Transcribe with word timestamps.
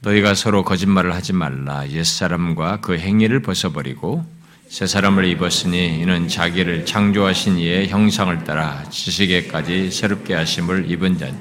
너희가 0.00 0.34
서로 0.34 0.62
거짓말을 0.62 1.14
하지 1.14 1.32
말라. 1.32 1.88
옛사람과 1.88 2.80
그 2.80 2.98
행위를 2.98 3.40
벗어버리고 3.40 4.24
새 4.68 4.86
사람을 4.86 5.24
입었으니 5.24 6.00
이는 6.00 6.28
자기를 6.28 6.84
창조하신 6.86 7.58
이의 7.58 7.88
형상을 7.88 8.44
따라 8.44 8.84
지식에까지 8.90 9.90
새롭게 9.90 10.34
하심을 10.34 10.90
입은 10.90 11.18
자. 11.18 11.32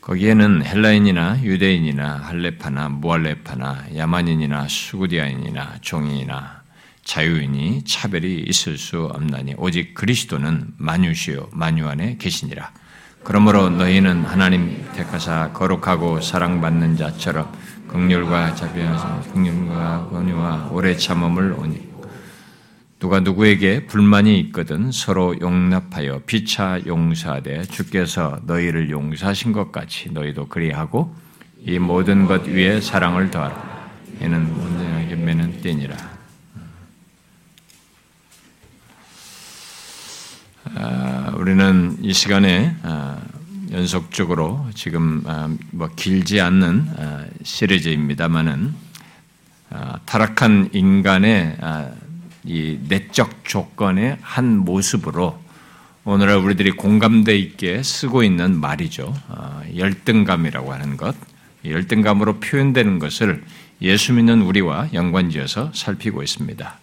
거기에는 0.00 0.64
헬라인이나 0.64 1.42
유대인이나 1.42 2.20
할레파나 2.24 2.88
무할레파나 2.88 3.88
야만인이나 3.94 4.66
수구디아인이나 4.68 5.78
종인이나 5.82 6.62
자유인이 7.04 7.84
차별이 7.84 8.42
있을 8.46 8.78
수 8.78 9.04
없나니 9.04 9.54
오직 9.58 9.92
그리스도는 9.94 10.72
만유시요 10.78 11.50
만유 11.52 11.86
안에 11.86 12.16
계시니라. 12.18 12.72
그러므로 13.28 13.68
너희는 13.68 14.24
하나님 14.24 14.82
택하사 14.94 15.52
거룩하고 15.52 16.22
사랑받는 16.22 16.96
자처럼 16.96 17.52
극률과 17.86 18.54
자비하사 18.54 19.20
극률과 19.34 20.08
권유와 20.10 20.70
오래 20.72 20.96
참음을 20.96 21.52
오니 21.52 21.88
누가 22.98 23.20
누구에게 23.20 23.84
불만이 23.84 24.40
있거든 24.40 24.90
서로 24.90 25.38
용납하여 25.38 26.22
피차 26.24 26.80
용서하되 26.86 27.64
주께서 27.64 28.40
너희를 28.46 28.88
용서하신 28.88 29.52
것 29.52 29.72
같이 29.72 30.10
너희도 30.10 30.48
그리하고 30.48 31.14
이 31.60 31.78
모든 31.78 32.24
것 32.24 32.46
위에 32.46 32.80
사랑을 32.80 33.30
더하라. 33.30 33.90
이는 34.22 34.50
온전하게 34.50 35.16
매는 35.16 35.60
띠니라. 35.60 36.17
우리는 41.36 41.96
이 42.02 42.12
시간에 42.12 42.74
아, 42.82 43.18
연속적으로 43.72 44.66
지금 44.74 45.22
아, 45.26 45.48
뭐 45.70 45.88
길지 45.96 46.40
않는 46.40 46.88
시리즈입니다만은 47.42 48.74
타락한 50.06 50.70
인간의 50.72 51.56
이 52.44 52.78
내적 52.88 53.44
조건의 53.44 54.18
한 54.20 54.58
모습으로 54.58 55.38
오늘날 56.04 56.36
우리들이 56.38 56.70
공감대 56.72 57.36
있게 57.36 57.82
쓰고 57.82 58.22
있는 58.22 58.58
말이죠. 58.58 59.14
열등감이라고 59.76 60.72
하는 60.72 60.96
것, 60.96 61.14
열등감으로 61.64 62.40
표현되는 62.40 62.98
것을 62.98 63.44
예수 63.82 64.12
믿는 64.14 64.42
우리와 64.42 64.88
연관지어서 64.94 65.72
살피고 65.74 66.22
있습니다. 66.22 66.78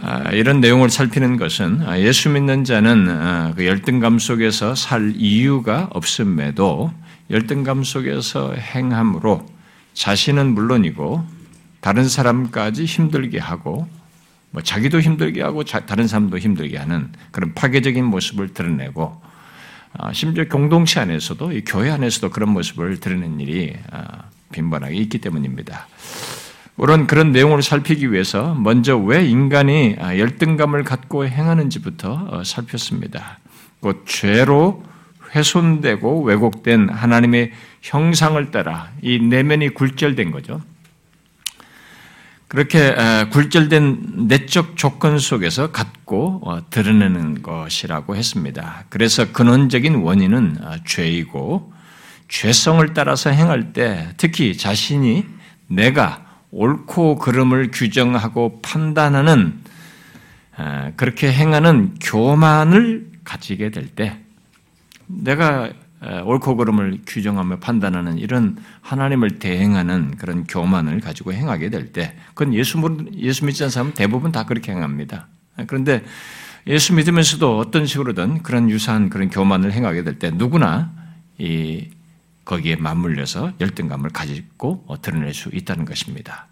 아, 0.00 0.30
이런 0.30 0.60
내용을 0.60 0.90
살피는 0.90 1.36
것은 1.38 1.82
아, 1.82 1.98
예수 1.98 2.28
믿는 2.30 2.62
자는 2.64 3.08
아, 3.10 3.52
그 3.56 3.66
열등감 3.66 4.20
속에서 4.20 4.76
살 4.76 5.12
이유가 5.16 5.88
없음에도 5.92 6.92
열등감 7.30 7.82
속에서 7.82 8.54
행함으로 8.54 9.44
자신은 9.94 10.54
물론이고 10.54 11.26
다른 11.80 12.08
사람까지 12.08 12.84
힘들게 12.84 13.38
하고 13.40 13.88
뭐 14.50 14.62
자기도 14.62 15.00
힘들게 15.00 15.42
하고 15.42 15.64
다른 15.64 16.06
사람도 16.06 16.38
힘들게 16.38 16.78
하는 16.78 17.10
그런 17.32 17.52
파괴적인 17.54 18.04
모습을 18.04 18.54
드러내고 18.54 19.20
심지어 20.12 20.44
공동체 20.48 21.00
안에서도 21.00 21.52
교회 21.66 21.90
안에서도 21.90 22.30
그런 22.30 22.50
모습을 22.50 22.98
드러낸 23.00 23.38
일이 23.40 23.76
빈번하게 24.52 24.94
있기 24.96 25.18
때문입니다. 25.18 25.86
물론 26.78 27.08
그런 27.08 27.32
내용을 27.32 27.60
살피기 27.60 28.12
위해서 28.12 28.54
먼저 28.54 28.96
왜 28.96 29.26
인간이 29.26 29.96
아, 29.98 30.16
열등감을 30.16 30.84
갖고 30.84 31.26
행하는지부터 31.26 32.28
어, 32.30 32.44
살폈습니다. 32.44 33.40
곧 33.80 34.04
죄로 34.06 34.84
훼손되고 35.34 36.22
왜곡된 36.22 36.88
하나님의 36.88 37.50
형상을 37.82 38.52
따라 38.52 38.92
이 39.02 39.18
내면이 39.18 39.70
굴절된 39.70 40.30
거죠. 40.30 40.62
그렇게 42.46 42.94
아, 42.96 43.28
굴절된 43.28 44.28
내적 44.28 44.76
조건 44.76 45.18
속에서 45.18 45.72
갖고 45.72 46.40
어, 46.44 46.70
드러내는 46.70 47.42
것이라고 47.42 48.14
했습니다. 48.14 48.84
그래서 48.88 49.32
근원적인 49.32 49.96
원인은 49.96 50.58
아, 50.62 50.76
죄이고 50.86 51.72
죄성을 52.28 52.94
따라서 52.94 53.30
행할 53.30 53.72
때 53.72 54.10
특히 54.16 54.56
자신이 54.56 55.26
내가 55.66 56.27
옳고 56.50 57.16
그름을 57.16 57.70
규정하고 57.72 58.60
판단하는 58.62 59.60
아, 60.56 60.90
그렇게 60.96 61.32
행하는 61.32 61.94
교만을 62.00 63.10
가지게 63.24 63.70
될 63.70 63.88
때 63.94 64.16
내가 65.06 65.70
아, 66.00 66.20
옳고 66.22 66.56
그름을 66.56 67.00
규정하며 67.06 67.58
판단하는 67.58 68.18
이런 68.18 68.56
하나님을 68.82 69.38
대행하는 69.40 70.16
그런 70.16 70.44
교만을 70.44 71.00
가지고 71.00 71.32
행하게 71.32 71.70
될 71.70 71.92
때, 71.92 72.14
그건 72.34 72.54
예수, 72.54 72.78
예수 73.16 73.44
믿지 73.44 73.64
않는 73.64 73.70
사람은 73.70 73.94
대부분 73.94 74.30
다 74.30 74.44
그렇게 74.44 74.70
행합니다. 74.70 75.26
그런데 75.66 76.04
예수 76.68 76.94
믿으면서도 76.94 77.58
어떤 77.58 77.84
식으로든 77.86 78.42
그런 78.44 78.70
유사한 78.70 79.10
그런 79.10 79.28
교만을 79.28 79.72
행하게 79.72 80.04
될 80.04 80.18
때 80.20 80.30
누구나 80.30 80.92
이 81.38 81.88
거기에 82.48 82.76
맞물려서 82.76 83.52
열등감을 83.60 84.10
가지고 84.10 84.84
드러낼 85.02 85.34
수 85.34 85.50
있다는 85.52 85.84
것입니다. 85.84 86.48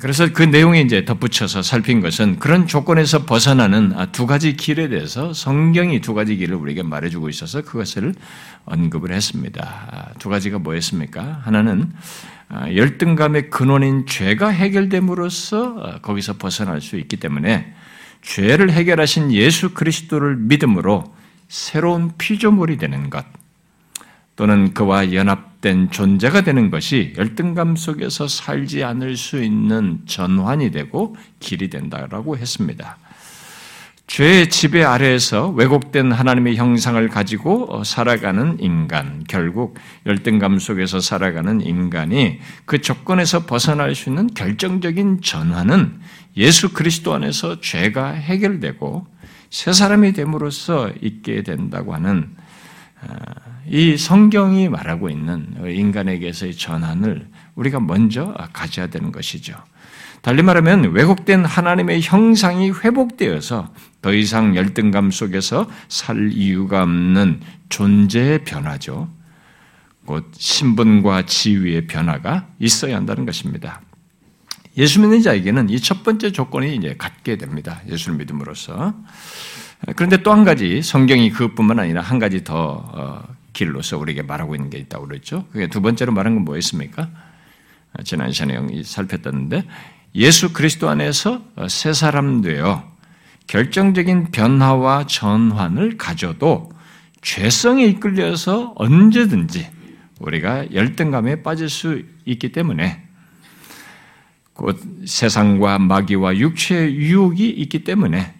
그래서 0.00 0.32
그 0.32 0.42
내용에 0.42 0.80
이제 0.80 1.04
덧붙여서 1.04 1.60
살핀 1.62 2.00
것은 2.00 2.38
그런 2.38 2.66
조건에서 2.66 3.26
벗어나는 3.26 3.94
두 4.12 4.26
가지 4.26 4.56
길에 4.56 4.88
대해서 4.88 5.34
성경이 5.34 6.00
두 6.00 6.14
가지 6.14 6.36
길을 6.36 6.56
우리에게 6.56 6.82
말해주고 6.82 7.28
있어서 7.28 7.62
그것을 7.62 8.14
언급을 8.64 9.12
했습니다. 9.12 10.14
두 10.18 10.30
가지가 10.30 10.60
뭐였습니까? 10.60 11.42
하나는 11.42 11.92
열등감의 12.50 13.50
근원인 13.50 14.06
죄가 14.06 14.48
해결됨으로써 14.48 15.98
거기서 16.00 16.38
벗어날 16.38 16.80
수 16.80 16.96
있기 16.96 17.16
때문에 17.16 17.74
죄를 18.22 18.70
해결하신 18.70 19.32
예수 19.32 19.74
그리스도를 19.74 20.36
믿음으로 20.36 21.14
새로운 21.48 22.12
피조물이 22.16 22.78
되는 22.78 23.10
것. 23.10 23.26
또는 24.36 24.74
그와 24.74 25.12
연합된 25.12 25.90
존재가 25.90 26.42
되는 26.42 26.70
것이 26.70 27.14
열등감 27.16 27.74
속에서 27.74 28.28
살지 28.28 28.84
않을 28.84 29.16
수 29.16 29.42
있는 29.42 30.00
전환이 30.06 30.70
되고 30.70 31.16
길이 31.40 31.70
된다라고 31.70 32.36
했습니다. 32.36 32.98
죄의 34.06 34.50
지배 34.50 34.84
아래에서 34.84 35.48
왜곡된 35.48 36.12
하나님의 36.12 36.54
형상을 36.54 37.08
가지고 37.08 37.82
살아가는 37.82 38.56
인간, 38.60 39.24
결국 39.26 39.76
열등감 40.06 40.60
속에서 40.60 41.00
살아가는 41.00 41.60
인간이 41.60 42.38
그 42.66 42.80
조건에서 42.80 43.46
벗어날 43.46 43.96
수 43.96 44.10
있는 44.10 44.28
결정적인 44.28 45.22
전환은 45.22 45.98
예수 46.36 46.72
그리스도 46.72 47.14
안에서 47.14 47.60
죄가 47.60 48.10
해결되고 48.12 49.06
새 49.50 49.72
사람이 49.72 50.12
됨으로써 50.12 50.92
있게 51.00 51.42
된다고 51.42 51.92
하는 51.92 52.30
이 53.68 53.96
성경이 53.96 54.68
말하고 54.68 55.08
있는 55.10 55.54
인간에게서의 55.66 56.54
전환을 56.56 57.28
우리가 57.54 57.80
먼저 57.80 58.34
가져야 58.52 58.86
되는 58.88 59.12
것이죠. 59.12 59.54
달리 60.22 60.42
말하면 60.42 60.92
왜곡된 60.92 61.44
하나님의 61.44 62.02
형상이 62.02 62.70
회복되어서 62.70 63.72
더 64.02 64.12
이상 64.14 64.56
열등감 64.56 65.10
속에서 65.10 65.68
살 65.88 66.32
이유가 66.32 66.82
없는 66.82 67.40
존재의 67.68 68.44
변화죠. 68.44 69.08
곧 70.04 70.30
신분과 70.32 71.26
지위의 71.26 71.86
변화가 71.86 72.48
있어야 72.58 72.96
한다는 72.96 73.26
것입니다. 73.26 73.80
예수 74.76 75.00
믿는 75.00 75.22
자에게는 75.22 75.70
이 75.70 75.80
첫 75.80 76.04
번째 76.04 76.30
조건이 76.32 76.76
이제 76.76 76.94
갖게 76.96 77.36
됩니다. 77.36 77.80
예수를 77.88 78.16
믿음으로써. 78.18 78.94
그런데 79.96 80.22
또 80.22 80.32
한 80.32 80.44
가지 80.44 80.82
성경이 80.82 81.30
그것뿐만 81.30 81.78
아니라 81.78 82.00
한 82.02 82.18
가지 82.18 82.44
더 82.44 82.84
어, 82.94 83.22
길로서 83.56 83.96
우리에게 83.96 84.20
말하고 84.20 84.54
있는 84.54 84.68
게 84.68 84.76
있다고 84.76 85.08
그랬죠. 85.08 85.46
그게 85.50 85.66
두 85.66 85.80
번째로 85.80 86.12
말한 86.12 86.34
건 86.34 86.44
뭐였습니까? 86.44 87.10
지난 88.04 88.30
시간에 88.30 88.82
살폈었는데 88.82 89.64
예수 90.14 90.52
그리스도 90.52 90.90
안에서 90.90 91.42
새 91.68 91.94
사람 91.94 92.42
되어 92.42 92.92
결정적인 93.46 94.30
변화와 94.30 95.06
전환을 95.06 95.96
가져도 95.96 96.70
죄성에 97.22 97.84
이끌려서 97.86 98.74
언제든지 98.76 99.70
우리가 100.20 100.72
열등감에 100.74 101.42
빠질 101.42 101.70
수 101.70 102.02
있기 102.26 102.52
때문에 102.52 103.04
곧 104.52 104.78
세상과 105.06 105.78
마귀와 105.78 106.36
육체의 106.36 106.94
유혹이 106.94 107.48
있기 107.48 107.84
때문에 107.84 108.34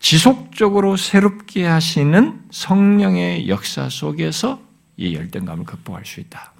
지속적으로 0.00 0.96
새롭게 0.96 1.66
하시는 1.66 2.40
성령의 2.50 3.48
역사 3.48 3.88
속에서 3.88 4.60
이 4.96 5.14
열등감을 5.14 5.64
극복할 5.64 6.04
수 6.04 6.20
있다. 6.20 6.52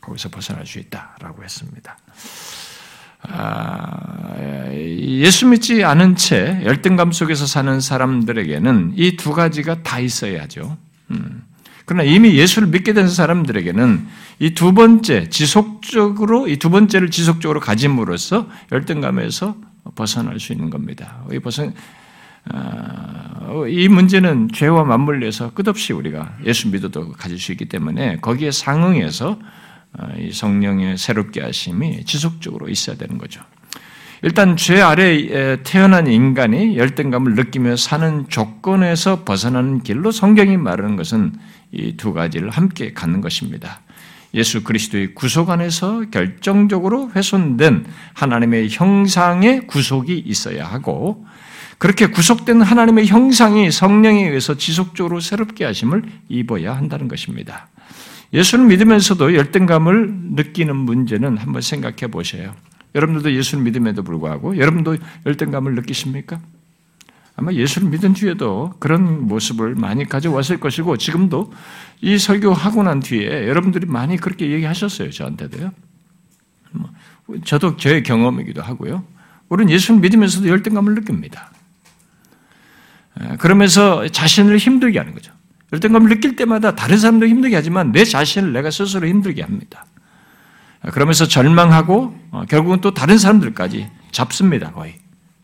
거기서 0.00 0.28
벗어날 0.28 0.66
수 0.66 0.78
있다라고 0.78 1.42
했습니다. 1.42 1.96
아, 3.22 4.70
예수 4.70 5.46
믿지 5.46 5.82
않은 5.82 6.16
채 6.16 6.60
열등감 6.64 7.10
속에서 7.12 7.46
사는 7.46 7.80
사람들에게는 7.80 8.94
이 8.96 9.16
두 9.16 9.32
가지가 9.32 9.82
다 9.82 9.98
있어야죠. 9.98 10.76
음, 11.10 11.42
그러나 11.86 12.02
이미 12.02 12.36
예수를 12.36 12.68
믿게 12.68 12.92
된 12.92 13.08
사람들에게는 13.08 14.06
이 14.40 14.54
두 14.54 14.74
번째, 14.74 15.28
지속적으로, 15.30 16.48
이 16.48 16.58
두 16.58 16.68
번째를 16.70 17.10
지속적으로 17.10 17.60
가짐으로써 17.60 18.48
열등감에서 18.72 19.56
벗어날 19.94 20.38
수 20.38 20.52
있는 20.52 20.68
겁니다. 20.70 21.24
이 21.32 21.36
어, 21.36 21.40
이 23.68 23.88
문제는 23.88 24.50
죄와 24.52 24.84
맞물려서 24.84 25.52
끝없이 25.54 25.92
우리가 25.92 26.36
예수 26.44 26.68
믿어도 26.68 27.12
가질 27.12 27.38
수 27.38 27.52
있기 27.52 27.66
때문에 27.66 28.18
거기에 28.20 28.50
상응해서 28.50 29.38
어, 29.96 30.08
이 30.18 30.32
성령의 30.32 30.98
새롭게 30.98 31.40
하심이 31.40 32.04
지속적으로 32.04 32.68
있어야 32.68 32.96
되는 32.96 33.16
거죠. 33.16 33.40
일단 34.22 34.56
죄 34.56 34.80
아래 34.80 35.62
태어난 35.62 36.06
인간이 36.06 36.76
열등감을 36.76 37.34
느끼며 37.34 37.76
사는 37.76 38.26
조건에서 38.28 39.22
벗어나는 39.24 39.82
길로 39.82 40.10
성경이 40.10 40.56
말하는 40.56 40.96
것은 40.96 41.32
이 41.72 41.96
두 41.96 42.12
가지를 42.12 42.50
함께 42.50 42.92
갖는 42.92 43.20
것입니다. 43.20 43.80
예수 44.32 44.64
그리스도의 44.64 45.14
구속 45.14 45.50
안에서 45.50 46.04
결정적으로 46.10 47.10
훼손된 47.14 47.86
하나님의 48.14 48.68
형상의 48.70 49.66
구속이 49.66 50.18
있어야 50.18 50.66
하고 50.66 51.24
그렇게 51.78 52.06
구속된 52.06 52.62
하나님의 52.62 53.06
형상이 53.06 53.70
성령에 53.70 54.26
의해서 54.26 54.56
지속적으로 54.56 55.20
새롭게 55.20 55.64
하심을 55.64 56.02
입어야 56.28 56.76
한다는 56.76 57.08
것입니다. 57.08 57.68
예수를 58.32 58.66
믿으면서도 58.66 59.34
열등감을 59.34 60.12
느끼는 60.34 60.74
문제는 60.76 61.36
한번 61.36 61.62
생각해 61.62 62.10
보세요. 62.10 62.54
여러분들도 62.94 63.32
예수를 63.32 63.64
믿음에도 63.64 64.02
불구하고 64.02 64.56
여러분도 64.56 64.96
열등감을 65.26 65.74
느끼십니까? 65.74 66.40
아마 67.36 67.52
예수를 67.52 67.88
믿은 67.88 68.12
뒤에도 68.14 68.74
그런 68.78 69.26
모습을 69.26 69.74
많이 69.74 70.04
가져왔을 70.04 70.58
것이고 70.60 70.96
지금도 70.96 71.52
이 72.00 72.18
설교하고 72.18 72.84
난 72.84 73.00
뒤에 73.00 73.48
여러분들이 73.48 73.86
많이 73.86 74.16
그렇게 74.16 74.50
얘기하셨어요. 74.50 75.10
저한테도요. 75.10 75.72
뭐, 76.72 76.90
저도 77.44 77.76
저의 77.76 78.02
경험이기도 78.04 78.62
하고요. 78.62 79.04
우리는 79.48 79.72
예수를 79.72 80.00
믿으면서도 80.00 80.48
열등감을 80.48 80.94
느낍니다. 80.94 81.50
그러면서 83.38 84.06
자신을 84.08 84.58
힘들게 84.58 84.98
하는 84.98 85.14
거죠. 85.14 85.32
열등감을 85.72 86.08
느낄 86.08 86.36
때마다 86.36 86.74
다른 86.74 86.98
사람도 86.98 87.26
힘들게 87.26 87.56
하지만 87.56 87.92
내 87.92 88.04
자신을 88.04 88.52
내가 88.52 88.70
스스로 88.70 89.06
힘들게 89.06 89.42
합니다. 89.42 89.84
그러면서 90.92 91.26
절망하고 91.26 92.16
어, 92.30 92.44
결국은 92.48 92.80
또 92.80 92.92
다른 92.92 93.18
사람들까지 93.18 93.88
잡습니다. 94.10 94.70
거의 94.72 94.96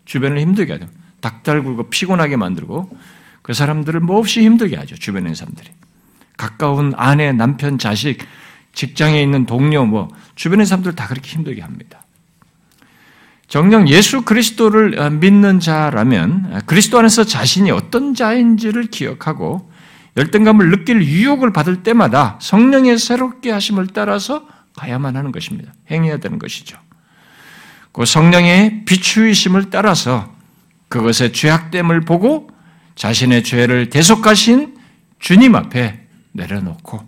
주변을 0.04 0.38
힘들게 0.40 0.74
하죠. 0.74 0.86
닥달굴고 1.20 1.90
피곤하게 1.90 2.36
만들고 2.36 2.90
그 3.42 3.54
사람들을 3.54 4.00
몹시 4.00 4.42
힘들게 4.42 4.76
하죠. 4.76 4.96
주변에 4.96 5.22
있는 5.22 5.34
사람들이 5.34 5.70
가까운 6.36 6.92
아내, 6.96 7.32
남편, 7.32 7.78
자식, 7.78 8.18
직장에 8.72 9.20
있는 9.20 9.46
동료, 9.46 9.84
뭐 9.84 10.08
주변의 10.36 10.66
사람들 10.66 10.94
다 10.94 11.06
그렇게 11.06 11.30
힘들게 11.30 11.62
합니다. 11.62 11.99
정녕 13.50 13.88
예수 13.88 14.22
그리스도를 14.22 14.96
어, 15.00 15.10
믿는 15.10 15.58
자라면 15.58 16.50
어, 16.52 16.58
그리스도 16.66 17.00
안에서 17.00 17.24
자신이 17.24 17.72
어떤 17.72 18.14
자인지를 18.14 18.86
기억하고 18.86 19.68
열등감을 20.16 20.70
느낄 20.70 21.02
유혹을 21.02 21.52
받을 21.52 21.82
때마다 21.82 22.38
성령의 22.40 22.96
새롭게 22.96 23.50
하심을 23.50 23.88
따라서 23.88 24.46
가야만 24.76 25.16
하는 25.16 25.32
것입니다. 25.32 25.72
행해야 25.90 26.18
되는 26.18 26.38
것이죠. 26.38 26.78
그 27.90 28.04
성령의 28.04 28.84
비추이심을 28.84 29.70
따라서 29.70 30.32
그것의 30.88 31.32
죄악됨을 31.32 32.02
보고 32.02 32.48
자신의 32.94 33.42
죄를 33.42 33.90
대속하신 33.90 34.78
주님 35.18 35.56
앞에 35.56 36.06
내려놓고 36.32 37.00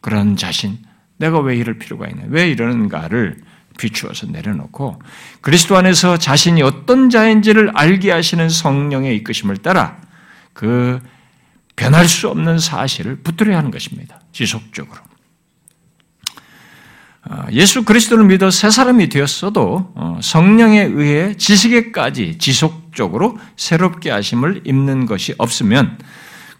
그런 0.00 0.36
자신, 0.36 0.78
내가 1.18 1.38
왜 1.40 1.54
이럴 1.56 1.78
필요가 1.78 2.06
있나, 2.06 2.22
왜 2.28 2.48
이러는가를 2.48 3.36
비추어서 3.76 4.26
내려놓고 4.28 5.00
그리스도 5.40 5.76
안에서 5.76 6.18
자신이 6.18 6.62
어떤 6.62 7.10
자인지를 7.10 7.72
알게 7.74 8.10
하시는 8.10 8.48
성령의 8.48 9.16
이끄심을 9.16 9.58
따라 9.58 9.98
그 10.52 11.00
변할 11.76 12.08
수 12.08 12.28
없는 12.28 12.58
사실을 12.58 13.16
붙들어야 13.16 13.58
하는 13.58 13.70
것입니다. 13.70 14.20
지속적으로. 14.32 15.00
어, 17.28 17.44
예수 17.52 17.84
그리스도를 17.84 18.24
믿어 18.24 18.50
새 18.50 18.70
사람이 18.70 19.08
되었어도 19.08 19.92
어, 19.94 20.18
성령에 20.22 20.82
의해 20.82 21.36
지식에까지 21.36 22.38
지속적으로 22.38 23.38
새롭게 23.56 24.10
하심을 24.10 24.62
입는 24.64 25.06
것이 25.06 25.34
없으면 25.36 25.98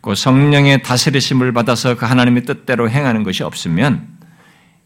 그 0.00 0.14
성령의 0.14 0.82
다스리심을 0.82 1.52
받아서 1.52 1.96
그 1.96 2.04
하나님의 2.04 2.44
뜻대로 2.44 2.90
행하는 2.90 3.22
것이 3.22 3.42
없으면 3.42 4.15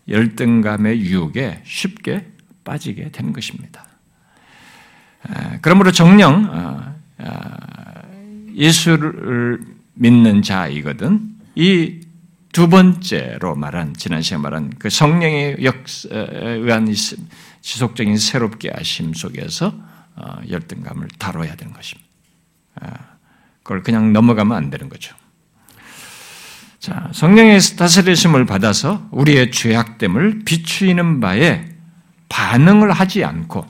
열등감의 0.09 1.01
유혹에 1.01 1.63
쉽게 1.65 2.27
빠지게 2.65 3.11
되는 3.11 3.33
것입니다. 3.33 3.85
그러므로 5.63 5.93
정령 5.93 6.49
어, 6.51 6.95
예수를 8.55 9.61
믿는 9.95 10.43
자이거든 10.43 11.21
이 11.55 12.01
두 12.53 12.69
번째로 12.69 13.55
말한 13.55 13.95
지난 13.95 14.23
시간 14.23 14.43
말한 14.43 14.75
그 14.79 14.91
성령의 14.91 15.59
역사에 15.63 16.27
의한 16.33 16.93
지속적인 17.61 18.17
새롭게 18.17 18.71
하심 18.75 19.15
속에서 19.15 19.73
어, 20.17 20.41
열등감을 20.49 21.09
다뤄야 21.19 21.55
되는 21.55 21.73
것입니다. 21.73 22.09
아, 22.81 23.17
그걸 23.63 23.83
그냥 23.83 24.13
넘어가면 24.13 24.57
안 24.57 24.71
되는 24.71 24.89
거죠. 24.89 25.15
자, 26.81 27.11
성령의 27.13 27.61
다스리심을 27.77 28.47
받아서 28.47 29.07
우리의 29.11 29.51
죄악됨을 29.51 30.41
비추이는 30.47 31.21
바에 31.21 31.67
반응을 32.31 32.91
하지 32.91 33.23
않고 33.23 33.67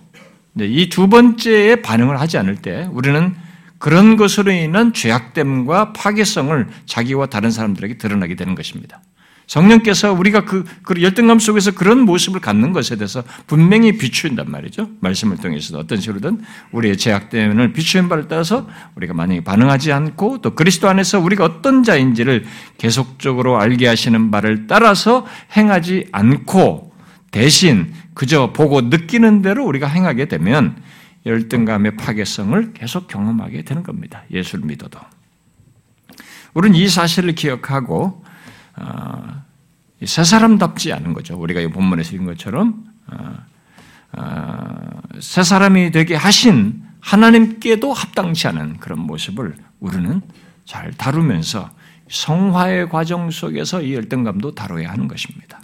이 0.61 0.89
두 0.89 1.09
번째에 1.09 1.77
반응을 1.83 2.21
하지 2.21 2.39
않을 2.39 2.57
때 2.57 2.89
우리는 2.93 3.35
그런 3.79 4.17
것으로 4.17 4.53
인한 4.53 4.93
죄악됨과 4.93 5.93
파괴성을 5.93 6.69
자기와 6.87 7.27
다른 7.27 7.51
사람들에게 7.51 7.99
드러나게 7.99 8.37
되는 8.37 8.55
것입니다. 8.55 9.01
성령께서 9.51 10.13
우리가 10.13 10.45
그, 10.45 10.65
그 10.85 11.03
열등감 11.03 11.41
속에서 11.41 11.73
그런 11.73 12.03
모습을 12.03 12.41
갖는 12.41 12.73
것에 12.73 12.95
대해서 12.95 13.25
분명히 13.49 13.99
비추인단 13.99 14.49
말이죠. 14.49 14.89
말씀을 15.01 15.39
통해서 15.39 15.77
어떤 15.77 16.01
식으로든 16.01 16.41
우리의 16.71 16.97
죄악됨을 16.97 17.73
비추인 17.73 18.09
바를 18.09 18.29
따라서 18.29 18.69
우리가 18.95 19.13
만약에 19.13 19.43
반응하지 19.43 19.91
않고 19.91 20.39
또 20.41 20.55
그리스도 20.55 20.89
안에서 20.89 21.19
우리가 21.19 21.45
어떤 21.45 21.83
자인지를 21.83 22.45
계속적으로 22.79 23.61
알게 23.61 23.89
하시는 23.89 24.31
바를 24.31 24.69
따라서 24.69 25.27
행하지 25.57 26.07
않고 26.13 26.93
대신 27.33 27.93
그저 28.15 28.53
보고 28.53 28.83
느끼는 28.83 29.43
대로 29.43 29.67
우리가 29.67 29.89
행하게 29.89 30.27
되면 30.27 30.81
열등감의 31.27 31.97
파괴성을 31.97 32.73
계속 32.73 33.09
경험하게 33.09 33.63
되는 33.63 33.83
겁니다. 33.83 34.23
예수를 34.31 34.65
믿어도. 34.65 35.01
우리는 36.55 36.79
이 36.79 36.89
사실을 36.89 37.35
기억하고 37.35 38.23
어, 38.81 39.43
새 40.05 40.25
사람답지 40.25 40.93
않은 40.93 41.13
거죠. 41.13 41.37
우리가 41.37 41.61
이 41.61 41.69
본문에서 41.69 42.15
읽은 42.15 42.27
것처럼 42.27 42.85
어, 43.09 43.35
어, 44.13 45.03
새 45.21 45.43
사람이 45.43 45.91
되게 45.91 46.15
하신 46.15 46.83
하나님께도 47.01 47.93
합당치 47.93 48.49
않은 48.49 48.79
그런 48.79 49.01
모습을 49.01 49.57
우리는 49.79 50.21
잘 50.65 50.93
다루면서 50.93 51.71
성화의 52.09 52.89
과정 52.89 53.31
속에서 53.31 53.83
이 53.83 53.95
열등감도 53.95 54.55
다뤄야 54.55 54.91
하는 54.91 55.09
것입니다. 55.09 55.61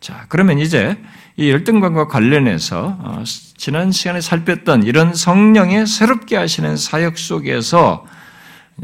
자, 0.00 0.26
그러면 0.28 0.58
이제 0.58 1.00
이 1.36 1.50
열등감과 1.50 2.08
관련해서 2.08 2.96
어, 3.00 3.24
지난 3.56 3.92
시간에 3.92 4.20
살폈던 4.20 4.84
이런 4.84 5.14
성령의 5.14 5.86
새롭게 5.86 6.36
하시는 6.36 6.76
사역 6.76 7.18
속에서 7.18 8.04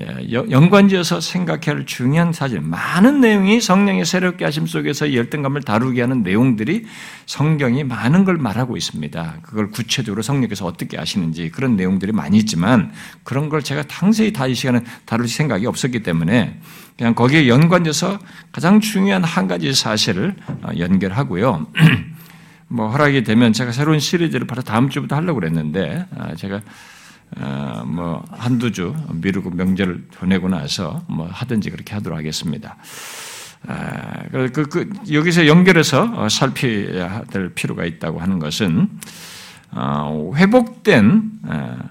연관지어서 0.01 1.21
생각해야 1.21 1.77
할 1.77 1.87
중요한 1.87 2.33
사실, 2.33 2.61
많은 2.61 3.21
내용이 3.21 3.61
성령의 3.61 4.05
새롭게 4.05 4.45
하심 4.45 4.67
속에서 4.67 5.13
열등감을 5.15 5.63
다루게 5.63 6.01
하는 6.01 6.23
내용들이 6.23 6.87
성경이 7.27 7.85
많은 7.85 8.25
걸 8.25 8.37
말하고 8.37 8.77
있습니다. 8.77 9.37
그걸 9.43 9.71
구체적으로 9.71 10.23
성령께서 10.23 10.65
어떻게 10.65 10.97
하시는지 10.97 11.51
그런 11.51 11.77
내용들이 11.77 12.13
많이 12.13 12.39
있지만 12.39 12.93
그런 13.23 13.49
걸 13.49 13.63
제가 13.63 13.85
상세히 13.89 14.33
다 14.33 14.45
이 14.47 14.55
시간에 14.55 14.81
다룰 15.05 15.29
생각이 15.29 15.67
없었기 15.67 16.03
때문에 16.03 16.59
그냥 16.97 17.15
거기에 17.15 17.49
연관돼서 17.49 18.19
가장 18.53 18.81
중요한 18.81 19.25
한 19.25 19.49
가지 19.49 19.75
사실을 19.75 20.37
어, 20.63 20.71
연결하고요. 20.79 21.67
뭐 22.69 22.89
허락이 22.89 23.25
되면 23.25 23.53
제가 23.53 23.73
새로운 23.73 23.99
시리즈를 23.99 24.47
바로 24.47 24.63
다음 24.63 24.89
주부터 24.89 25.17
하려고 25.17 25.41
그랬는데 25.41 26.07
아, 26.17 26.35
제가 26.35 26.57
아, 26.57 26.61
뭐 27.87 28.25
한두 28.31 28.73
주 28.73 28.95
미루고 29.13 29.51
명절을 29.51 30.07
보내고 30.15 30.49
나서 30.49 31.03
뭐 31.09 31.27
하든지 31.31 31.71
그렇게 31.71 31.95
하도록 31.95 32.17
하겠습니다. 32.17 32.77
아, 33.67 34.25
그, 34.31 34.51
그, 34.53 34.69
그 34.69 34.91
여기서 35.11 35.47
연결해서 35.47 36.13
어, 36.15 36.29
살펴야 36.29 37.23
될 37.25 37.55
필요가 37.55 37.85
있다고 37.85 38.21
하는 38.21 38.39
것은 38.39 38.89
어, 39.73 40.33
회복된 40.37 41.33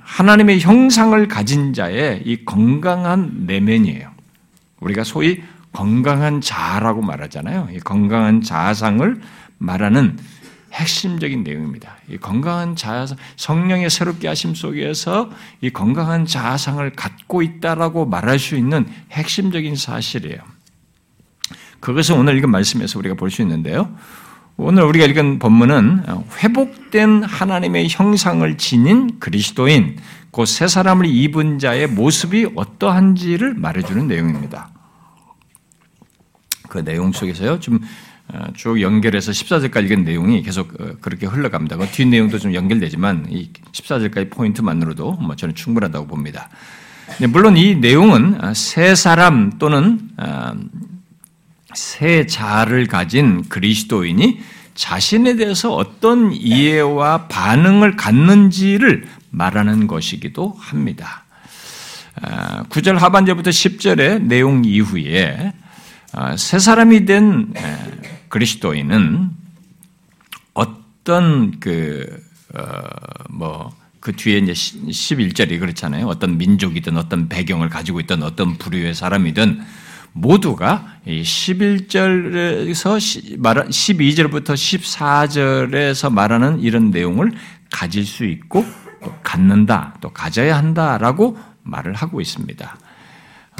하나님의 0.04 0.62
형상을 0.62 1.28
가진 1.28 1.74
자의 1.74 2.22
이 2.26 2.46
건강한 2.46 3.46
내면이에요. 3.46 4.12
우리가 4.80 5.04
소위 5.04 5.44
건강한 5.72 6.40
자라고 6.40 7.02
말하잖아요. 7.02 7.70
이 7.74 7.80
건강한 7.80 8.42
자상을 8.42 9.20
말하는 9.58 10.18
핵심적인 10.74 11.44
내용입니다. 11.44 11.98
이 12.10 12.18
건강한 12.18 12.76
자아상, 12.76 13.18
성령의 13.36 13.90
새롭게 13.90 14.28
하심 14.28 14.56
속에서 14.56 15.30
이 15.62 15.70
건강한 15.70 16.26
자아상을 16.26 16.90
갖고 16.94 17.42
있다라고 17.42 18.06
말할 18.06 18.40
수 18.40 18.56
있는 18.56 18.88
핵심적인 19.12 19.76
사실이에요. 19.76 20.40
그것을 21.80 22.16
오늘 22.16 22.38
읽은 22.38 22.50
말씀에서 22.50 22.98
우리가 23.00 23.16
볼 23.16 23.30
수 23.30 23.42
있는데요. 23.42 23.96
오늘 24.56 24.84
우리가 24.84 25.06
읽은 25.06 25.40
본문은 25.40 26.04
회복된 26.38 27.24
하나님의 27.24 27.88
형상을 27.90 28.58
지닌 28.58 29.20
그리스도인, 29.20 29.98
그세 30.32 30.68
사람을 30.68 31.06
입은 31.08 31.60
자의 31.60 31.88
모습이 31.88 32.50
어떠한지를 32.56 33.56
말해주는 33.56 34.08
내용입니다. 34.08 34.70
그 36.70 36.84
내용 36.84 37.12
속에서요, 37.12 37.60
좀 37.60 37.76
어, 37.76 37.80
쭉 38.56 38.82
연결해서 38.82 39.32
14절까지 39.32 39.86
읽은 39.86 40.04
내용이 40.04 40.42
계속 40.44 40.80
어, 40.82 40.96
그렇게 41.02 41.26
흘러갑니다. 41.28 41.78
그 41.78 41.88
뒷 41.92 42.08
내용도 42.08 42.40
좀 42.40 42.54
연결되지만 42.54 43.28
이 43.30 43.50
14절까지 43.72 44.32
포인트만으로도 44.32 45.14
뭐 45.14 45.36
저는 45.36 45.56
충분하다고 45.56 46.08
봅니다. 46.08 46.50
물론 47.30 47.58
이 47.58 47.76
내용은 47.76 48.54
세 48.56 48.96
사람 48.96 49.58
또는 49.60 50.00
어, 50.18 50.54
세 51.74 52.26
자를 52.26 52.88
가진 52.88 53.48
그리스도인이 53.50 54.40
자신에 54.74 55.36
대해서 55.36 55.74
어떤 55.74 56.32
이해와 56.32 57.28
반응을 57.28 57.96
갖는지를 57.96 59.08
말하는 59.30 59.88
것이기도 59.88 60.56
합니다. 60.58 61.24
9절 62.70 62.94
하반절부터 62.94 63.50
10절의 63.50 64.24
내용 64.24 64.64
이후에 64.66 65.54
세 66.38 66.60
사람이 66.60 67.06
된 67.06 67.54
그리스도인은 68.34 69.30
어떤 70.56 71.60
그, 71.60 72.20
어, 72.56 72.82
뭐, 73.30 73.72
그 74.00 74.14
뒤에 74.14 74.40
이제 74.40 74.54
11절이 74.54 75.60
그렇잖아요. 75.60 76.08
어떤 76.08 76.40
민족이든 76.40 76.98
어떤 76.98 77.30
배경을 77.30 77.70
가지고 77.70 78.00
있던 78.00 78.24
어떤 78.24 78.58
부류의 78.58 78.96
사람이든 78.96 79.62
모두가 80.14 80.98
이 81.06 81.22
11절에서 81.22 83.38
말 83.38 83.68
12절부터 83.68 84.56
14절에서 84.56 86.12
말하는 86.12 86.60
이런 86.60 86.90
내용을 86.90 87.34
가질 87.72 88.04
수 88.04 88.26
있고 88.26 88.66
또 89.04 89.14
갖는다, 89.22 89.96
또 90.02 90.10
가져야 90.10 90.58
한다라고 90.58 91.38
말을 91.62 91.94
하고 91.94 92.20
있습니다. 92.20 92.78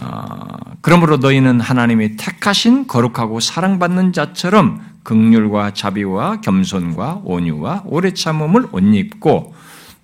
어, 0.02 0.58
그러므로 0.82 1.18
너희는 1.18 1.60
하나님이 1.60 2.18
택하신 2.18 2.88
거룩하고 2.88 3.40
사랑받는 3.40 4.14
자처럼 4.14 4.82
극률과 5.04 5.74
자비와 5.74 6.42
겸손과 6.42 7.22
온유와 7.24 7.84
오래 7.86 8.14
참음을 8.14 8.68
옷 8.72 8.80
입고 8.82 9.54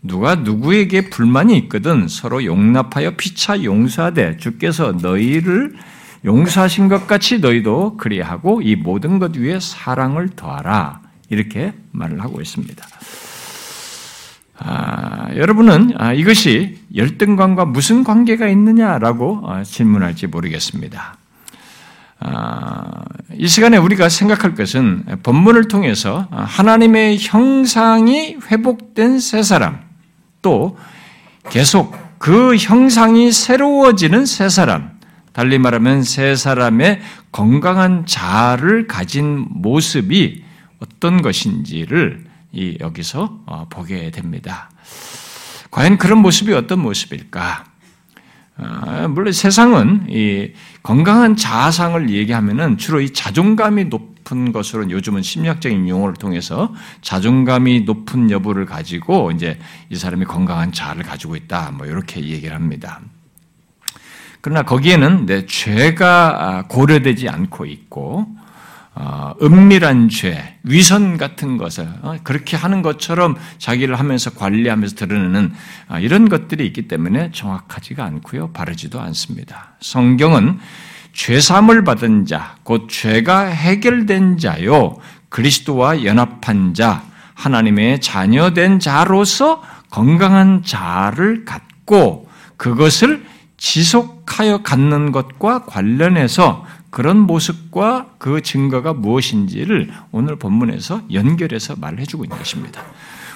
누가 0.01 0.36
누구에게 0.36 1.10
불만이 1.10 1.58
있거든 1.58 2.08
서로 2.08 2.46
용납하여 2.46 3.15
피차 3.17 3.63
용서하되 3.63 4.38
주께서 4.38 4.93
너희를 4.93 5.75
용서하신 6.24 6.89
것 6.89 7.08
같이 7.08 7.39
너희도 7.39 7.98
그리하고 7.98 8.62
이 8.62 8.75
모든 8.75 9.19
것 9.19 9.36
위에 9.38 9.60
사랑을 9.60 10.29
더하라 10.29 11.01
이렇게 11.29 11.74
말을 11.91 12.22
하고 12.22 12.41
있습니다. 12.41 12.86
아, 14.61 15.29
여러분은 15.35 15.93
아, 15.97 16.13
이것이 16.13 16.79
열등감과 16.93 17.65
무슨 17.65 18.03
관계가 18.03 18.47
있느냐라고 18.49 19.41
아, 19.45 19.63
질문할지 19.63 20.27
모르겠습니다. 20.27 21.17
아, 22.19 23.05
이 23.37 23.47
시간에 23.47 23.77
우리가 23.77 24.09
생각할 24.09 24.55
것은 24.55 25.05
본문을 25.23 25.69
통해서 25.69 26.27
하나님의 26.31 27.19
형상이 27.21 28.37
회복된 28.51 29.19
세 29.19 29.43
사람, 29.43 29.79
또 30.41 30.77
계속 31.49 31.95
그 32.17 32.57
형상이 32.57 33.31
새로워지는 33.31 34.25
세 34.25 34.49
사람, 34.49 34.99
달리 35.31 35.57
말하면 35.57 36.03
세 36.03 36.35
사람의 36.35 36.99
건강한 37.31 38.05
자아를 38.05 38.87
가진 38.87 39.45
모습이 39.49 40.43
어떤 40.81 41.21
것인지를 41.21 42.28
이 42.51 42.77
여기서 42.79 43.41
어, 43.45 43.67
보게 43.69 44.11
됩니다. 44.11 44.69
과연 45.71 45.97
그런 45.97 46.19
모습이 46.19 46.53
어떤 46.53 46.79
모습일까? 46.79 47.65
어, 48.57 49.07
물론 49.09 49.31
세상은 49.31 50.07
이 50.09 50.51
건강한 50.83 51.35
자아상을 51.35 52.09
얘기하면은 52.09 52.77
주로 52.77 52.99
이 52.99 53.11
자존감이 53.13 53.85
높은 53.85 54.51
것으로 54.51 54.89
요즘은 54.89 55.21
심리학적인 55.21 55.87
용어를 55.87 56.15
통해서 56.15 56.73
자존감이 57.01 57.81
높은 57.81 58.29
여부를 58.31 58.65
가지고 58.65 59.31
이제 59.31 59.57
이 59.89 59.95
사람이 59.95 60.25
건강한 60.25 60.71
자아를 60.71 61.03
가지고 61.03 61.35
있다 61.35 61.71
뭐 61.71 61.85
이렇게 61.85 62.21
얘기를 62.21 62.53
합니다. 62.53 62.99
그러나 64.41 64.63
거기에는 64.63 65.25
내 65.25 65.45
죄가 65.45 66.37
아, 66.39 66.63
고려되지 66.67 67.29
않고 67.29 67.65
있고 67.65 68.25
어, 68.37 68.48
은밀한 69.41 70.10
죄, 70.10 70.58
위선 70.63 71.17
같은 71.17 71.58
것을 71.58 71.88
어, 72.01 72.17
그렇게 72.24 72.58
하는 72.58 72.81
것처럼 72.81 73.36
자기를 73.58 73.98
하면서 73.98 74.31
관리하면서 74.31 74.96
드러내는 74.96 75.53
어, 75.88 76.00
이런 76.00 76.27
것들이 76.27 76.65
있기 76.67 76.88
때문에 76.88 77.31
정확하지가 77.31 78.03
않고요, 78.03 78.51
바르지도 78.51 79.00
않습니다. 79.00 79.75
성경은 79.79 80.60
죄삼을 81.13 81.84
받은 81.84 82.25
자, 82.25 82.55
곧 82.63 82.88
죄가 82.89 83.46
해결된 83.46 84.38
자요, 84.38 84.98
그리스도와 85.29 86.03
연합한 86.03 86.74
자, 86.74 87.03
하나님의 87.36 88.01
자녀된 88.01 88.79
자로서 88.79 89.63
건강한 89.89 90.63
자를 90.63 91.46
갖고 91.46 92.27
그것을 92.58 93.25
지속하여 93.58 94.62
갖는 94.63 95.12
것과 95.12 95.65
관련해서 95.65 96.65
그런 96.89 97.19
모습과 97.19 98.08
그 98.17 98.41
증거가 98.41 98.93
무엇인지를 98.93 99.91
오늘 100.12 100.38
본문에서 100.38 101.03
연결해서 101.13 101.75
말해주고 101.77 102.25
있는 102.25 102.38
것입니다. 102.38 102.81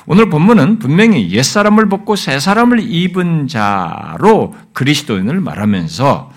오늘 0.06 0.30
본문은 0.30 0.80
분명히 0.80 1.32
옛사람을 1.32 1.88
벗고 1.88 2.16
새사람을 2.16 2.80
입은 2.82 3.48
자로 3.48 4.54
그리스도인을 4.74 5.40
말하면서 5.40 6.32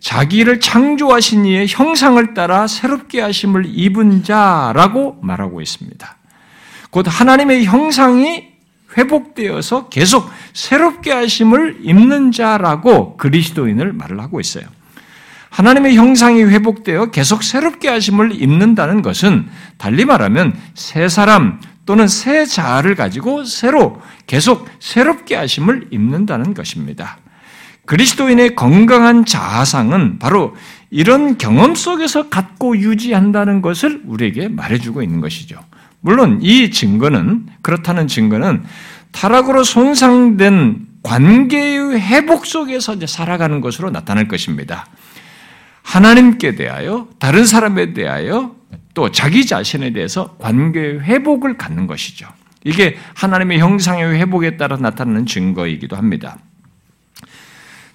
자기를 0.00 0.60
창조하신 0.60 1.46
이의 1.46 1.66
형상을 1.68 2.34
따라 2.34 2.66
새롭게 2.66 3.20
하심을 3.20 3.66
입은 3.66 4.24
자라고 4.24 5.18
말하고 5.22 5.60
있습니다. 5.60 6.16
곧 6.90 7.06
하나님의 7.08 7.64
형상이 7.64 8.48
회복되어서 8.96 9.88
계속 9.88 10.28
새롭게 10.52 11.12
하심을 11.12 11.80
입는 11.82 12.32
자라고 12.32 13.16
그리스도인을 13.16 13.92
말을 13.92 14.20
하고 14.20 14.40
있어요. 14.40 14.64
하나님의 15.50 15.96
형상이 15.96 16.42
회복되어 16.44 17.10
계속 17.10 17.42
새롭게 17.42 17.88
하심을 17.88 18.40
입는다는 18.40 19.02
것은 19.02 19.46
달리 19.78 20.04
말하면 20.04 20.54
새 20.74 21.08
사람 21.08 21.60
또는 21.84 22.06
새 22.06 22.46
자아를 22.46 22.94
가지고 22.94 23.44
새로 23.44 24.00
계속 24.26 24.68
새롭게 24.78 25.34
하심을 25.34 25.88
입는다는 25.90 26.54
것입니다. 26.54 27.18
그리스도인의 27.86 28.54
건강한 28.54 29.26
자아상은 29.26 30.20
바로 30.20 30.54
이런 30.90 31.36
경험 31.38 31.74
속에서 31.74 32.28
갖고 32.28 32.76
유지한다는 32.76 33.62
것을 33.62 34.02
우리에게 34.06 34.48
말해주고 34.48 35.02
있는 35.02 35.20
것이죠. 35.20 35.58
물론 36.00 36.38
이 36.42 36.70
증거는 36.70 37.46
그렇다는 37.62 38.06
증거는 38.06 38.62
타락으로 39.10 39.64
손상된 39.64 40.86
관계의 41.02 42.00
회복 42.00 42.46
속에서 42.46 42.94
이제 42.94 43.06
살아가는 43.06 43.60
것으로 43.60 43.90
나타날 43.90 44.28
것입니다. 44.28 44.86
하나님께 45.90 46.54
대하여 46.54 47.08
다른 47.18 47.44
사람에 47.44 47.94
대하여 47.94 48.54
또 48.94 49.10
자기 49.10 49.44
자신에 49.44 49.92
대해서 49.92 50.36
관계 50.38 50.80
회복을 50.80 51.56
갖는 51.56 51.88
것이죠. 51.88 52.28
이게 52.62 52.96
하나님의 53.14 53.58
형상의 53.58 54.14
회복에 54.14 54.56
따라 54.56 54.76
나타나는 54.76 55.26
증거이기도 55.26 55.96
합니다. 55.96 56.38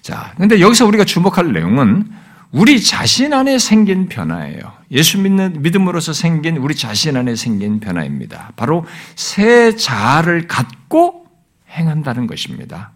자, 0.02 0.34
근데 0.36 0.60
여기서 0.60 0.84
우리가 0.84 1.04
주목할 1.04 1.54
내용은 1.54 2.04
우리 2.52 2.82
자신 2.82 3.32
안에 3.32 3.58
생긴 3.58 4.10
변화예요. 4.10 4.60
예수 4.90 5.18
믿는 5.18 5.62
믿음으로서 5.62 6.12
생긴 6.12 6.58
우리 6.58 6.74
자신 6.74 7.16
안에 7.16 7.34
생긴 7.34 7.80
변화입니다. 7.80 8.52
바로 8.56 8.84
새 9.14 9.74
자아를 9.74 10.48
갖고 10.48 11.26
행한다는 11.70 12.26
것입니다. 12.26 12.92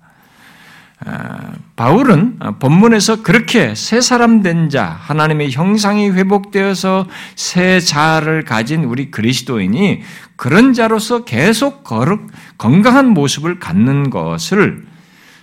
아, 1.06 1.52
바울은 1.76 2.38
본문에서 2.58 3.22
그렇게 3.22 3.74
새 3.74 4.02
사람 4.02 4.42
된 4.42 4.68
자, 4.68 4.84
하나님의 4.84 5.50
형상이 5.50 6.10
회복되어서 6.10 7.06
새 7.36 7.80
자아를 7.80 8.44
가진 8.44 8.84
우리 8.84 9.10
그리스도인이 9.10 10.02
그런 10.36 10.74
자로서 10.74 11.24
계속 11.24 11.84
거룩, 11.84 12.30
건강한 12.58 13.08
모습을 13.08 13.58
갖는 13.58 14.10
것을 14.10 14.84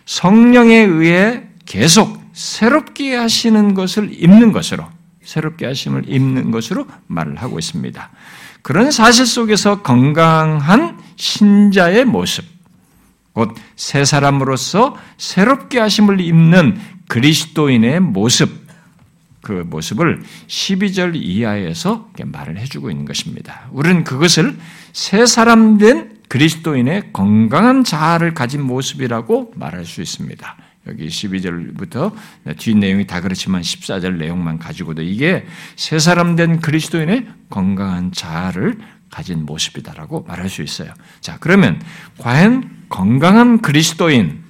성령에 0.05 0.75
의해 0.75 1.43
계속 1.65 2.21
새롭게 2.33 3.15
하시는 3.15 3.73
것을 3.73 4.09
입는 4.11 4.51
것으로 4.51 4.85
새롭게 5.23 5.65
하심을 5.65 6.03
입는 6.07 6.51
것으로 6.51 6.85
말을 7.07 7.37
하고 7.37 7.57
있습니다. 7.57 8.09
그런 8.61 8.91
사실 8.91 9.25
속에서 9.25 9.81
건강한 9.81 10.99
신자의 11.15 12.05
모습, 12.05 12.45
곧 13.37 13.53
새 13.75 14.03
사람으로서 14.03 14.97
새롭게 15.17 15.79
하심을 15.79 16.19
입는 16.19 16.79
그리스도인의 17.07 17.99
모습, 18.01 18.49
그 19.41 19.63
모습을 19.65 20.23
12절 20.47 21.15
이하에서 21.15 22.09
말을 22.25 22.57
해주고 22.57 22.89
있는 22.89 23.05
것입니다. 23.05 23.67
우리는 23.71 24.03
그것을 24.03 24.57
새 24.91 25.25
사람 25.25 25.77
된 25.77 26.17
그리스도인의 26.27 27.13
건강한 27.13 27.83
자아를 27.83 28.33
가진 28.33 28.63
모습이라고 28.63 29.53
말할 29.55 29.85
수 29.85 30.01
있습니다. 30.01 30.57
여기 30.87 31.07
12절부터 31.07 32.13
뒤 32.57 32.75
내용이 32.75 33.05
다 33.05 33.21
그렇지만 33.21 33.61
14절 33.61 34.17
내용만 34.17 34.57
가지고도 34.57 35.03
이게 35.03 35.45
새 35.75 35.99
사람 35.99 36.35
된 36.35 36.59
그리스도인의 36.59 37.27
건강한 37.49 38.11
자아를 38.11 38.79
가진 39.09 39.45
모습이다라고 39.45 40.25
말할 40.27 40.49
수 40.49 40.61
있어요. 40.63 40.91
자, 41.21 41.37
그러면 41.39 41.81
과연 42.17 42.76
건강한 42.89 43.61
그리스도인, 43.61 44.43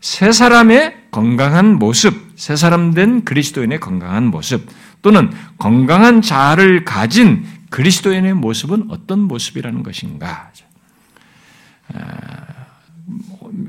새 0.00 0.32
사람의 0.32 0.94
건강한 1.10 1.78
모습, 1.78 2.32
새 2.36 2.56
사람 2.56 2.92
된 2.92 3.24
그리스도인의 3.24 3.80
건강한 3.80 4.26
모습, 4.26 4.68
또는 5.02 5.30
건강한 5.58 6.22
자아를 6.22 6.84
가진 6.84 7.46
그리스도인의 7.70 8.34
모습은 8.34 8.86
어떤 8.88 9.20
모습이라는 9.20 9.82
것인가? 9.82 10.50
아, 11.92 12.00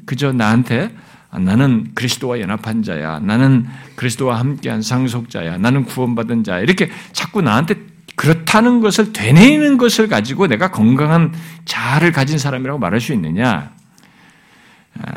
그저 0.06 0.32
나한테 0.32 0.96
나는 1.32 1.92
그리스도와 1.94 2.40
연합한 2.40 2.84
자야. 2.84 3.20
나는 3.20 3.68
그리스도와 3.96 4.40
함께한 4.40 4.82
상속자야. 4.82 5.58
나는 5.58 5.86
구원받은 5.86 6.44
자야. 6.44 6.60
이렇게 6.62 6.90
자꾸 7.12 7.42
나한테 7.42 7.76
그렇다는 8.16 8.80
것을 8.82 9.14
되뇌이는 9.14 9.78
것을 9.78 10.08
가지고 10.08 10.48
내가 10.48 10.72
건강한 10.72 11.34
자아를 11.66 12.12
가진 12.12 12.38
사람이라고 12.38 12.80
말할 12.80 13.00
수 13.00 13.14
있느냐? 13.14 13.72
아, 15.00 15.14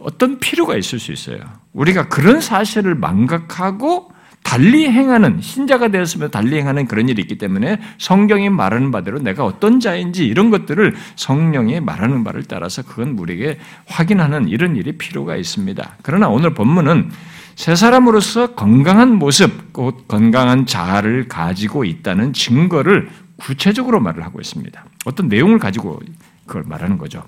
어떤 0.00 0.38
필요가 0.40 0.76
있을 0.76 0.98
수 0.98 1.12
있어요. 1.12 1.38
우리가 1.72 2.08
그런 2.08 2.40
사실을 2.40 2.94
망각하고 2.94 4.10
달리 4.42 4.90
행하는 4.90 5.40
신자가 5.40 5.88
되었으면 5.88 6.30
달리 6.30 6.58
행하는 6.58 6.86
그런 6.86 7.08
일이 7.08 7.22
있기 7.22 7.38
때문에 7.38 7.78
성경이 7.98 8.50
말하는 8.50 8.90
바대로 8.90 9.18
내가 9.20 9.44
어떤 9.44 9.80
자인지 9.80 10.26
이런 10.26 10.50
것들을 10.50 10.94
성령이 11.16 11.80
말하는 11.80 12.24
바를 12.24 12.42
따라서 12.44 12.82
그건 12.82 13.16
우리에게 13.18 13.58
확인하는 13.86 14.48
이런 14.48 14.76
일이 14.76 14.92
필요가 14.98 15.36
있습니다. 15.36 15.96
그러나 16.02 16.28
오늘 16.28 16.54
본문은 16.54 17.10
새 17.56 17.74
사람으로서 17.74 18.54
건강한 18.54 19.18
모습, 19.18 19.72
곧 19.72 20.06
건강한 20.08 20.66
자아를 20.66 21.28
가지고 21.28 21.84
있다는 21.84 22.32
증거를 22.32 23.10
구체적으로 23.36 24.00
말을 24.00 24.24
하고 24.24 24.40
있습니다. 24.40 24.84
어떤 25.04 25.28
내용을 25.28 25.58
가지고 25.58 26.00
그걸 26.46 26.64
말하는 26.64 26.98
거죠. 26.98 27.24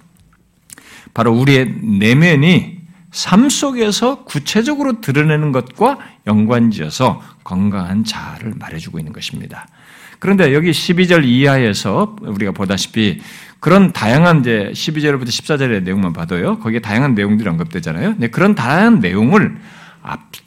바로 1.12 1.32
우리의 1.32 1.74
내면이 1.82 2.84
삶 3.10 3.48
속에서 3.48 4.24
구체적으로 4.24 5.00
드러내는 5.00 5.52
것과 5.52 5.98
연관지어서 6.26 7.22
건강한 7.44 8.04
자아를 8.04 8.54
말해주고 8.58 8.98
있는 8.98 9.12
것입니다. 9.12 9.68
그런데 10.18 10.52
여기 10.54 10.70
12절 10.70 11.24
이하에서 11.24 12.16
우리가 12.22 12.52
보다시피 12.52 13.20
그런 13.60 13.92
다양한 13.92 14.40
이제 14.40 14.70
12절부터 14.74 15.28
14절의 15.28 15.84
내용만 15.84 16.12
봐도요. 16.12 16.58
거기에 16.58 16.80
다양한 16.80 17.14
내용들이 17.14 17.48
언급되잖아요. 17.48 18.16
근 18.16 18.30
그런 18.30 18.54
다양한 18.54 19.00
내용을 19.00 19.56
앞, 19.56 19.60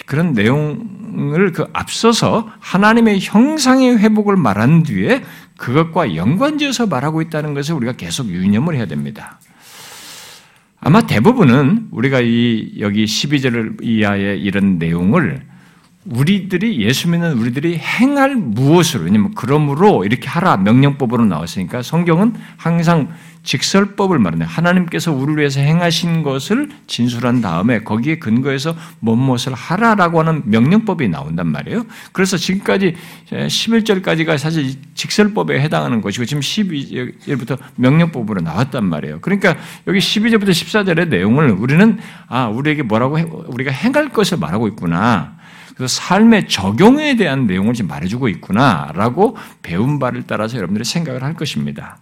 그런 0.06 0.34
내용을 0.34 1.52
그 1.52 1.68
앞서서 1.74 2.50
하나님의 2.60 3.20
형상의 3.22 3.98
회복을 3.98 4.36
말한 4.38 4.84
뒤에 4.84 5.24
그것과 5.58 6.16
연관지어서 6.16 6.88
말하고 6.88 7.22
있다는 7.22 7.54
것을 7.54 7.76
우리가 7.76 7.94
계속 7.94 8.28
유념을 8.28 8.76
해야 8.76 8.86
됩니다. 8.86 9.40
아마 10.80 11.02
대부분은 11.02 11.88
우리가 11.91 12.22
이 12.22 12.76
여기 12.80 13.06
12절 13.06 13.84
이하의 13.84 14.39
이런 14.39 14.78
내용을 14.78 15.41
우리들이 16.06 16.80
예수 16.82 17.10
믿는 17.10 17.38
우리들이 17.38 17.78
행할 17.78 18.36
무엇으로 18.36 19.06
왜냐면 19.06 19.34
그러므로 19.36 20.06
이렇게 20.06 20.30
하라 20.30 20.58
명령법으로 20.58 21.26
나왔으니까 21.26 21.82
성경은 21.82 22.36
항상 22.56 23.10
직설법을 23.48 24.20
말하네. 24.20 24.44
하나님께서 24.44 25.14
우리를 25.14 25.38
위해서 25.38 25.62
행하신 25.62 26.22
것을 26.22 26.70
진술한 26.86 27.40
다음에 27.40 27.80
거기에 27.80 28.20
근거해서 28.20 28.76
무엇을 29.00 29.54
하라라고 29.54 30.20
하는 30.20 30.42
명령법이 30.46 31.08
나온단 31.08 31.48
말이에요. 31.48 31.86
그래서 32.12 32.36
지금까지 32.36 32.96
11절까지가 33.30 34.38
사실 34.38 34.76
직설법에 34.96 35.62
해당하는 35.62 36.02
것이고 36.02 36.26
지금 36.26 36.42
12절부터 36.42 37.58
명령법으로 37.78 38.42
나왔단 38.42 38.84
말이에요. 38.84 39.22
그러니까 39.22 39.56
여기 39.88 40.00
12절부터 40.00 40.50
14절의 40.50 41.08
내용을 41.08 41.52
우리는 41.52 42.00
아, 42.28 42.48
우리에게 42.48 42.84
뭐라고 42.84 43.18
해, 43.18 43.24
우리가 43.24 43.72
행할 43.72 44.10
것을 44.10 44.40
말하고 44.40 44.68
있구나. 44.68 45.38
그래서 45.78 46.02
삶의 46.02 46.50
적용에 46.50 47.16
대한 47.16 47.48
내용을 47.48 47.74
지금 47.76 47.88
말해주고 47.88 48.28
있구나라고 48.28 49.38
배운 49.62 50.00
바를 50.00 50.24
따라서 50.28 50.58
여러분들이 50.58 50.84
생각을 50.84 51.24
할 51.24 51.34
것입니다. 51.36 51.98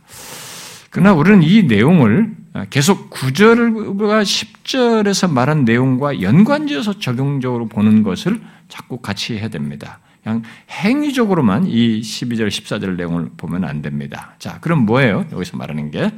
그러나 0.96 1.12
우리는 1.12 1.44
이 1.44 1.64
내용을 1.64 2.34
계속 2.70 3.10
9절과 3.10 4.24
10절에서 4.24 5.30
말한 5.30 5.66
내용과 5.66 6.22
연관지어서 6.22 7.00
적용적으로 7.00 7.68
보는 7.68 8.02
것을 8.02 8.40
자꾸 8.70 9.00
같이 9.02 9.38
해야 9.38 9.50
됩니다. 9.50 10.00
그냥 10.24 10.44
행위적으로만 10.72 11.66
이 11.68 12.00
12절, 12.00 12.48
14절 12.48 12.96
내용을 12.96 13.32
보면 13.36 13.66
안 13.66 13.82
됩니다. 13.82 14.36
자, 14.40 14.62
그럼 14.62 14.86
뭐예요? 14.86 15.26
여기서 15.34 15.58
말하는 15.58 15.92
게. 15.92 16.14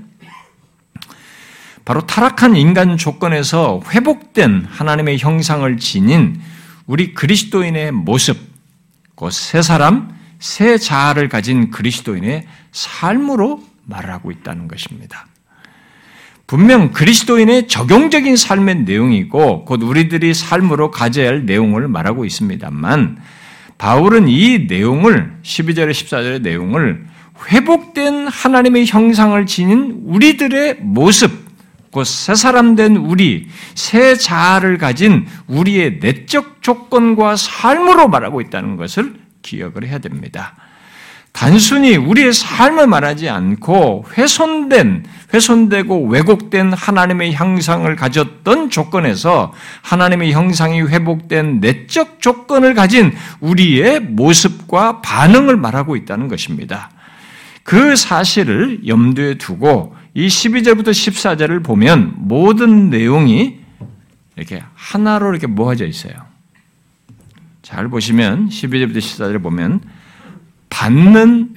바로 1.83 2.05
타락한 2.05 2.55
인간 2.55 2.97
조건에서 2.97 3.81
회복된 3.89 4.67
하나님의 4.69 5.17
형상을 5.17 5.75
지닌 5.77 6.39
우리 6.85 7.15
그리스도인의 7.15 7.93
모습, 7.93 8.37
그 9.15 9.31
새 9.31 9.63
사람, 9.63 10.15
새 10.37 10.77
자아를 10.77 11.29
가진 11.29 11.71
그리스도인의 11.71 12.45
삶으로 12.71 13.66
말하고 13.87 14.31
있다는 14.31 14.67
것입니다. 14.67 15.25
분명 16.45 16.91
그리스도인의 16.93 17.67
적용적인 17.67 18.37
삶의 18.37 18.83
내용이고 18.83 19.65
곧 19.65 19.83
우리들이 19.83 20.33
삶으로 20.33 20.91
가져야 20.91 21.27
할 21.27 21.45
내용을 21.45 21.87
말하고 21.87 22.23
있습니다만 22.23 23.17
바울은 23.77 24.29
이 24.29 24.65
내용을 24.67 25.39
12절에 25.43 25.91
14절의 25.91 26.41
내용을 26.41 27.05
회복된 27.51 28.27
하나님의 28.27 28.85
형상을 28.87 29.45
지닌 29.45 30.01
우리들의 30.05 30.77
모습 30.81 31.47
곧 31.91 32.05
새 32.05 32.35
사람 32.35 32.75
된 32.75 32.95
우리, 32.95 33.47
새 33.73 34.15
자아를 34.15 34.77
가진 34.77 35.25
우리의 35.47 35.99
내적 35.99 36.61
조건과 36.61 37.35
삶으로 37.35 38.07
말하고 38.07 38.41
있다는 38.41 38.77
것을 38.77 39.15
기억을 39.41 39.87
해야 39.87 39.97
됩니다. 39.97 40.55
단순히 41.37 41.95
우리의 41.97 42.33
삶을 42.33 42.87
말하지 42.87 43.29
않고 43.29 44.05
훼손된, 44.17 45.05
훼손되고 45.31 46.07
왜곡된 46.07 46.73
하나님의 46.73 47.33
형상을 47.33 47.95
가졌던 47.95 48.71
조건에서 48.71 49.53
하나님의 49.83 50.31
형상이 50.31 50.81
회복된 50.81 51.59
내적 51.59 52.23
조건을 52.23 52.73
가진 52.73 53.13
우리의 53.39 53.99
모습과 53.99 55.01
반응을 55.01 55.57
말하고 55.57 55.95
있다는 55.95 56.27
것입니다. 56.27 56.89
그 57.61 57.95
사실을 57.95 58.87
염두에 58.87 59.35
두고 59.35 59.95
이 60.15 60.25
12절부터 60.25 60.87
14절을 60.87 61.63
보면 61.63 62.15
모든 62.17 62.89
내용이 62.89 63.59
이렇게 64.37 64.63
하나로 64.73 65.29
이렇게 65.29 65.45
모아져 65.45 65.85
있어요. 65.85 66.13
잘 67.61 67.89
보시면 67.89 68.49
12절부터 68.49 68.97
14절을 68.97 69.43
보면 69.43 69.96
받는 70.77 71.55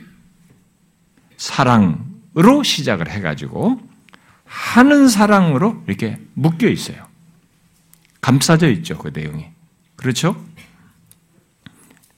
사랑으로 1.36 2.62
시작을 2.64 3.10
해가지고 3.10 3.78
하는 4.46 5.08
사랑으로 5.08 5.84
이렇게 5.86 6.18
묶여 6.32 6.68
있어요. 6.68 7.06
감싸져 8.22 8.70
있죠, 8.70 8.96
그 8.96 9.10
내용이. 9.12 9.44
그렇죠? 9.96 10.42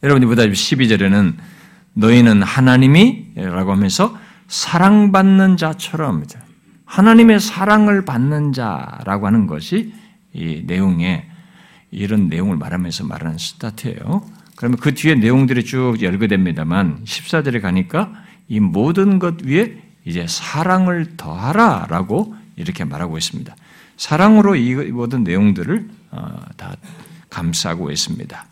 여러분이 0.05 0.27
보다시피 0.27 0.87
12절에는 0.87 1.37
너희는 1.95 2.45
하나님이 2.45 3.33
라고 3.35 3.73
하면서 3.73 4.17
사랑받는 4.47 5.57
자처럼 5.57 6.25
하나님의 6.85 7.41
사랑을 7.41 8.05
받는 8.05 8.53
자라고 8.53 9.27
하는 9.27 9.49
것이 9.49 9.93
이 10.33 10.62
내용에 10.67 11.29
이런 11.91 12.29
내용을 12.29 12.57
말하면서 12.57 13.05
말하는 13.07 13.38
스타트예요. 13.38 14.41
그러면 14.62 14.79
그 14.79 14.94
뒤에 14.94 15.16
내용들이 15.16 15.64
쭉 15.64 16.01
열거됩니다만 16.01 17.03
14절에 17.05 17.61
가니까 17.61 18.12
이 18.46 18.61
모든 18.61 19.18
것 19.18 19.42
위에 19.42 19.83
이제 20.05 20.25
사랑을 20.29 21.16
더하라 21.16 21.88
라고 21.90 22.37
이렇게 22.55 22.85
말하고 22.85 23.18
있습니다. 23.18 23.57
사랑으로 23.96 24.55
이 24.55 24.72
모든 24.92 25.25
내용들을 25.25 25.88
어, 26.12 26.44
다 26.57 26.77
감싸고 27.29 27.90
있습니다. 27.90 28.46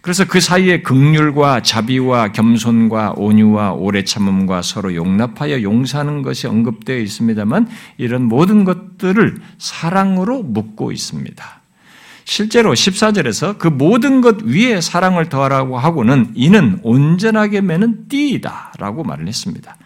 그래서 0.00 0.24
그 0.26 0.40
사이에 0.40 0.82
극률과 0.82 1.62
자비와 1.62 2.32
겸손과 2.32 3.12
온유와 3.16 3.74
오래 3.74 4.02
참음과 4.02 4.62
서로 4.62 4.96
용납하여 4.96 5.62
용서하는 5.62 6.22
것이 6.22 6.48
언급되어 6.48 6.98
있습니다만 6.98 7.68
이런 7.98 8.24
모든 8.24 8.64
것들을 8.64 9.40
사랑으로 9.58 10.42
묶고 10.42 10.90
있습니다. 10.90 11.61
실제로 12.32 12.72
14절에서 12.72 13.58
그 13.58 13.68
모든 13.68 14.22
것 14.22 14.40
위에 14.40 14.80
사랑을 14.80 15.28
더하라고 15.28 15.76
하고는 15.76 16.30
이는 16.34 16.80
온전하게 16.82 17.60
매는 17.60 18.08
띠이다 18.08 18.72
라고 18.78 19.04
말을 19.04 19.28
했습니다. 19.28 19.76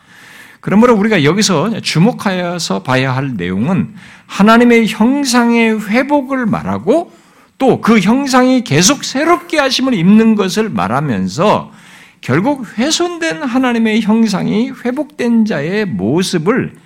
그러므로 0.60 0.94
우리가 0.94 1.24
여기서 1.24 1.80
주목하여서 1.80 2.84
봐야 2.84 3.16
할 3.16 3.34
내용은 3.34 3.96
하나님의 4.26 4.86
형상의 4.86 5.88
회복을 5.88 6.46
말하고 6.46 7.10
또 7.58 7.80
그 7.80 7.98
형상이 7.98 8.62
계속 8.62 9.02
새롭게 9.02 9.58
하심을 9.58 9.94
입는 9.94 10.36
것을 10.36 10.68
말하면서 10.68 11.72
결국 12.20 12.78
훼손된 12.78 13.42
하나님의 13.42 14.02
형상이 14.02 14.70
회복된 14.70 15.46
자의 15.46 15.84
모습을 15.84 16.76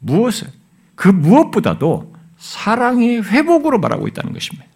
무엇을 0.00 0.48
그 0.96 1.06
무엇보다도 1.06 2.15
사랑의 2.46 3.22
회복으로 3.22 3.78
말하고 3.78 4.06
있다는 4.08 4.32
것입니다. 4.32 4.66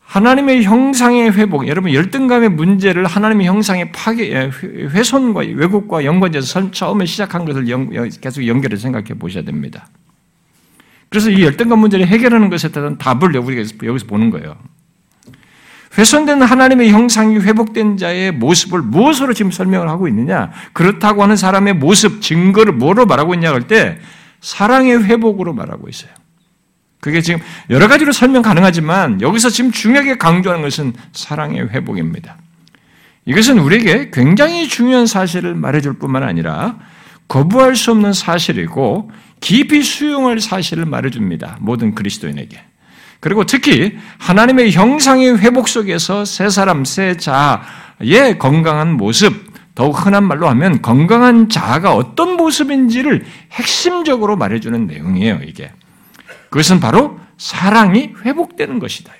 하나님의 0.00 0.62
형상의 0.64 1.30
회복, 1.32 1.68
여러분 1.68 1.92
열등감의 1.92 2.48
문제를 2.50 3.04
하나님의 3.04 3.46
형상의 3.46 3.92
파괴, 3.92 4.32
예, 4.32 4.50
훼손과 4.62 5.40
왜곡과 5.40 6.04
연관돼서 6.04 6.70
처음에 6.70 7.04
시작한 7.04 7.44
것을 7.44 7.66
계속 8.20 8.46
연결해서 8.46 8.82
생각해 8.82 9.18
보셔야 9.18 9.44
됩니다. 9.44 9.88
그래서 11.10 11.30
이 11.30 11.42
열등감 11.42 11.80
문제를 11.80 12.06
해결하는 12.06 12.48
것에 12.48 12.70
대한 12.70 12.96
답을 12.96 13.36
우리가 13.36 13.70
여기서 13.82 14.06
보는 14.06 14.30
거예요. 14.30 14.56
훼손된 15.96 16.42
하나님의 16.42 16.90
형상이 16.90 17.38
회복된 17.38 17.96
자의 17.96 18.32
모습을 18.32 18.80
무엇으로 18.82 19.34
지금 19.34 19.50
설명을 19.50 19.88
하고 19.88 20.08
있느냐? 20.08 20.52
그렇다고 20.72 21.22
하는 21.22 21.36
사람의 21.36 21.74
모습, 21.74 22.22
증거를 22.22 22.74
뭐로 22.74 23.04
말하고 23.04 23.34
있냐 23.34 23.52
할 23.52 23.66
때, 23.66 23.98
사랑의 24.40 25.04
회복으로 25.04 25.52
말하고 25.52 25.88
있어요. 25.88 26.10
그게 27.00 27.20
지금 27.20 27.40
여러 27.70 27.88
가지로 27.88 28.12
설명 28.12 28.42
가능하지만 28.42 29.20
여기서 29.20 29.50
지금 29.50 29.70
중요하게 29.70 30.18
강조하는 30.18 30.62
것은 30.62 30.94
사랑의 31.12 31.68
회복입니다. 31.68 32.36
이것은 33.24 33.58
우리에게 33.58 34.10
굉장히 34.12 34.68
중요한 34.68 35.06
사실을 35.06 35.54
말해줄 35.54 35.98
뿐만 35.98 36.22
아니라 36.22 36.78
거부할 37.28 37.76
수 37.76 37.90
없는 37.92 38.14
사실이고 38.14 39.10
깊이 39.40 39.82
수용할 39.82 40.40
사실을 40.40 40.86
말해줍니다. 40.86 41.58
모든 41.60 41.94
그리스도인에게. 41.94 42.58
그리고 43.20 43.44
특히 43.44 43.98
하나님의 44.18 44.72
형상의 44.72 45.38
회복 45.38 45.68
속에서 45.68 46.24
새 46.24 46.48
사람, 46.48 46.84
새 46.84 47.16
자의 47.16 48.38
건강한 48.38 48.92
모습, 48.92 49.47
더욱 49.78 50.04
흔한 50.04 50.24
말로 50.24 50.48
하면 50.48 50.82
건강한 50.82 51.48
자아가 51.48 51.94
어떤 51.94 52.36
모습인지를 52.36 53.24
핵심적으로 53.52 54.36
말해주는 54.36 54.88
내용이에요, 54.88 55.38
이게. 55.44 55.70
그것은 56.50 56.80
바로 56.80 57.20
사랑이 57.36 58.12
회복되는 58.24 58.80
것이다. 58.80 59.12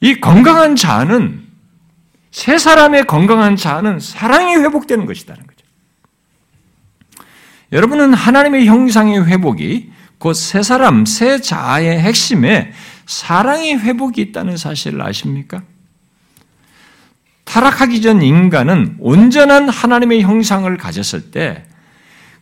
이 0.00 0.18
건강한 0.18 0.76
자아는 0.76 1.42
세 2.30 2.56
사람의 2.56 3.04
건강한 3.04 3.56
자아는 3.56 4.00
사랑이 4.00 4.54
회복되는 4.54 5.04
것이라는 5.04 5.46
거죠. 5.46 5.66
여러분은 7.70 8.14
하나님의 8.14 8.64
형상의 8.64 9.26
회복이 9.26 9.92
곧 10.16 10.34
세 10.34 10.62
사람, 10.62 11.04
세 11.04 11.38
자아의 11.38 12.00
핵심에 12.00 12.72
사랑의 13.04 13.78
회복이 13.78 14.22
있다는 14.22 14.56
사실을 14.56 15.02
아십니까? 15.02 15.64
타락하기 17.50 18.00
전 18.00 18.22
인간은 18.22 18.96
온전한 19.00 19.68
하나님의 19.68 20.22
형상을 20.22 20.74
가졌을 20.76 21.30
때 21.30 21.64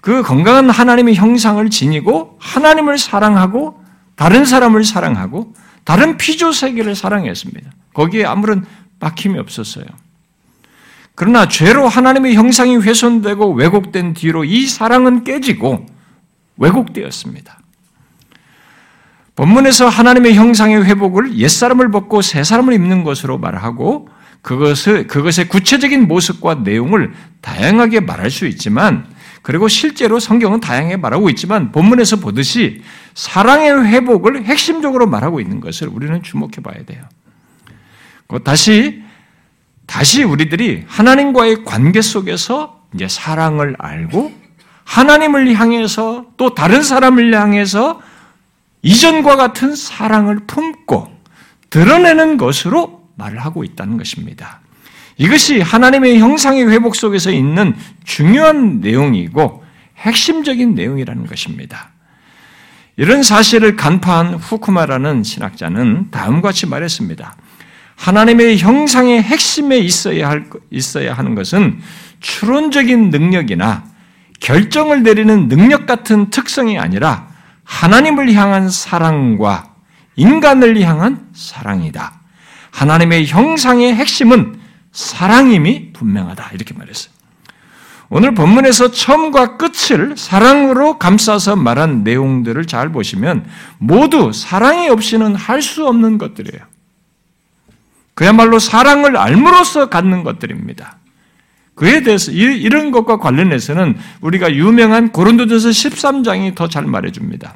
그 0.00 0.22
건강한 0.22 0.70
하나님의 0.70 1.14
형상을 1.14 1.68
지니고 1.70 2.38
하나님을 2.40 2.98
사랑하고 2.98 3.82
다른 4.14 4.44
사람을 4.44 4.84
사랑하고 4.84 5.54
다른 5.84 6.16
피조 6.16 6.52
세계를 6.52 6.94
사랑했습니다. 6.94 7.70
거기에 7.94 8.24
아무런 8.24 8.64
막힘이 9.00 9.38
없었어요. 9.38 9.86
그러나 11.14 11.48
죄로 11.48 11.88
하나님의 11.88 12.34
형상이 12.34 12.76
훼손되고 12.76 13.52
왜곡된 13.52 14.14
뒤로 14.14 14.44
이 14.44 14.66
사랑은 14.66 15.24
깨지고 15.24 15.86
왜곡되었습니다. 16.56 17.58
본문에서 19.34 19.88
하나님의 19.88 20.34
형상의 20.34 20.84
회복을 20.84 21.38
옛사람을 21.38 21.90
벗고 21.90 22.22
새사람을 22.22 22.72
입는 22.74 23.04
것으로 23.04 23.38
말하고 23.38 24.08
그것을, 24.42 25.06
그것의 25.06 25.48
구체적인 25.48 26.06
모습과 26.08 26.56
내용을 26.56 27.12
다양하게 27.40 28.00
말할 28.00 28.30
수 28.30 28.46
있지만 28.46 29.06
그리고 29.42 29.68
실제로 29.68 30.18
성경은 30.18 30.60
다양하게 30.60 30.96
말하고 30.96 31.30
있지만 31.30 31.72
본문에서 31.72 32.16
보듯이 32.16 32.82
사랑의 33.14 33.86
회복을 33.86 34.44
핵심적으로 34.44 35.06
말하고 35.06 35.40
있는 35.40 35.60
것을 35.60 35.88
우리는 35.88 36.22
주목해 36.22 36.56
봐야 36.62 36.84
돼요. 36.84 37.02
다시 38.44 39.02
다시 39.86 40.22
우리들이 40.22 40.84
하나님과의 40.86 41.64
관계 41.64 42.02
속에서 42.02 42.82
이제 42.94 43.08
사랑을 43.08 43.74
알고 43.78 44.32
하나님을 44.84 45.54
향해서 45.54 46.26
또 46.36 46.54
다른 46.54 46.82
사람을 46.82 47.34
향해서 47.34 48.00
이전과 48.82 49.36
같은 49.36 49.74
사랑을 49.74 50.40
품고 50.46 51.10
드러내는 51.70 52.36
것으로 52.36 52.97
말을 53.18 53.38
하고 53.38 53.64
있다는 53.64 53.98
것입니다. 53.98 54.60
이것이 55.18 55.60
하나님의 55.60 56.18
형상의 56.18 56.68
회복 56.70 56.94
속에서 56.94 57.30
있는 57.30 57.74
중요한 58.04 58.80
내용이고 58.80 59.64
핵심적인 59.98 60.74
내용이라는 60.74 61.26
것입니다. 61.26 61.90
이런 62.96 63.22
사실을 63.22 63.76
간파한 63.76 64.34
후쿠마라는 64.34 65.24
신학자는 65.24 66.10
다음과 66.10 66.48
같이 66.48 66.66
말했습니다. 66.66 67.36
하나님의 67.96 68.58
형상의 68.58 69.20
핵심에 69.22 69.78
있어야 69.78 70.28
할, 70.28 70.48
있어야 70.70 71.14
하는 71.14 71.34
것은 71.34 71.80
추론적인 72.20 73.10
능력이나 73.10 73.84
결정을 74.38 75.02
내리는 75.02 75.48
능력 75.48 75.86
같은 75.86 76.30
특성이 76.30 76.78
아니라 76.78 77.28
하나님을 77.64 78.32
향한 78.34 78.70
사랑과 78.70 79.74
인간을 80.14 80.80
향한 80.80 81.28
사랑이다. 81.32 82.17
하나님의 82.78 83.26
형상의 83.26 83.92
핵심은 83.94 84.60
사랑임이 84.92 85.92
분명하다. 85.92 86.50
이렇게 86.54 86.74
말했어요. 86.74 87.12
오늘 88.08 88.34
본문에서 88.34 88.92
처음과 88.92 89.56
끝을 89.58 90.16
사랑으로 90.16 90.98
감싸서 90.98 91.56
말한 91.56 92.04
내용들을 92.04 92.66
잘 92.66 92.90
보시면 92.90 93.46
모두 93.78 94.32
사랑이 94.32 94.88
없이는 94.88 95.34
할 95.34 95.60
수 95.60 95.86
없는 95.86 96.18
것들이에요. 96.18 96.64
그야말로 98.14 98.58
사랑을 98.58 99.16
알므로써 99.16 99.90
갖는 99.90 100.22
것들입니다. 100.22 100.98
그에 101.74 102.02
대해서 102.02 102.32
이런 102.32 102.90
것과 102.92 103.18
관련해서는 103.18 103.98
우리가 104.20 104.54
유명한 104.54 105.12
고린도전서 105.12 105.68
13장이 105.68 106.54
더 106.54 106.68
잘 106.68 106.84
말해줍니다. 106.84 107.54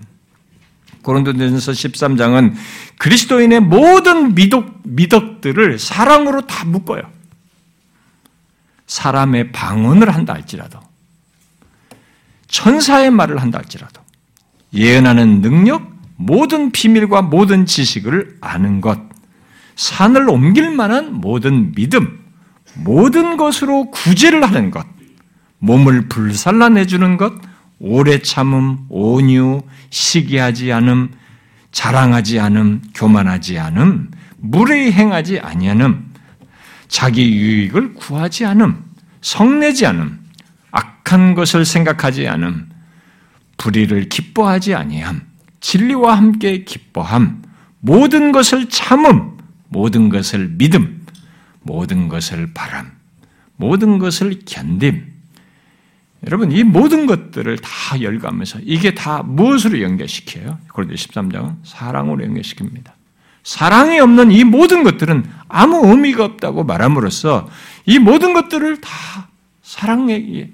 고린도전서 1.03 1.73
13장은 1.73 2.55
그리스도인의 2.99 3.61
모든 3.61 4.35
미덕, 4.35 4.81
미덕들을 4.85 5.79
사랑으로 5.79 6.47
다 6.47 6.65
묶어요. 6.65 7.03
사람의 8.87 9.53
방언을 9.53 10.15
한다 10.15 10.35
할지라도, 10.35 10.79
천사의 12.49 13.11
말을 13.11 13.41
한다 13.41 13.59
할지라도, 13.59 14.03
예언하는 14.75 15.41
능력, 15.41 15.91
모든 16.17 16.71
비밀과 16.71 17.23
모든 17.23 17.67
지식을 17.67 18.38
아는 18.41 18.81
것, 18.81 19.01
산을 19.75 20.29
옮길 20.29 20.71
만한 20.71 21.15
모든 21.15 21.73
믿음, 21.73 22.21
모든 22.75 23.37
것으로 23.37 23.91
구제를 23.91 24.45
하는 24.45 24.71
것, 24.71 24.87
몸을 25.59 26.09
불살라내주는 26.09 27.17
것, 27.17 27.33
오래 27.85 28.21
참음, 28.21 28.87
온유, 28.90 29.61
시기하지 29.90 30.73
않음, 30.73 31.11
자랑하지 31.73 32.38
않음, 32.38 32.81
교만하지 32.95 33.59
않음, 33.59 34.09
무례히 34.37 34.92
행하지 34.92 35.40
아니하음, 35.40 36.12
자기 36.87 37.33
유익을 37.33 37.95
구하지 37.95 38.47
않음, 38.47 38.85
성내지 39.21 39.87
않음, 39.87 40.21
악한 40.71 41.35
것을 41.35 41.64
생각하지 41.64 42.29
않음, 42.29 42.71
불의를 43.57 44.09
기뻐하지 44.09 44.77
아니함, 44.77 45.23
진리와 45.61 46.16
함께 46.16 46.62
기뻐함, 46.62 47.42
모든 47.81 48.31
것을 48.31 48.68
참음, 48.68 49.38
모든 49.68 50.09
것을 50.09 50.51
믿음, 50.51 51.05
모든 51.62 52.07
것을 52.07 52.55
바람, 52.55 52.92
모든 53.57 53.99
것을 53.99 54.38
견딤. 54.45 55.12
여러분, 56.27 56.53
이 56.53 56.63
모든 56.63 57.07
것들을 57.07 57.59
다 57.59 58.01
열거하면서 58.01 58.61
이게 58.63 58.95
다 58.95 59.23
무엇으로 59.23 59.81
연결시켜요? 59.81 60.59
고린도 60.73 60.95
13장은 60.95 61.57
사랑으로 61.65 62.25
연결시킵니다. 62.25 62.93
사랑이 63.43 63.99
없는 63.99 64.31
이 64.31 64.45
모든 64.45 64.85
것들은 64.85 65.25
아무 65.49 65.89
의미가 65.89 66.25
없다고 66.25 66.63
말함으로써 66.63 67.49
이 67.87 67.99
모든 67.99 68.35
것들을 68.35 68.81
다 68.81 69.29
사랑의 69.63 70.53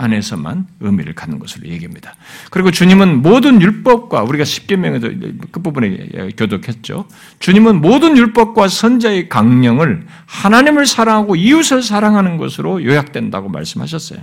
안에서만 0.00 0.66
의미를 0.80 1.14
갖는 1.14 1.38
것으로 1.38 1.68
얘기합니다. 1.68 2.14
그리고 2.50 2.70
주님은 2.70 3.20
모든 3.20 3.60
율법과 3.60 4.22
우리가 4.22 4.44
십계명에도 4.44 5.10
끝부분에 5.52 6.30
교독했죠. 6.38 7.06
주님은 7.38 7.82
모든 7.82 8.16
율법과 8.16 8.68
선자의 8.68 9.28
강령을 9.28 10.06
하나님을 10.24 10.86
사랑하고 10.86 11.36
이웃을 11.36 11.82
사랑하는 11.82 12.38
것으로 12.38 12.82
요약된다고 12.82 13.50
말씀하셨어요. 13.50 14.20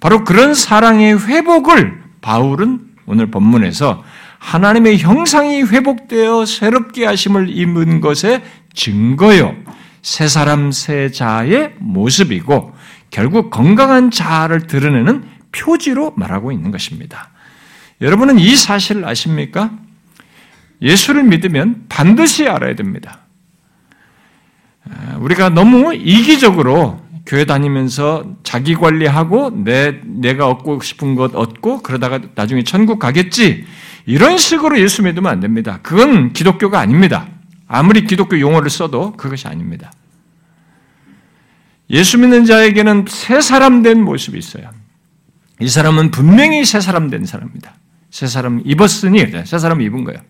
바로 0.00 0.24
그런 0.24 0.54
사랑의 0.54 1.24
회복을 1.26 2.02
바울은 2.20 2.80
오늘 3.06 3.30
본문에서 3.30 4.02
하나님의 4.38 4.98
형상이 4.98 5.62
회복되어 5.62 6.46
새롭게 6.46 7.04
하심을 7.04 7.48
입은 7.50 8.00
것의 8.00 8.42
증거요. 8.74 9.54
새 10.02 10.28
사람 10.28 10.72
새 10.72 11.10
자의 11.10 11.74
모습이고 11.78 12.79
결국 13.10 13.50
건강한 13.50 14.10
자아를 14.10 14.66
드러내는 14.66 15.24
표지로 15.52 16.14
말하고 16.16 16.52
있는 16.52 16.70
것입니다. 16.70 17.30
여러분은 18.00 18.38
이 18.38 18.56
사실을 18.56 19.06
아십니까? 19.06 19.70
예수를 20.80 21.24
믿으면 21.24 21.84
반드시 21.88 22.48
알아야 22.48 22.74
됩니다. 22.74 23.18
아, 24.88 25.16
우리가 25.18 25.50
너무 25.50 25.94
이기적으로 25.94 27.00
교회 27.26 27.44
다니면서 27.44 28.36
자기 28.42 28.74
관리하고 28.74 29.62
내, 29.64 30.00
내가 30.04 30.48
얻고 30.48 30.80
싶은 30.80 31.14
것 31.14 31.34
얻고 31.34 31.82
그러다가 31.82 32.20
나중에 32.34 32.64
천국 32.64 32.98
가겠지. 32.98 33.66
이런 34.06 34.38
식으로 34.38 34.80
예수 34.80 35.02
믿으면 35.02 35.30
안 35.30 35.40
됩니다. 35.40 35.78
그건 35.82 36.32
기독교가 36.32 36.80
아닙니다. 36.80 37.28
아무리 37.68 38.04
기독교 38.04 38.40
용어를 38.40 38.70
써도 38.70 39.12
그것이 39.12 39.46
아닙니다. 39.46 39.92
예수 41.90 42.18
믿는 42.18 42.44
자에게는 42.44 43.06
새 43.08 43.40
사람 43.40 43.82
된 43.82 44.02
모습이 44.02 44.38
있어요. 44.38 44.70
이 45.60 45.68
사람은 45.68 46.10
분명히 46.10 46.64
새 46.64 46.80
사람 46.80 47.10
된 47.10 47.24
사람입니다. 47.26 47.74
새 48.10 48.26
사람 48.26 48.62
입었으니 48.64 49.24
새 49.44 49.58
사람 49.58 49.80
입은 49.80 50.04
거예요. 50.04 50.20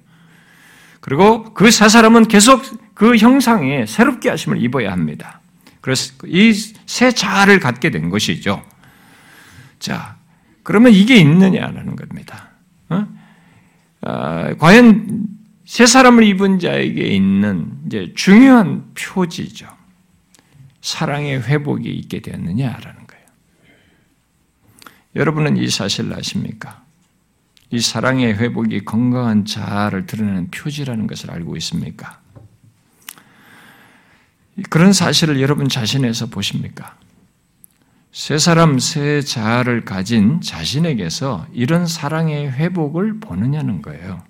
그리고 1.01 1.55
그 1.55 1.71
새 1.71 1.89
사람은 1.89 2.29
계속 2.29 2.63
그 2.95 3.17
형상에 3.17 3.87
새롭게 3.87 4.29
하심을 4.31 4.63
입어야 4.63 4.93
합니다. 4.93 5.41
그래서 5.81 6.13
이 6.27 6.53
새 6.87 7.13
자아를 7.13 7.61
갖게 7.61 7.91
된 7.91 8.11
것이죠. 8.11 8.63
자, 9.79 10.17
그러면 10.63 10.93
이게 10.93 11.17
있느냐라는 11.17 11.97
겁니다. 11.97 12.51
어? 12.91 13.07
아, 14.03 14.55
과연 14.59 15.25
새 15.65 15.87
사람을 15.87 16.25
입은 16.25 16.59
자에게 16.59 17.03
있는 17.03 17.73
이제 17.87 18.13
중요한 18.15 18.85
표지죠. 18.95 19.67
사랑의 20.81 21.43
회복이 21.43 21.89
있게 21.91 22.21
되었느냐라는 22.21 23.07
거예요. 23.07 23.27
여러분은 25.17 25.57
이 25.57 25.69
사실을 25.69 26.15
아십니까? 26.15 26.85
이 27.71 27.81
사랑의 27.81 28.35
회복이 28.35 28.85
건강한 28.85 29.45
자아를 29.45 30.07
드러내는 30.07 30.51
표지라는 30.51 31.07
것을 31.07 31.31
알고 31.31 31.57
있습니까? 31.59 32.21
그런 34.69 34.93
사실을 34.93 35.41
여러분 35.41 35.69
자신에서 35.69 36.27
보십니까? 36.27 36.97
새 38.13 38.39
사람, 38.39 38.81
새 38.81 39.21
자아를 39.21 39.85
가진 39.85 40.41
자신에게서 40.41 41.47
이런 41.53 41.87
사랑의 41.87 42.51
회복을 42.51 43.21
보느냐는 43.21 43.83
거예요. 43.83 44.25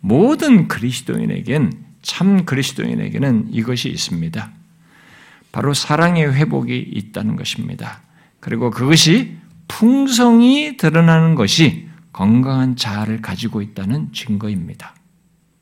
모든 0.00 0.66
그리스도인에겐, 0.66 1.72
참 2.02 2.44
그리스도인에게는 2.44 3.48
이것이 3.52 3.88
있습니다. 3.88 4.57
바로 5.52 5.74
사랑의 5.74 6.34
회복이 6.34 6.76
있다는 6.78 7.36
것입니다. 7.36 8.00
그리고 8.40 8.70
그것이 8.70 9.36
풍성이 9.66 10.76
드러나는 10.76 11.34
것이 11.34 11.88
건강한 12.12 12.76
자아를 12.76 13.20
가지고 13.22 13.62
있다는 13.62 14.12
증거입니다. 14.12 14.94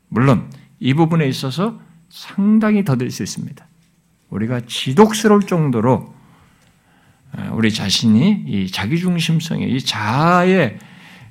물론 0.09 0.49
이 0.79 0.93
부분에 0.93 1.27
있어서 1.27 1.79
상당히 2.09 2.83
더 2.83 2.95
될 2.95 3.11
수 3.11 3.23
있습니다. 3.23 3.65
우리가 4.29 4.61
지독스러울 4.67 5.43
정도로 5.43 6.13
어, 7.33 7.51
우리 7.53 7.71
자신이 7.71 8.43
이 8.47 8.71
자기중심성의 8.71 9.71
이 9.71 9.81
자아의 9.81 10.79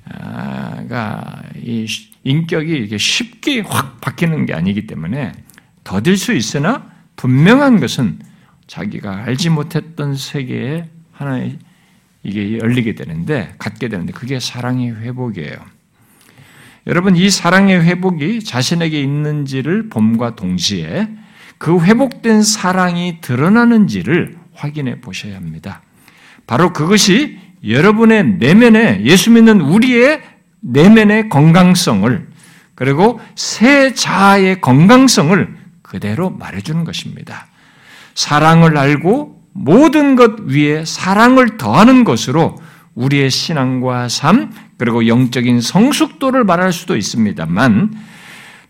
아, 0.09 1.41
이 1.57 1.85
인격이 2.23 2.77
이게 2.77 2.97
쉽게 2.97 3.61
확 3.61 3.99
바뀌는 4.01 4.45
게 4.45 4.53
아니기 4.53 4.87
때문에 4.87 5.33
더딜 5.83 6.17
수 6.17 6.33
있으나 6.33 6.89
분명한 7.15 7.79
것은 7.79 8.19
자기가 8.67 9.23
알지 9.23 9.49
못했던 9.49 10.15
세계에 10.15 10.85
하나의 11.13 11.57
이게 12.23 12.59
열리게 12.59 12.95
되는데 12.95 13.53
갖게 13.57 13.87
되는데 13.87 14.13
그게 14.13 14.39
사랑의 14.39 14.95
회복이에요. 14.95 15.55
여러분 16.85 17.15
이 17.15 17.29
사랑의 17.29 17.83
회복이 17.83 18.43
자신에게 18.43 19.01
있는지를 19.01 19.89
봄과 19.89 20.35
동시에 20.35 21.07
그 21.57 21.81
회복된 21.81 22.43
사랑이 22.43 23.19
드러나는지를 23.21 24.37
확인해 24.53 25.01
보셔야 25.01 25.35
합니다. 25.35 25.81
바로 26.45 26.71
그것이 26.71 27.39
여러분의 27.65 28.37
내면에 28.37 29.01
예수 29.03 29.31
믿는 29.31 29.61
우리의 29.61 30.21
내면의 30.61 31.29
건강성을 31.29 32.27
그리고 32.75 33.19
새 33.35 33.93
자아의 33.93 34.61
건강성을 34.61 35.57
그대로 35.81 36.29
말해주는 36.29 36.83
것입니다. 36.83 37.47
사랑을 38.17 38.79
알고 38.79 39.43
모든 39.53 40.15
것 40.15 40.39
위에 40.39 40.85
사랑을 40.85 41.57
더하는 41.57 42.03
것으로 42.03 42.59
우리의 42.95 43.29
신앙과 43.29 44.09
삶, 44.09 44.51
그리고 44.79 45.05
영적인 45.05 45.61
성숙도를 45.61 46.43
말할 46.43 46.73
수도 46.73 46.97
있습니다만, 46.97 47.93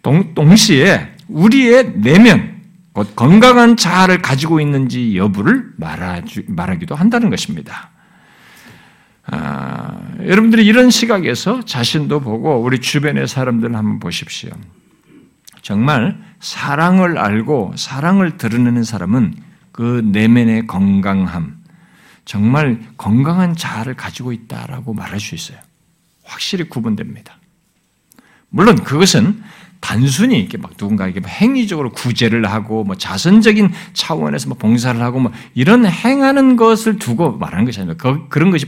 동, 0.02 0.56
시에 0.58 1.14
우리의 1.30 1.94
내면, 1.96 2.58
곧 2.92 3.16
건강한 3.16 3.78
자아를 3.78 4.22
가지고 4.22 4.60
있는지 4.60 5.16
여부를 5.16 5.70
말하주, 5.78 6.44
말하기도 6.48 6.94
한다는 6.96 7.30
것입니다. 7.30 7.92
아, 9.28 9.98
여러분들이 10.26 10.66
이런 10.66 10.90
시각에서 10.90 11.64
자신도 11.64 12.20
보고 12.20 12.62
우리 12.62 12.80
주변의 12.80 13.30
사람들 13.30 13.74
한번 13.74 14.00
보십시오. 14.00 14.50
정말 15.62 16.27
사랑을 16.40 17.18
알고 17.18 17.74
사랑을 17.78 18.38
드러내는 18.38 18.84
사람은 18.84 19.36
그 19.72 20.02
내면의 20.06 20.68
건강함, 20.68 21.58
정말 22.26 22.82
건강한 22.98 23.56
자아를 23.56 23.96
가지고 23.96 24.32
있다라고 24.32 24.94
말할 24.94 25.20
수 25.20 25.36
있어요. 25.36 25.58
확실히 26.24 26.68
구분됩니다. 26.68 27.38
물론 28.50 28.84
그것은 28.84 29.42
단순히 29.80 30.40
이렇게 30.40 30.58
막 30.58 30.72
누군가에게 30.80 31.22
행위적으로 31.26 31.92
구제를 31.92 32.46
하고 32.52 32.84
뭐 32.84 32.96
자선적인 32.96 33.72
차원에서 33.94 34.50
뭐 34.50 34.58
봉사를 34.58 35.00
하고 35.02 35.20
뭐 35.20 35.32
이런 35.54 35.86
행하는 35.86 36.56
것을 36.56 36.98
두고 36.98 37.34
말하는 37.34 37.66
것이 37.66 37.80
아니라 37.80 37.96
그, 37.98 38.28
그런 38.30 38.52
것이 38.52 38.66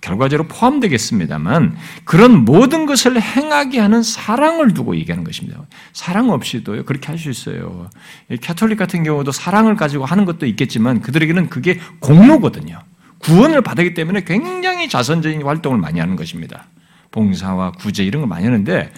결과적으로 0.00 0.48
포함되겠습니다만 0.48 1.76
그런 2.04 2.44
모든 2.44 2.86
것을 2.86 3.22
행하게 3.22 3.78
하는 3.78 4.02
사랑을 4.02 4.74
두고 4.74 4.96
얘기하는 4.96 5.22
것입니다. 5.24 5.62
사랑 5.92 6.30
없이도 6.30 6.84
그렇게 6.84 7.06
할 7.06 7.18
수 7.18 7.30
있어요. 7.30 7.88
캐톨릭 8.40 8.78
같은 8.78 9.04
경우도 9.04 9.30
사랑을 9.30 9.76
가지고 9.76 10.04
하는 10.04 10.24
것도 10.24 10.46
있겠지만 10.46 11.00
그들에게는 11.00 11.48
그게 11.48 11.78
공로거든요. 12.00 12.80
구원을 13.20 13.62
받았기 13.62 13.94
때문에 13.94 14.24
굉장히 14.24 14.88
자선적인 14.88 15.42
활동을 15.42 15.78
많이 15.78 16.00
하는 16.00 16.16
것입니다. 16.16 16.66
봉사와 17.12 17.72
구제 17.72 18.02
이런 18.02 18.22
걸 18.22 18.28
많이 18.28 18.44
하는데 18.44 18.92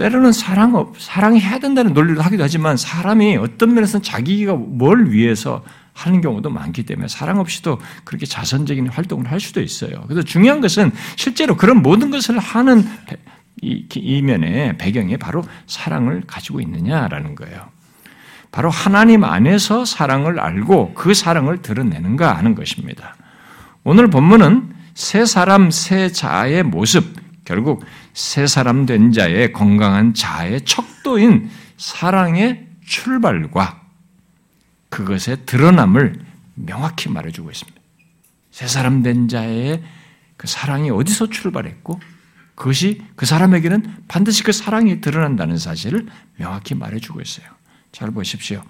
때로는 0.00 0.32
사랑 0.32 0.76
없, 0.76 0.98
사랑해야 0.98 1.58
된다는 1.58 1.92
논리를 1.92 2.24
하기도 2.24 2.42
하지만 2.42 2.78
사람이 2.78 3.36
어떤 3.36 3.74
면에서는 3.74 4.02
자기가 4.02 4.54
뭘 4.54 5.10
위해서 5.10 5.62
하는 5.92 6.22
경우도 6.22 6.48
많기 6.48 6.84
때문에 6.84 7.06
사랑 7.06 7.38
없이도 7.38 7.78
그렇게 8.04 8.24
자선적인 8.24 8.88
활동을 8.88 9.30
할 9.30 9.40
수도 9.40 9.60
있어요. 9.60 10.02
그래서 10.08 10.22
중요한 10.22 10.62
것은 10.62 10.90
실제로 11.16 11.54
그런 11.54 11.82
모든 11.82 12.10
것을 12.10 12.38
하는 12.38 12.82
이, 13.60 13.84
이면에 13.94 14.78
배경에 14.78 15.18
바로 15.18 15.44
사랑을 15.66 16.22
가지고 16.26 16.62
있느냐라는 16.62 17.34
거예요. 17.34 17.68
바로 18.52 18.70
하나님 18.70 19.22
안에서 19.22 19.84
사랑을 19.84 20.40
알고 20.40 20.94
그 20.94 21.12
사랑을 21.12 21.60
드러내는가 21.60 22.38
하는 22.38 22.54
것입니다. 22.54 23.16
오늘 23.84 24.08
본문은 24.08 24.72
새 24.94 25.26
사람 25.26 25.70
새 25.70 26.08
자의 26.08 26.62
모습, 26.62 27.04
결국 27.44 27.84
새 28.12 28.46
사람 28.46 28.86
된 28.86 29.12
자의 29.12 29.52
건강한 29.52 30.14
자의 30.14 30.60
척도인 30.64 31.50
사랑의 31.76 32.66
출발과 32.84 33.80
그것의 34.88 35.46
드러남을 35.46 36.20
명확히 36.54 37.08
말해주고 37.08 37.50
있습니다. 37.50 37.80
새 38.50 38.66
사람 38.66 39.02
된 39.02 39.28
자의 39.28 39.82
그 40.36 40.46
사랑이 40.46 40.90
어디서 40.90 41.28
출발했고 41.28 42.00
그것이 42.54 43.02
그 43.16 43.24
사람에게는 43.24 44.04
반드시 44.08 44.42
그 44.42 44.52
사랑이 44.52 45.00
드러난다는 45.00 45.56
사실을 45.56 46.06
명확히 46.36 46.74
말해주고 46.74 47.20
있어요. 47.20 47.46
잘 47.92 48.10
보십시오. 48.10 48.62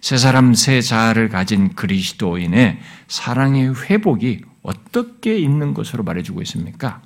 새 0.00 0.16
사람 0.16 0.54
새 0.54 0.80
자아를 0.80 1.28
가진 1.28 1.74
그리스도인의 1.74 2.80
사랑의 3.08 3.74
회복이 3.84 4.42
어떻게 4.62 5.38
있는 5.38 5.74
것으로 5.74 6.04
말해주고 6.04 6.42
있습니까? 6.42 7.02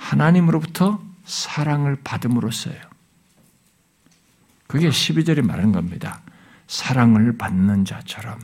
하나님으로부터 0.00 1.00
사랑을 1.24 1.96
받음으로써요. 2.02 2.74
그게 4.66 4.88
12절이 4.88 5.42
말하는 5.42 5.72
겁니다. 5.72 6.22
사랑을 6.66 7.36
받는 7.36 7.84
자처럼. 7.84 8.38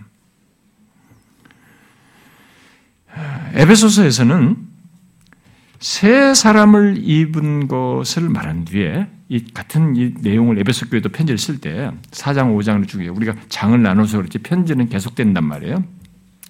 에베소서에서는 3.54 4.56
새 5.78 6.34
사람을 6.34 6.96
입은 6.98 7.68
것을 7.68 8.28
말한 8.28 8.66
뒤에 8.66 9.08
이 9.28 9.44
같은 9.52 9.96
이 9.96 10.14
내용을 10.20 10.58
에베소 10.58 10.88
교회도 10.90 11.08
편지를 11.08 11.38
쓸 11.38 11.58
때 11.60 11.90
4장 12.10 12.54
5장을 12.54 12.86
주게 12.86 13.08
우리가 13.08 13.34
장을 13.48 13.80
나눠서 13.80 14.18
그렇지 14.18 14.38
편지는 14.38 14.88
계속된단 14.88 15.44
말이에요. 15.44 15.82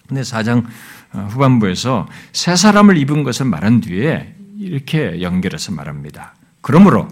근데 0.09 0.23
4장 0.23 0.65
어, 1.13 1.29
후반부에서 1.31 2.09
새 2.33 2.57
사람을 2.57 2.97
입은 2.99 3.25
것을 3.25 3.47
말한 3.47 3.81
뒤에 3.81 4.36
이렇게 4.59 5.21
연결해서 5.23 5.73
말합니다. 5.73 6.35
그러므로 6.61 7.09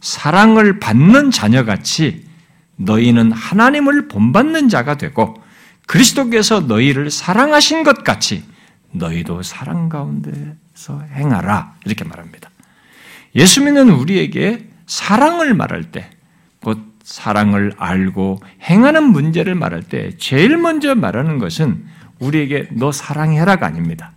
사랑을 0.00 0.78
받는 0.78 1.30
자녀같이 1.30 2.24
너희는 2.76 3.32
하나님을 3.32 4.08
본받는 4.08 4.68
자가 4.68 4.96
되고 4.96 5.42
그리스도께서 5.86 6.60
너희를 6.60 7.10
사랑하신 7.10 7.84
것 7.84 8.04
같이 8.04 8.44
너희도 8.92 9.42
사랑 9.42 9.88
가운데서 9.88 11.02
행하라 11.12 11.74
이렇게 11.84 12.04
말합니다. 12.04 12.50
예수 13.34 13.62
믿는 13.62 13.90
우리에게 13.90 14.68
사랑을 14.86 15.52
말할 15.54 15.90
때, 15.90 16.10
곧 16.62 16.78
사랑을 17.02 17.72
알고 17.76 18.40
행하는 18.62 19.04
문제를 19.04 19.54
말할 19.54 19.82
때 19.82 20.16
제일 20.16 20.56
먼저 20.56 20.94
말하는 20.94 21.38
것은 21.38 21.84
우리에게 22.18 22.68
너 22.72 22.92
사랑해라가 22.92 23.66
아닙니다. 23.66 24.12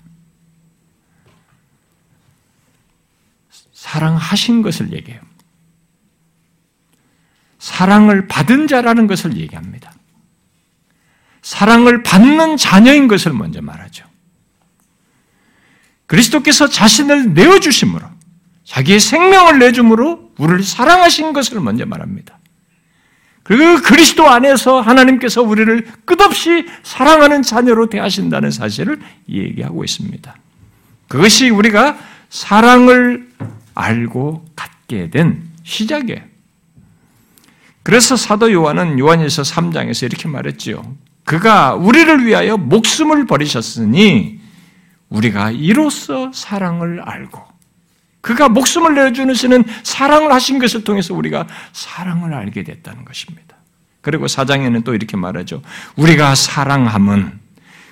사랑하신 3.89 4.61
것을 4.61 4.93
얘기해요. 4.93 5.19
사랑을 7.57 8.27
받은 8.27 8.67
자라는 8.67 9.07
것을 9.07 9.37
얘기합니다. 9.37 9.91
사랑을 11.41 12.03
받는 12.03 12.57
자녀인 12.57 13.07
것을 13.07 13.33
먼저 13.33 13.61
말하죠. 13.61 14.05
그리스도께서 16.05 16.69
자신을 16.69 17.33
내어주심으로 17.33 18.05
자기의 18.63 18.99
생명을 18.99 19.57
내줌으로 19.57 20.33
우리를 20.37 20.63
사랑하신 20.63 21.33
것을 21.33 21.59
먼저 21.59 21.87
말합니다. 21.87 22.37
그 23.41 23.81
그리스도 23.81 24.29
안에서 24.29 24.81
하나님께서 24.81 25.41
우리를 25.41 25.87
끝없이 26.05 26.67
사랑하는 26.83 27.41
자녀로 27.41 27.89
대하신다는 27.89 28.51
사실을 28.51 28.99
얘기하고 29.27 29.83
있습니다. 29.83 30.35
그것이 31.07 31.49
우리가 31.49 31.97
사랑을 32.29 33.27
알고 33.79 34.45
갖게 34.55 35.09
된 35.09 35.43
시작이에요. 35.63 36.21
그래서 37.83 38.15
사도 38.15 38.51
요한은 38.51 38.99
요한일서 38.99 39.43
3장에서 39.43 40.05
이렇게 40.05 40.27
말했지요. 40.27 40.83
그가 41.23 41.75
우리를 41.75 42.25
위하여 42.25 42.57
목숨을 42.57 43.25
버리셨으니 43.25 44.39
우리가 45.09 45.51
이로써 45.51 46.31
사랑을 46.33 47.01
알고 47.01 47.41
그가 48.21 48.49
목숨을 48.49 48.95
내주시는 48.95 49.63
사랑을 49.83 50.33
하신 50.33 50.59
것을 50.59 50.83
통해서 50.83 51.13
우리가 51.13 51.47
사랑을 51.71 52.33
알게 52.33 52.63
됐다는 52.63 53.05
것입니다. 53.05 53.55
그리고 54.01 54.27
사장에는 54.27 54.83
또 54.83 54.93
이렇게 54.93 55.15
말하죠. 55.17 55.61
우리가 55.95 56.35
사랑함은 56.35 57.39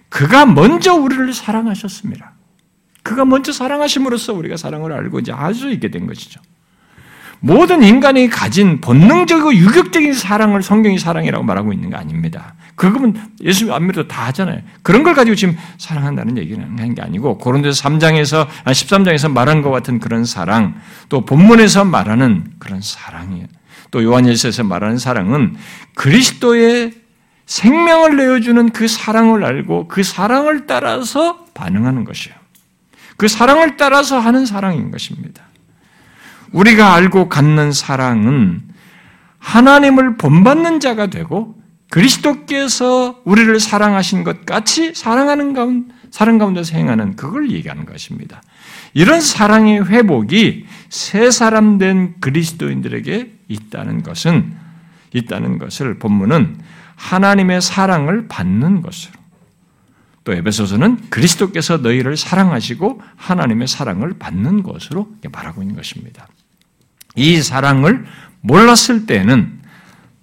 그가 0.10 0.46
먼저 0.46 0.94
우리를 0.94 1.34
사랑하셨습니다. 1.34 2.37
그가 3.08 3.24
먼저 3.24 3.54
사랑하심으로써 3.54 4.34
우리가 4.34 4.58
사랑을 4.58 4.92
알고 4.92 5.20
이제 5.20 5.32
알 5.32 5.54
수 5.54 5.72
있게 5.72 5.90
된 5.90 6.08
것이죠. 6.08 6.42
모든 7.40 7.82
인간이 7.82 8.30
가진 8.30 8.82
본능적이고 8.82 9.56
유격적인 9.56 10.14
사랑을 10.14 10.62
성경이 10.62 11.00
사랑이라고 11.00 11.44
말하고 11.46 11.72
있는 11.72 11.90
거 11.90 11.98
아닙니다. 11.98 12.56
그거면 12.76 13.16
예수 13.42 13.74
안 13.74 13.88
믿어도 13.88 14.10
다 14.10 14.26
하잖아요. 14.28 14.60
그런 14.82 15.04
걸 15.04 15.14
가지고 15.14 15.36
지금 15.36 15.56
사랑한다는 15.78 16.38
얘기는 16.38 16.62
하는 16.62 16.96
게 16.96 17.02
아니고 17.02 17.38
고린도서 17.38 17.82
3장에서 17.82 18.48
13장에서 18.66 19.32
말한 19.32 19.62
것 19.62 19.70
같은 19.72 20.00
그런 20.00 20.26
사랑, 20.26 20.76
또 21.08 21.26
본문에서 21.26 21.86
말하는 21.86 22.46
그런 22.60 22.82
사랑이에요. 22.82 23.48
또 23.92 24.04
요한일서에서 24.04 24.64
말하는 24.66 24.98
사랑은 24.98 25.56
그리스도의 25.96 26.92
생명을 27.46 28.18
내어주는 28.18 28.72
그 28.72 28.90
사랑을 28.90 29.46
알고 29.46 29.88
그 29.88 30.04
사랑을 30.04 30.68
따라서 30.68 31.46
반응하는 31.54 32.04
것이에요. 32.04 32.36
그 33.18 33.28
사랑을 33.28 33.78
따라서 33.78 34.20
하는 34.20 34.46
사랑인 34.46 34.92
것입니다. 34.92 35.44
우리가 36.52 36.94
알고 36.94 37.30
갖는 37.30 37.72
사랑은 37.72 38.62
하나님을 39.40 40.18
본받는 40.18 40.80
자가 40.80 41.08
되고 41.08 41.56
그리스도께서 41.90 43.22
우리를 43.24 43.60
사랑하신 43.60 44.24
것 44.24 44.46
같이 44.46 44.94
사랑하는 44.94 45.54
가운데, 45.54 45.94
사랑 46.12 46.38
가운데서 46.38 46.78
행하는 46.78 47.16
그걸 47.16 47.52
얘기하는 47.52 47.86
것입니다. 47.86 48.42
이런 48.94 49.22
사랑의 49.22 49.88
회복이 49.88 50.66
새 50.90 51.32
사람 51.32 51.78
된 51.78 52.16
그리스도인들에게 52.20 53.34
있다는 53.48 54.04
것은 54.04 54.54
있다는 55.14 55.58
것을 55.60 55.98
본문은 56.00 56.60
하나님의 56.96 57.62
사랑을 57.62 58.28
받는 58.28 58.82
것으로 58.82 59.14
또 60.28 60.34
에베소서는 60.34 61.10
그리스도께서 61.10 61.78
너희를 61.78 62.18
사랑하시고 62.18 63.02
하나님의 63.16 63.70
사랑을 63.70 64.20
받는 64.20 64.62
것으로 64.62 65.08
말하고 65.32 65.62
있는 65.62 65.74
것입니다. 65.78 66.28
이 67.16 67.42
사랑을 67.42 68.06
몰랐을 68.42 69.06
때는 69.08 69.62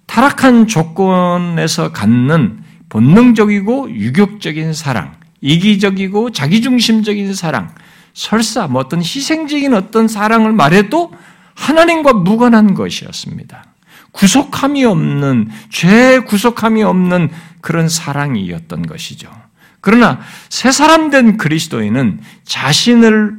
타락한 0.05 0.67
조건에서 0.67 1.91
갖는 1.91 2.59
본능적이고 2.89 3.89
유격적인 3.95 4.73
사랑, 4.73 5.15
이기적이고 5.41 6.29
자기중심적인 6.33 7.33
사랑, 7.33 7.73
설사 8.13 8.67
뭐 8.67 8.81
어떤 8.81 8.99
희생적인 8.99 9.73
어떤 9.73 10.07
사랑을 10.07 10.51
말해도 10.51 11.13
하나님과 11.55 12.13
무관한 12.13 12.75
것이었습니다. 12.75 13.65
구속함이 14.11 14.85
없는, 14.85 15.49
죄 15.71 16.19
구속함이 16.19 16.83
없는 16.83 17.31
그런 17.61 17.89
사랑이었던 17.89 18.85
것이죠. 18.85 19.44
그러나 19.85 20.19
새 20.49 20.71
사람 20.71 21.11
된 21.11 21.37
그리스도인은 21.37 22.19
자신을 22.43 23.35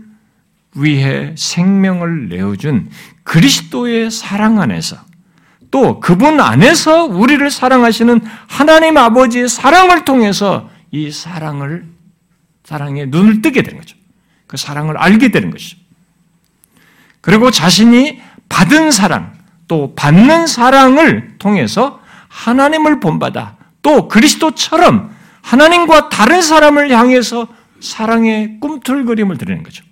위해 0.77 1.35
생명을 1.37 2.29
내어준 2.29 2.89
그리스도의 3.25 4.13
사랑 4.13 4.61
안에서 4.61 4.97
또 5.73 5.99
그분 5.99 6.39
안에서 6.39 7.07
우리를 7.07 7.51
사랑하시는 7.51 8.21
하나님 8.47 8.97
아버지의 8.97 9.49
사랑을 9.49 10.05
통해서 10.05 10.71
이 10.93 11.11
사랑을 11.11 11.85
사랑에 12.63 13.07
눈을 13.07 13.43
뜨게 13.43 13.63
되는 13.63 13.81
거죠. 13.81 13.97
그 14.47 14.57
사랑을 14.57 14.97
알게 14.99 15.33
되는 15.33 15.51
것이죠. 15.51 15.79
그리고 17.23 17.51
자신이 17.51 18.23
받은 18.49 18.93
사랑, 18.93 19.33
또 19.67 19.97
받는 19.97 20.47
사랑을 20.47 21.39
통해서 21.41 22.01
하나님을 22.29 23.01
본받아 23.01 23.57
또 23.83 24.07
그리스도처럼 24.07 25.16
하나님과 25.47 26.09
다른 26.09 26.43
사람을 26.43 26.91
향해서 26.91 27.47
사랑의 27.81 28.59
꿈틀거림을 28.59 29.39
드리는 29.39 29.63
거죠. 29.63 29.85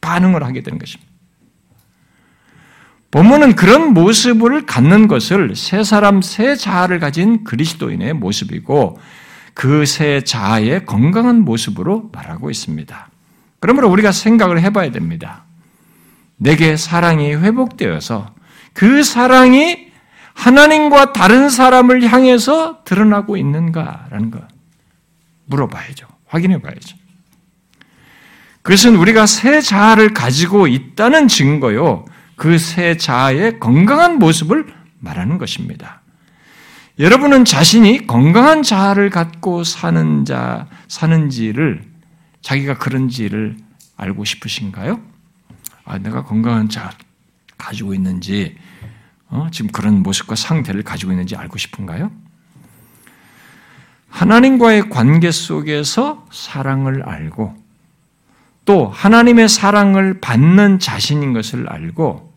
반응을 0.00 0.42
하게 0.42 0.62
되는 0.62 0.80
것입니다. 0.80 1.08
본문은 3.12 3.54
그런 3.54 3.94
모습을 3.94 4.66
갖는 4.66 5.06
것을 5.06 5.54
새 5.54 5.84
사람, 5.84 6.22
새 6.22 6.56
자아를 6.56 6.98
가진 6.98 7.44
그리스도인의 7.44 8.14
모습이고 8.14 8.98
그새 9.54 10.22
자아의 10.24 10.86
건강한 10.86 11.44
모습으로 11.44 12.10
말하고 12.12 12.50
있습니다. 12.50 13.10
그러므로 13.60 13.88
우리가 13.90 14.10
생각을 14.10 14.60
해봐야 14.60 14.90
됩니다. 14.90 15.44
내게 16.36 16.76
사랑이 16.76 17.34
회복되어서 17.34 18.34
그 18.72 19.04
사랑이 19.04 19.90
하나님과 20.34 21.12
다른 21.12 21.48
사람을 21.48 22.08
향해서 22.08 22.82
드러나고 22.84 23.36
있는가라는 23.36 24.30
것 24.32 24.40
물어봐야죠. 25.50 26.06
확인해 26.26 26.60
봐야죠. 26.60 26.96
그것은 28.62 28.96
우리가 28.96 29.26
새 29.26 29.60
자아를 29.60 30.14
가지고 30.14 30.66
있다는 30.66 31.28
증거요. 31.28 32.04
그 32.36 32.58
새 32.58 32.96
자아의 32.96 33.60
건강한 33.60 34.18
모습을 34.18 34.72
말하는 34.98 35.36
것입니다. 35.38 36.00
여러분은 36.98 37.44
자신이 37.44 38.06
건강한 38.06 38.62
자아를 38.62 39.10
갖고 39.10 39.64
사는 39.64 40.24
자, 40.24 40.66
사는지를 40.88 41.84
자기가 42.42 42.78
그런지를 42.78 43.56
알고 43.96 44.24
싶으신가요? 44.24 45.00
아, 45.84 45.98
내가 45.98 46.24
건강한 46.24 46.68
자 46.68 46.90
가지고 47.58 47.92
있는지, 47.94 48.56
어? 49.28 49.48
지금 49.52 49.70
그런 49.70 50.02
모습과 50.02 50.34
상태를 50.34 50.82
가지고 50.82 51.12
있는지 51.12 51.36
알고 51.36 51.58
싶은가요? 51.58 52.10
하나님과의 54.10 54.90
관계 54.90 55.30
속에서 55.30 56.26
사랑을 56.30 57.02
알고 57.08 57.56
또 58.64 58.88
하나님의 58.88 59.48
사랑을 59.48 60.20
받는 60.20 60.78
자신인 60.78 61.32
것을 61.32 61.68
알고 61.68 62.30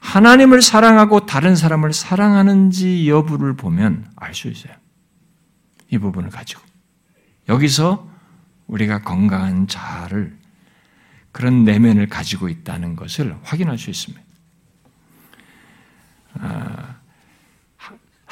하나님을 0.00 0.62
사랑하고 0.62 1.26
다른 1.26 1.54
사람을 1.54 1.92
사랑하는지 1.92 3.08
여부를 3.08 3.54
보면 3.56 4.10
알 4.16 4.34
수 4.34 4.48
있어요. 4.48 4.74
이 5.90 5.98
부분을 5.98 6.30
가지고. 6.30 6.60
여기서 7.48 8.08
우리가 8.66 9.02
건강한 9.02 9.68
자아를 9.68 10.36
그런 11.30 11.64
내면을 11.64 12.08
가지고 12.08 12.48
있다는 12.48 12.96
것을 12.96 13.36
확인할 13.42 13.78
수 13.78 13.90
있습니다. 13.90 14.22
아, 16.40 16.91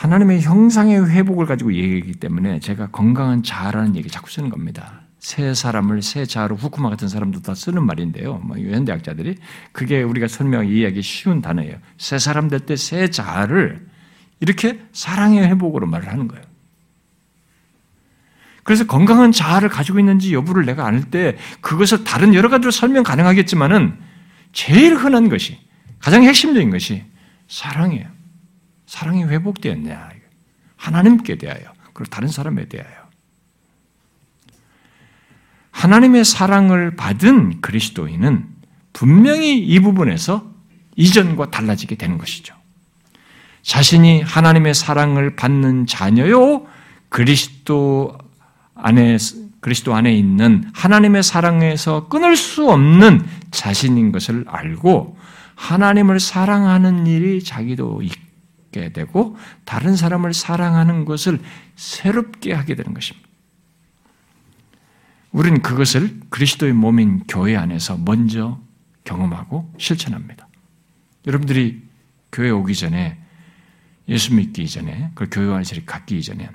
하나님의 0.01 0.41
형상의 0.41 1.11
회복을 1.11 1.45
가지고 1.45 1.75
얘기하기 1.75 2.13
때문에 2.15 2.59
제가 2.61 2.87
건강한 2.87 3.43
자아라는 3.43 3.97
얘기 3.97 4.09
자꾸 4.09 4.31
쓰는 4.31 4.49
겁니다. 4.49 5.03
새 5.19 5.53
사람을 5.53 6.01
새 6.01 6.25
자아로 6.25 6.57
후쿠마 6.57 6.89
같은 6.89 7.07
사람도 7.07 7.43
다 7.43 7.55
쓰는 7.55 7.85
말인데요. 7.85 8.39
뭐 8.39 8.57
현대학자들이 8.57 9.37
그게 9.73 10.03
우리가 10.03 10.27
설명 10.27 10.67
이해하기 10.67 11.03
쉬운 11.03 11.43
단어예요. 11.43 11.77
새 11.99 12.19
사람 12.19 12.49
될 12.49 12.61
때 12.61 12.77
새 12.77 13.11
자아를 13.11 13.87
이렇게 14.41 14.81
사랑의 14.93 15.47
회복으로 15.49 15.87
말을 15.87 16.09
하는 16.09 16.29
거예요. 16.29 16.43
그래서 18.63 18.87
건강한 18.87 19.33
자아를 19.33 19.69
가지고 19.69 19.99
있는지 19.99 20.33
여부를 20.33 20.65
내가 20.65 20.87
알 20.87 21.11
때 21.11 21.37
그것을 21.61 22.05
다른 22.05 22.33
여러 22.33 22.49
가지로 22.49 22.71
설명 22.71 23.03
가능하겠지만은 23.03 23.99
제일 24.53 24.95
흔한 24.95 25.29
것이 25.29 25.59
가장 25.99 26.23
핵심적인 26.23 26.71
것이 26.71 27.05
사랑이에요. 27.49 28.20
사랑이 28.91 29.23
회복되었냐. 29.23 30.11
하나님께 30.77 31.37
대하여, 31.39 31.61
그리고 31.93 32.11
다른 32.11 32.27
사람에 32.27 32.67
대하여. 32.67 32.91
하나님의 35.71 36.25
사랑을 36.25 36.97
받은 36.97 37.61
그리스도인은 37.61 38.49
분명히 38.93 39.59
이 39.59 39.79
부분에서 39.79 40.45
이전과 40.97 41.53
달라지게 41.53 41.95
되는 41.95 42.19
것이죠. 42.19 42.57
자신이 43.63 44.23
하나님의 44.23 44.75
사랑을 44.75 45.37
받는 45.37 45.87
자녀요, 45.87 46.67
그리스도 47.11 48.19
안에, 48.75 49.19
그리스도 49.61 49.95
안에 49.95 50.13
있는 50.13 50.69
하나님의 50.75 51.23
사랑에서 51.23 52.09
끊을 52.09 52.37
수 52.37 52.69
없는 52.69 53.25
자신인 53.53 54.11
것을 54.11 54.47
알고 54.49 55.17
하나님을 55.55 56.19
사랑하는 56.19 57.07
일이 57.07 57.45
자기도 57.45 58.03
있 58.03 58.30
게 58.73 58.93
되고 58.93 59.37
다른 59.65 59.97
사람을 59.97 60.33
사랑하는 60.33 61.05
것을 61.05 61.41
새롭게 61.77 62.53
하게 62.53 62.75
되는 62.75 62.95
것입니다. 62.95 63.29
우리는 65.33 65.63
그것을 65.63 66.21
그리스도의 66.29 66.73
몸인 66.73 67.25
교회 67.29 67.57
안에서 67.57 67.97
먼저 67.99 68.61
경험하고 69.05 69.73
실천합니다. 69.79 70.49
여러분들이 71.27 71.83
교회 72.33 72.51
오기 72.51 72.75
전에 72.75 73.19
예수 74.09 74.35
믿기 74.35 74.67
전에 74.69 75.11
그 75.15 75.29
교회 75.31 75.53
안에서 75.55 75.77
갖기 75.87 76.19
이전에 76.19 76.51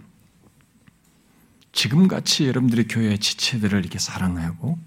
지금 1.72 2.08
같이 2.08 2.48
여러분들이 2.48 2.88
교회 2.88 3.18
지체들을 3.18 3.80
이렇게 3.80 4.00
사랑하고 4.00 4.78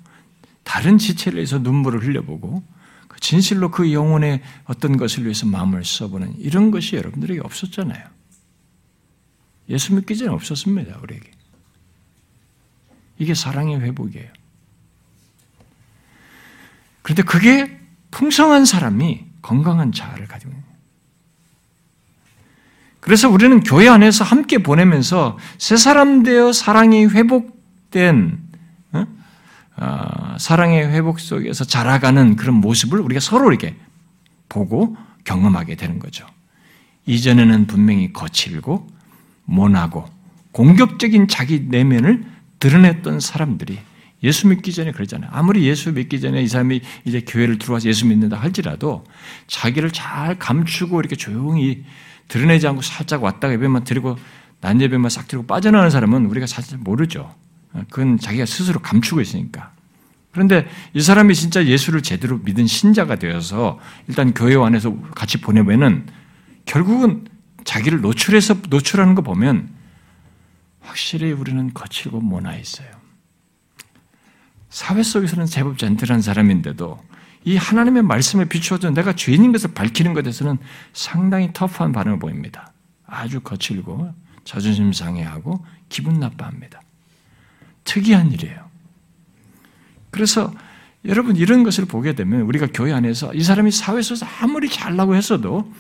다른 0.65 0.99
지체를 0.99 1.37
위해서 1.37 1.59
눈물을 1.59 2.03
흘려보고 2.03 2.63
그 2.63 2.78
진실로 3.21 3.71
그 3.71 3.93
영혼의 3.93 4.43
어떤 4.65 4.97
것을 4.97 5.25
위해서 5.25 5.47
마음을 5.47 5.85
써보는 5.85 6.39
이런 6.39 6.71
것이 6.71 6.97
여러분들에게 6.97 7.41
없었잖아요. 7.41 8.05
예수 9.69 9.95
믿기 9.95 10.17
전에 10.17 10.31
없었습니다, 10.31 10.99
우리에게. 11.03 11.31
이게 13.19 13.35
사랑의 13.35 13.81
회복이에요. 13.81 14.29
그런데 17.03 17.23
그게 17.23 17.81
풍성한 18.11 18.65
사람이 18.65 19.25
건강한 19.43 19.93
자아를 19.93 20.27
가지고 20.27 20.53
있는. 20.53 20.65
그래서 23.01 23.29
우리는 23.29 23.61
교회 23.61 23.89
안에서 23.89 24.25
함께 24.25 24.59
보내면서 24.59 25.39
새 25.57 25.77
사람 25.77 26.23
되어 26.23 26.53
사랑이 26.53 27.07
회복된 27.07 28.48
사랑의 30.39 30.89
회복 30.89 31.21
속에서 31.21 31.65
자라가는 31.65 32.37
그런 32.37 32.57
모습을 32.57 33.01
우리가 33.01 33.21
서로 33.21 33.51
이렇게 33.51 33.77
보고 34.49 34.97
경험하게 35.25 35.77
되는 35.77 35.99
거죠. 35.99 36.27
이전에는 37.07 37.67
분명히 37.67 38.13
거칠고 38.13 38.87
모나고 39.45 40.07
공격적인 40.53 41.29
자기 41.29 41.67
내면을 41.69 42.25
드러냈던 42.59 43.21
사람들이 43.21 43.79
예수 44.23 44.49
믿기 44.49 44.73
전에 44.73 44.91
그러잖아요. 44.93 45.31
아무리 45.33 45.65
예수 45.65 45.93
믿기 45.93 46.21
전에 46.21 46.43
이 46.43 46.49
사람이 46.49 46.81
이제 47.05 47.21
교회를 47.21 47.59
들어와서 47.59 47.89
예수 47.89 48.07
믿는다 48.07 48.37
할지라도 48.37 49.05
자기를 49.47 49.93
잘 49.93 50.39
감추고 50.39 50.99
이렇게 50.99 51.15
조용히 51.15 51.85
드러내지 52.27 52.67
않고 52.67 52.83
살짝 52.83 53.23
왔다가 53.23 53.55
예배만 53.55 53.85
드리고 53.85 54.19
난 54.61 54.81
예배만 54.81 55.09
싹 55.09 55.29
드리고 55.29 55.47
빠져나가는 55.47 55.91
사람은 55.91 56.27
우리가 56.27 56.47
사실 56.47 56.79
모르죠. 56.79 57.33
그건 57.91 58.19
자기가 58.19 58.47
스스로 58.47 58.81
감추고 58.81 59.21
있으니까. 59.21 59.73
그런데 60.33 60.69
이 60.95 61.01
사람이 61.01 61.35
진짜 61.35 61.65
예수를 61.65 62.03
제대로 62.03 62.39
믿은 62.39 62.67
신자가 62.67 63.17
되어서 63.17 63.79
일단 64.07 64.35
교회 64.35 64.57
안에서 64.57 64.97
같이 65.15 65.41
보내면은 65.41 66.07
결국은 66.65 67.27
자기를 67.65 68.01
노출해서 68.01 68.59
노출하는 68.69 69.15
거 69.15 69.23
보면 69.23 69.71
확실히 70.81 71.33
우리는 71.33 71.73
거칠고 71.75 72.21
모나 72.21 72.55
있어요. 72.57 72.89
사회 74.71 75.03
속에서는 75.03 75.47
제법 75.47 75.79
젠틀한 75.79 76.23
사람인데도 76.23 77.03
이 77.45 77.57
하나님의 77.57 78.03
말씀에 78.03 78.47
비추어져 78.47 78.91
내가 78.91 79.15
죄인인 79.15 79.53
것을 79.53 79.73
밝히는 79.73 80.13
것에서는 80.13 80.59
상당히 80.93 81.51
터프한 81.53 81.93
반응을 81.93 82.19
보입니다. 82.19 82.73
아주 83.07 83.41
거칠고 83.41 84.13
자존심 84.45 84.93
상해하고 84.93 85.65
기분 85.89 86.21
나빠합니다. 86.21 86.81
특이한 87.89 88.33
일이에요. 88.33 88.69
그래서 90.11 90.53
여러분 91.07 91.37
이런 91.37 91.63
것을 91.63 91.87
보게 91.87 92.15
되면 92.15 92.43
우리가 92.43 92.69
교회 92.73 92.93
안에서 92.93 93.33
이 93.33 93.43
사람이 93.43 93.71
사회에서 93.71 94.15
아무리 94.41 94.69
잘나고 94.69 95.15
했어도 95.15 95.73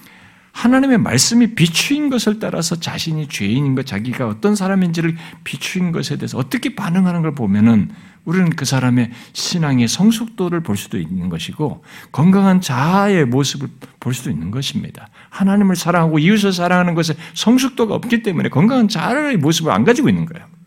하나님의 0.52 0.98
말씀이 0.98 1.54
비추인 1.54 2.09
것을 2.09 2.38
따라서 2.40 2.76
자신이 2.76 3.28
죄인인 3.28 3.74
것, 3.74 3.86
자기가 3.86 4.26
어떤 4.26 4.56
사람인지를 4.56 5.16
비추인 5.44 5.92
것에 5.92 6.16
대해서 6.16 6.38
어떻게 6.38 6.74
반응하는 6.74 7.22
걸 7.22 7.34
보면은 7.34 7.90
우리는 8.24 8.50
그 8.50 8.64
사람의 8.64 9.11
신앙의 9.34 9.86
성숙도를 9.86 10.62
볼 10.62 10.76
수도 10.76 10.98
있는 10.98 11.28
것이고 11.28 11.84
건강한 12.11 12.61
자아의 12.61 13.26
모습을 13.26 13.68
볼 14.00 14.14
수도 14.14 14.30
있는 14.30 14.50
것입니다. 14.50 15.09
하나님을 15.30 15.76
사랑하고 15.76 16.18
이웃을 16.18 16.52
사랑하는 16.52 16.94
것에 16.94 17.14
성숙도가 17.34 17.94
없기 17.94 18.22
때문에 18.22 18.48
건강한 18.48 18.88
자아의 18.88 19.36
모습을 19.36 19.70
안 19.70 19.84
가지고 19.84 20.09
있는 20.09 20.24
거예요. 20.24 20.57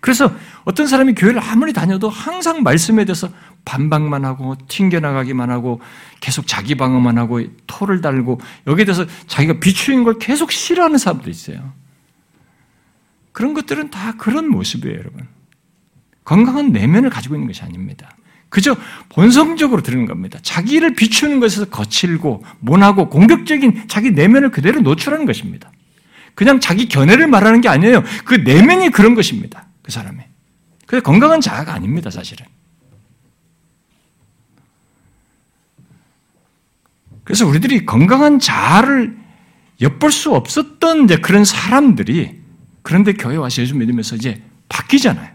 그래서 0.00 0.32
어떤 0.64 0.86
사람이 0.86 1.14
교회를 1.14 1.40
아무리 1.42 1.72
다녀도 1.72 2.08
항상 2.08 2.62
말씀에 2.62 3.04
대해서 3.04 3.30
반박만 3.64 4.24
하고 4.24 4.56
튕겨나가기만 4.68 5.50
하고 5.50 5.80
계속 6.20 6.46
자기 6.46 6.76
방어만 6.76 7.18
하고 7.18 7.42
토를 7.66 8.00
달고 8.00 8.40
여기에 8.66 8.84
대해서 8.84 9.06
자기가 9.26 9.60
비추인 9.60 10.04
걸 10.04 10.18
계속 10.18 10.52
싫어하는 10.52 10.98
사람도 10.98 11.28
있어요. 11.30 11.72
그런 13.32 13.54
것들은 13.54 13.90
다 13.90 14.14
그런 14.16 14.48
모습이에요, 14.48 14.98
여러분. 14.98 15.26
건강한 16.24 16.72
내면을 16.72 17.10
가지고 17.10 17.36
있는 17.36 17.46
것이 17.46 17.62
아닙니다. 17.62 18.16
그저 18.48 18.76
본성적으로 19.10 19.82
들은 19.82 20.06
겁니다. 20.06 20.38
자기를 20.42 20.94
비추는 20.94 21.38
것에서 21.40 21.66
거칠고 21.66 22.44
모나고 22.60 23.08
공격적인 23.10 23.84
자기 23.88 24.10
내면을 24.10 24.50
그대로 24.50 24.80
노출하는 24.80 25.26
것입니다. 25.26 25.70
그냥 26.34 26.60
자기 26.60 26.88
견해를 26.88 27.26
말하는 27.26 27.60
게 27.60 27.68
아니에요. 27.68 28.02
그 28.24 28.34
내면이 28.34 28.90
그런 28.90 29.14
것입니다. 29.14 29.67
그 29.88 29.92
사람이. 29.92 30.22
그래서 30.86 31.02
건강한 31.02 31.40
자아가 31.40 31.72
아닙니다, 31.72 32.10
사실은. 32.10 32.44
그래서 37.24 37.46
우리들이 37.46 37.86
건강한 37.86 38.38
자아를 38.38 39.16
엿볼 39.80 40.12
수 40.12 40.34
없었던 40.34 41.04
이제 41.04 41.16
그런 41.16 41.46
사람들이 41.46 42.38
그런데 42.82 43.14
교회 43.14 43.36
와서 43.36 43.62
예수 43.62 43.76
믿으면서 43.76 44.16
이제 44.16 44.42
바뀌잖아요. 44.68 45.30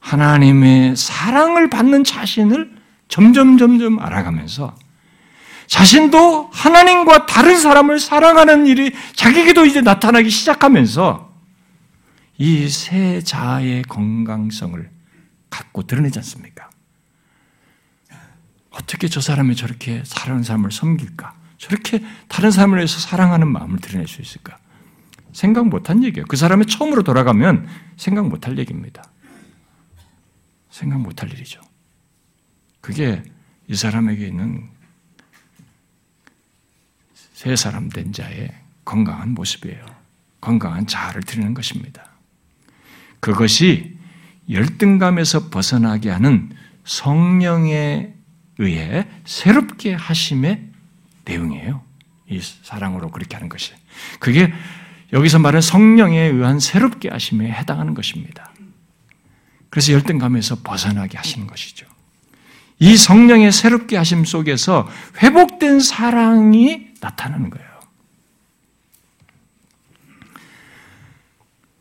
하나님의 0.00 0.96
사랑을 0.96 1.70
받는 1.70 2.02
자신을 2.02 2.74
점점 3.06 3.58
점점 3.58 4.00
알아가면서 4.00 4.74
자신도 5.68 6.50
하나님과 6.52 7.26
다른 7.26 7.60
사람을 7.60 8.00
사랑하는 8.00 8.66
일이 8.66 8.92
자기에게도 9.14 9.66
이제 9.66 9.82
나타나기 9.82 10.30
시작하면서 10.30 11.25
이 12.38 12.68
세 12.68 13.22
자아의 13.22 13.82
건강성을 13.84 14.90
갖고 15.48 15.82
드러내지 15.86 16.18
않습니까? 16.18 16.70
어떻게 18.70 19.08
저 19.08 19.20
사람이 19.20 19.56
저렇게 19.56 20.02
사랑하는 20.04 20.42
사람을 20.44 20.70
섬길까? 20.70 21.34
저렇게 21.56 22.04
다른 22.28 22.50
사람을 22.50 22.78
위해서 22.78 22.98
사랑하는 23.00 23.48
마음을 23.50 23.78
드러낼 23.80 24.06
수 24.06 24.20
있을까? 24.20 24.58
생각 25.32 25.66
못한 25.68 26.04
얘기예요. 26.04 26.26
그 26.26 26.36
사람이 26.36 26.66
처음으로 26.66 27.02
돌아가면 27.02 27.66
생각 27.96 28.28
못할 28.28 28.58
얘기입니다. 28.58 29.02
생각 30.70 31.00
못할 31.00 31.30
일이죠. 31.32 31.60
그게 32.82 33.22
이 33.68 33.74
사람에게 33.74 34.26
있는 34.26 34.68
세 37.32 37.56
사람 37.56 37.88
된 37.88 38.12
자의 38.12 38.50
건강한 38.84 39.30
모습이에요. 39.32 39.84
건강한 40.40 40.86
자아를 40.86 41.22
드리는 41.22 41.54
것입니다. 41.54 42.15
그것이 43.20 43.96
열등감에서 44.50 45.48
벗어나게 45.48 46.10
하는 46.10 46.50
성령에 46.84 48.12
의해 48.58 49.06
새롭게 49.24 49.94
하심의 49.94 50.62
내용이에요. 51.24 51.82
이 52.28 52.40
사랑으로 52.40 53.10
그렇게 53.10 53.34
하는 53.36 53.48
것이. 53.48 53.72
그게 54.18 54.52
여기서 55.12 55.38
말하는 55.38 55.60
성령에 55.60 56.20
의한 56.20 56.60
새롭게 56.60 57.08
하심에 57.08 57.50
해당하는 57.50 57.94
것입니다. 57.94 58.52
그래서 59.70 59.92
열등감에서 59.92 60.62
벗어나게 60.62 61.16
하시는 61.16 61.46
것이죠. 61.46 61.86
이 62.78 62.96
성령의 62.96 63.52
새롭게 63.52 63.96
하심 63.96 64.24
속에서 64.24 64.88
회복된 65.22 65.80
사랑이 65.80 66.88
나타나는 67.00 67.50
거예요. 67.50 67.66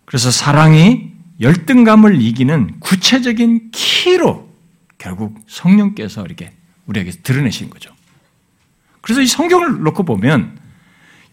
그래서 0.05 0.31
사랑이 0.31 1.14
열등감을 1.39 2.21
이기는 2.21 2.79
구체적인 2.79 3.71
키로 3.71 4.49
결국 4.97 5.38
성령께서 5.47 6.25
이렇게 6.25 6.51
우리에게 6.86 7.11
드러내신 7.11 7.69
거죠. 7.69 7.91
그래서 9.01 9.21
이 9.21 9.27
성경을 9.27 9.83
놓고 9.83 10.03
보면 10.03 10.57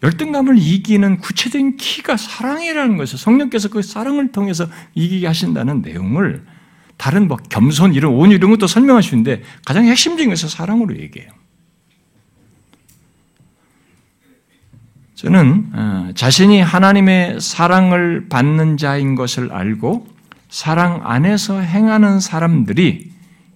열등감을 0.03 0.57
이기는 0.57 1.17
구체적인 1.19 1.77
키가 1.77 2.17
사랑이라는 2.17 2.97
것을 2.97 3.17
성령께서 3.17 3.69
그 3.69 3.81
사랑을 3.81 4.31
통해서 4.31 4.67
이기게 4.95 5.27
하신다는 5.27 5.81
내용을 5.81 6.45
다른 6.97 7.27
뭐 7.27 7.37
겸손 7.37 7.93
이런 7.93 8.13
온유 8.13 8.35
이런 8.35 8.51
것도 8.51 8.67
설명하시는데 8.67 9.43
가장 9.65 9.85
핵심적인 9.85 10.29
것은 10.29 10.49
사랑으로 10.49 10.99
얘기해요. 10.99 11.31
저는 15.15 15.69
어, 15.73 16.09
자신이 16.15 16.61
하나님의 16.61 17.39
사랑을 17.39 18.27
받는 18.29 18.77
자인 18.77 19.15
것을 19.15 19.51
알고 19.51 20.07
사랑 20.49 21.01
안에서 21.03 21.59
행하는 21.59 22.19
사람들이 22.19 23.11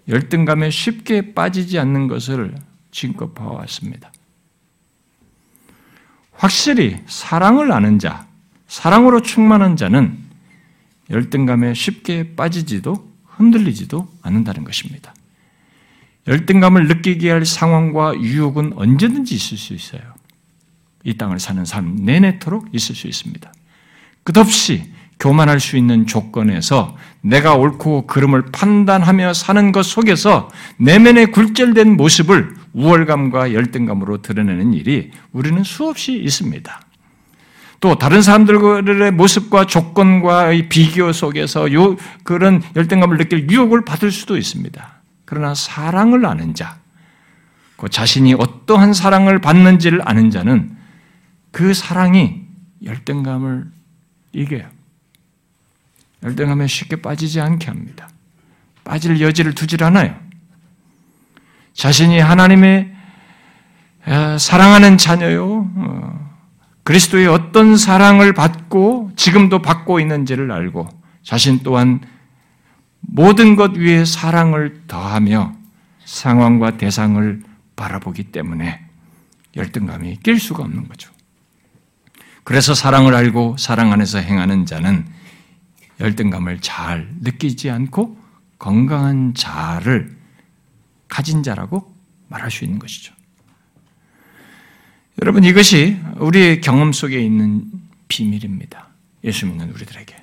열등감에 0.08 0.70
쉽게 0.70 1.34
빠지지 1.34 1.80
않는 1.80 2.08
것을 2.08 2.56
지금껏 2.92 3.34
봐왔습니다. 3.34 4.12
확실히 6.34 6.98
사랑을 7.08 7.72
아는 7.72 8.00
자, 8.00 8.28
사랑으로 8.68 9.22
충만한 9.22 9.76
자는 9.76 10.18
열등감에 11.10 11.74
쉽게 11.74 12.36
빠지지도 12.36 13.12
흔들리지도 13.26 14.08
않는다는 14.22 14.64
것입니다. 14.64 15.14
열등감을 16.28 16.88
느끼게 16.88 17.30
할 17.30 17.46
상황과 17.46 18.20
유혹은 18.20 18.74
언제든지 18.76 19.34
있을 19.36 19.58
수 19.58 19.74
있어요. 19.74 20.17
이 21.04 21.18
땅을 21.18 21.40
사는 21.40 21.64
삶 21.66 21.96
내내토록 21.96 22.70
있을 22.74 22.96
수 22.96 23.08
있습니다. 23.08 23.52
끝없이 24.24 24.92
교만할 25.20 25.60
수 25.60 25.78
있는 25.78 26.06
조건에서 26.06 26.96
내가 27.22 27.56
옳고 27.56 28.08
그름을 28.08 28.46
판단하며 28.52 29.34
사는 29.34 29.72
것 29.72 29.86
속에서 29.86 30.50
내면의 30.78 31.32
굴절된 31.32 31.98
모습을 31.98 32.56
우월감과 32.74 33.54
열등감으로 33.54 34.22
드러내는 34.22 34.74
일이 34.74 35.12
우리는 35.32 35.64
수없이 35.64 36.14
있습니다. 36.14 36.82
또 37.80 37.96
다른 37.98 38.22
사람들의 38.22 39.12
모습과 39.12 39.66
조건과의 39.66 40.70
비교 40.70 41.12
속에서 41.12 41.72
요 41.74 41.96
그런 42.24 42.62
열등감을 42.76 43.18
느낄 43.18 43.50
유혹을 43.50 43.86
받을 43.86 44.12
수도 44.12 44.38
있습니다. 44.38 45.02
그러나 45.26 45.54
사랑을 45.54 46.26
아는 46.26 46.54
자, 46.54 46.78
그 47.76 47.90
자신이 47.90 48.34
어떠한 48.34 48.94
사랑을 48.94 49.40
받는지를 49.40 50.02
아는 50.06 50.32
자는 50.32 50.77
그 51.52 51.74
사랑이 51.74 52.46
열등감을 52.84 53.72
이겨요. 54.34 54.68
열등감에 56.24 56.68
쉽게 56.68 56.98
빠지지 56.98 57.42
않게 57.42 57.68
합니다. 57.68 58.10
빠질 58.84 59.20
여지를 59.20 59.54
두질 59.54 59.84
않아요. 59.84 60.16
자신이 61.74 62.20
하나님의 62.20 62.94
사랑하는 64.40 64.98
자녀요. 64.98 65.70
어, 65.76 66.38
그리스도의 66.84 67.28
어떤 67.28 67.76
사랑을 67.76 68.34
받고 68.34 69.12
지금도 69.16 69.62
받고 69.62 70.00
있는지를 70.00 70.52
알고 70.52 70.88
자신 71.22 71.60
또한 71.62 72.00
모든 73.02 73.56
것 73.56 73.76
위에 73.76 74.06
사랑을 74.06 74.84
더하며 74.88 75.54
상황과 76.06 76.78
대상을 76.78 77.44
바라보기 77.76 78.32
때문에 78.32 78.86
열등감이 79.56 80.20
낄 80.24 80.40
수가 80.40 80.64
없는 80.64 80.88
거죠. 80.88 81.12
그래서 82.48 82.74
사랑을 82.74 83.14
알고 83.14 83.58
사랑 83.60 83.92
안에서 83.92 84.20
행하는 84.20 84.66
자는 84.66 85.06
열등감을 86.00 86.62
잘 86.62 87.10
느끼지 87.20 87.70
않고 87.70 88.18
건강한 88.58 89.34
자를 89.34 90.16
가진 91.10 91.44
자라고 91.44 91.94
말할 92.30 92.50
수 92.50 92.64
있는 92.64 92.80
것이죠. 92.80 93.14
여러분 95.22 95.44
이것이 95.44 95.98
우리의 96.20 96.62
경험 96.62 96.94
속에 96.94 97.22
있는 97.22 97.66
비밀입니다. 98.08 98.88
예수 99.26 99.46
믿는 99.46 99.70
우리들에게. 99.72 100.16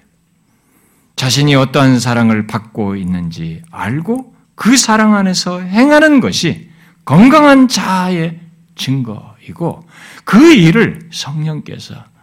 자신이 1.17 1.55
어떠한 1.55 2.01
사랑을 2.01 2.47
받고 2.47 2.97
있는지 2.97 3.61
알고 3.71 4.35
그 4.55 4.79
사랑 4.79 5.15
안에서 5.15 5.61
행하는 5.61 6.21
것이 6.21 6.71
건강한 7.05 7.69
자아의 7.69 8.41
증거이고 8.77 9.87
그 10.25 10.55
일을 10.55 11.11
성령께서 11.13 12.14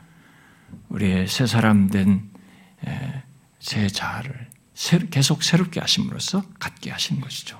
우리의 0.91 1.27
새 1.27 1.45
사람 1.47 1.89
된새 1.89 3.87
자아를 3.91 4.47
계속 5.09 5.43
새롭게 5.43 5.79
하심으로써 5.79 6.43
갖게 6.59 6.91
하신 6.91 7.21
것이죠. 7.21 7.57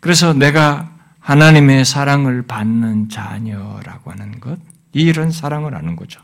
그래서 0.00 0.32
내가 0.32 0.96
하나님의 1.20 1.84
사랑을 1.84 2.42
받는 2.42 3.08
자녀라고 3.08 4.10
하는 4.10 4.40
것, 4.40 4.58
이런 4.92 5.30
사랑을 5.30 5.74
아는 5.74 5.96
거죠. 5.96 6.20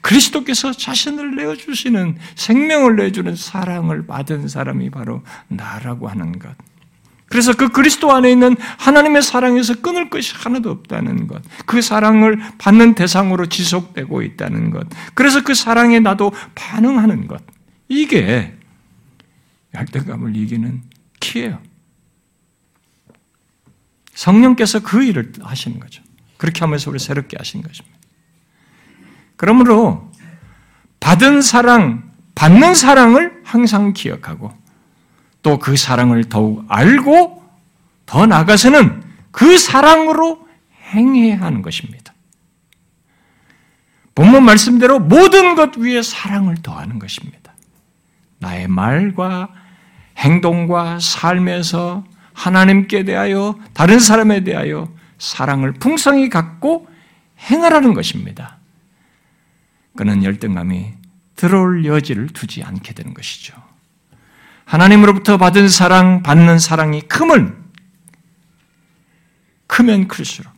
그리스도께서 0.00 0.72
자신을 0.72 1.36
내어주시는 1.36 2.18
생명을 2.34 2.96
내주는 2.96 3.36
사랑을 3.36 4.06
받은 4.06 4.48
사람이 4.48 4.90
바로 4.90 5.22
나라고 5.48 6.08
하는 6.08 6.38
것. 6.38 6.54
그래서 7.28 7.52
그 7.52 7.68
그리스도 7.68 8.12
안에 8.12 8.30
있는 8.30 8.56
하나님의 8.78 9.22
사랑에서 9.22 9.80
끊을 9.80 10.08
것이 10.08 10.34
하나도 10.34 10.70
없다는 10.70 11.26
것. 11.26 11.42
그 11.66 11.82
사랑을 11.82 12.38
받는 12.58 12.94
대상으로 12.94 13.46
지속되고 13.46 14.22
있다는 14.22 14.70
것. 14.70 14.86
그래서 15.14 15.42
그 15.42 15.54
사랑에 15.54 16.00
나도 16.00 16.32
반응하는 16.54 17.26
것. 17.26 17.42
이게 17.88 18.56
열등감을 19.74 20.36
이기는 20.36 20.82
키예요. 21.20 21.60
성령께서 24.14 24.80
그 24.80 25.04
일을 25.04 25.32
하시는 25.42 25.78
거죠. 25.78 26.02
그렇게 26.38 26.60
하면서 26.60 26.90
우리 26.90 26.98
새롭게 26.98 27.36
하신 27.38 27.62
것입니다. 27.62 27.96
그러므로 29.36 30.10
받은 30.98 31.42
사랑, 31.42 32.10
받는 32.34 32.74
사랑을 32.74 33.40
항상 33.44 33.92
기억하고 33.92 34.52
또 35.48 35.58
그 35.58 35.78
사랑을 35.78 36.24
더욱 36.24 36.66
알고 36.68 37.42
더 38.04 38.26
나아가서는 38.26 39.02
그 39.30 39.56
사랑으로 39.56 40.46
행해야 40.92 41.40
하는 41.40 41.62
것입니다. 41.62 42.12
본문 44.14 44.44
말씀대로 44.44 44.98
모든 44.98 45.54
것 45.54 45.78
위에 45.78 46.02
사랑을 46.02 46.56
더하는 46.62 46.98
것입니다. 46.98 47.54
나의 48.40 48.68
말과 48.68 49.48
행동과 50.18 50.98
삶에서 51.00 52.04
하나님께 52.34 53.04
대하여 53.04 53.58
다른 53.72 54.00
사람에 54.00 54.44
대하여 54.44 54.92
사랑을 55.18 55.72
풍성히 55.72 56.28
갖고 56.28 56.86
행하라는 57.50 57.94
것입니다. 57.94 58.58
그는 59.96 60.24
열등감이 60.24 60.92
들어올 61.36 61.86
여지를 61.86 62.28
두지 62.28 62.64
않게 62.64 62.92
되는 62.92 63.14
것이죠. 63.14 63.67
하나님으로부터 64.68 65.38
받은 65.38 65.68
사랑, 65.68 66.22
받는 66.22 66.58
사랑이 66.58 67.00
크면, 67.00 67.56
크면 69.66 70.08
클수록, 70.08 70.52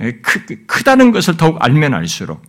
예, 0.00 0.12
크, 0.22 0.64
크다는 0.66 1.12
것을 1.12 1.36
더욱 1.36 1.62
알면 1.62 1.92
알수록, 1.92 2.42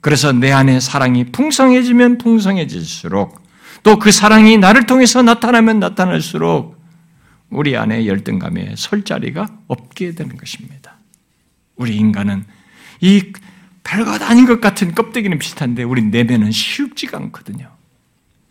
그래서 0.00 0.32
내 0.32 0.52
안에 0.52 0.78
사랑이 0.78 1.24
풍성해지면 1.32 2.18
풍성해질수록 2.18 3.42
또 3.82 3.98
그 3.98 4.12
사랑이 4.12 4.58
나를 4.58 4.86
통해서 4.86 5.22
나타나면 5.22 5.80
나타날수록 5.80 6.80
우리 7.50 7.76
안에 7.76 8.06
열등감에 8.06 8.74
설 8.76 9.02
자리가 9.02 9.48
없게 9.66 10.14
되는 10.14 10.36
것입니다. 10.36 10.96
우리 11.74 11.96
인간은 11.96 12.44
이 13.00 13.32
별것 13.82 14.22
아닌 14.22 14.46
것 14.46 14.60
같은 14.60 14.94
껍데기는 14.94 15.36
비슷한데 15.40 15.82
우리 15.82 16.04
내면은 16.04 16.52
쉽지가 16.52 17.18
않거든요. 17.18 17.81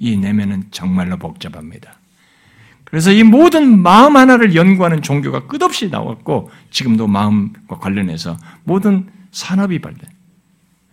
이 0.01 0.17
내면은 0.17 0.63
정말로 0.71 1.17
복잡합니다. 1.17 1.93
그래서 2.85 3.11
이 3.11 3.21
모든 3.21 3.79
마음 3.79 4.17
하나를 4.17 4.55
연구하는 4.55 5.03
종교가 5.03 5.45
끝없이 5.45 5.89
나왔고 5.89 6.49
지금도 6.71 7.05
마음과 7.05 7.77
관련해서 7.77 8.35
모든 8.63 9.07
산업이 9.31 9.79
발달, 9.79 10.09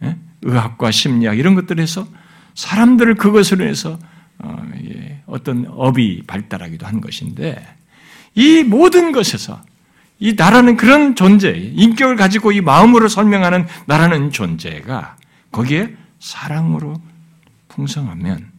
예? 0.05 0.17
의학과 0.43 0.91
심리학 0.91 1.39
이런 1.39 1.55
것들에서 1.55 2.07
사람들을 2.55 3.15
그것으로 3.15 3.65
해서 3.65 3.99
어, 4.41 4.63
예, 4.85 5.23
어떤 5.25 5.67
업이 5.71 6.25
발달하기도 6.27 6.87
한 6.87 7.01
것인데 7.01 7.67
이 8.35 8.63
모든 8.63 9.11
것에서 9.11 9.63
이 10.21 10.35
나라는 10.37 10.77
그런 10.77 11.17
존재, 11.17 11.51
인격을 11.51 12.17
가지고 12.17 12.53
이 12.53 12.61
마음으로 12.61 13.09
설명하는 13.09 13.67
나라는 13.87 14.33
존재가 14.33 15.17
거기에 15.51 15.97
사랑으로 16.21 17.01
풍성하면 17.69 18.58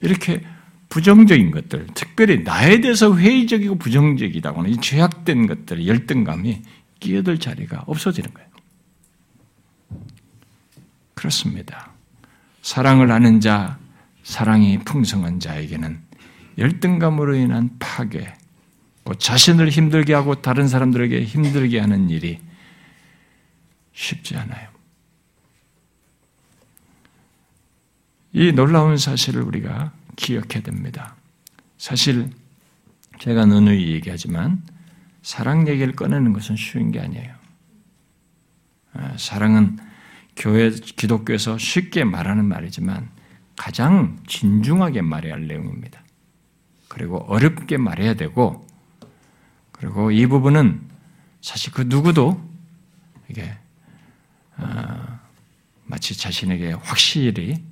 이렇게 0.00 0.42
부정적인 0.88 1.50
것들, 1.50 1.86
특별히 1.94 2.42
나에 2.42 2.80
대해서 2.80 3.16
회의적이고 3.16 3.76
부정적이다거나 3.76 4.68
이 4.68 4.76
죄악된 4.80 5.46
것들, 5.46 5.86
열등감이 5.86 6.62
끼어들 7.00 7.38
자리가 7.38 7.84
없어지는 7.86 8.32
거예요. 8.32 8.48
그렇습니다. 11.14 11.92
사랑을 12.62 13.10
아는 13.10 13.40
자, 13.40 13.78
사랑이 14.22 14.78
풍성한 14.78 15.40
자에게는 15.40 16.00
열등감으로 16.58 17.34
인한 17.34 17.70
파괴, 17.78 18.32
자신을 19.18 19.68
힘들게 19.70 20.14
하고 20.14 20.34
다른 20.36 20.66
사람들에게 20.66 21.22
힘들게 21.24 21.78
하는 21.78 22.10
일이 22.10 22.40
쉽지 23.92 24.36
않아요. 24.36 24.75
이 28.36 28.52
놀라운 28.52 28.98
사실을 28.98 29.40
우리가 29.40 29.94
기억해야 30.14 30.62
됩니다. 30.62 31.16
사실 31.78 32.28
제가 33.18 33.46
누누이 33.46 33.92
얘기하지만 33.92 34.62
사랑 35.22 35.66
얘기를 35.68 35.96
꺼내는 35.96 36.34
것은 36.34 36.54
쉬운 36.54 36.92
게 36.92 37.00
아니에요. 37.00 37.34
아, 38.92 39.14
사랑은 39.16 39.78
교회 40.36 40.68
기독교에서 40.68 41.56
쉽게 41.56 42.04
말하는 42.04 42.44
말이지만 42.44 43.08
가장 43.56 44.18
진중하게 44.26 45.00
말해야 45.00 45.32
할 45.32 45.46
내용입니다. 45.46 46.02
그리고 46.88 47.16
어렵게 47.32 47.78
말해야 47.78 48.12
되고 48.12 48.66
그리고 49.72 50.10
이 50.10 50.26
부분은 50.26 50.82
사실 51.40 51.72
그 51.72 51.80
누구도 51.80 52.38
이게 53.30 53.56
어, 54.58 55.20
마치 55.86 56.14
자신에게 56.14 56.72
확실히 56.72 57.64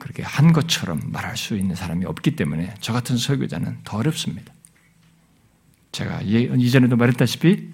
그렇게 0.00 0.24
한 0.24 0.52
것처럼 0.52 1.00
말할 1.04 1.36
수 1.36 1.56
있는 1.56 1.76
사람이 1.76 2.04
없기 2.06 2.34
때문에 2.34 2.74
저 2.80 2.92
같은 2.92 3.16
설교자는 3.16 3.78
더 3.84 3.98
어렵습니다. 3.98 4.52
제가 5.92 6.22
이전에도 6.22 6.96
말했다시피 6.96 7.68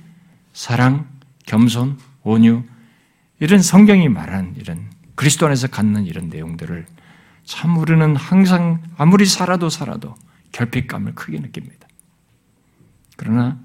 사랑, 0.53 1.09
겸손, 1.47 1.99
온유 2.23 2.65
이런 3.41 3.63
성경이 3.63 4.09
말한 4.09 4.57
이런 4.59 4.91
그리스도 5.15 5.47
안에서 5.47 5.69
갖는 5.69 6.05
이런 6.05 6.29
내용들을 6.29 6.87
참 7.45 7.79
우리는 7.79 8.17
항상 8.17 8.83
아무리 8.99 9.25
살아도 9.25 9.71
살아도 9.71 10.15
결핍감을 10.53 11.15
크게 11.15 11.39
느낍니다. 11.39 11.87
그러나 13.17 13.59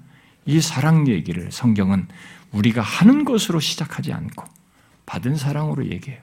이 0.46 0.60
사랑 0.60 1.08
얘기를 1.08 1.50
성경은 1.50 2.08
우리가 2.52 2.80
하는 2.82 3.24
것으로 3.24 3.60
시작하지 3.60 4.12
않고 4.12 4.44
받은 5.06 5.36
사랑으로 5.36 5.86
얘기해요. 5.90 6.20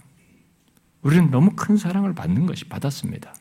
우리는 1.01 1.31
너무 1.31 1.51
큰 1.55 1.77
사랑을 1.77 2.13
받는 2.13 2.45
것이 2.45 2.65
받았습니다. 2.65 3.33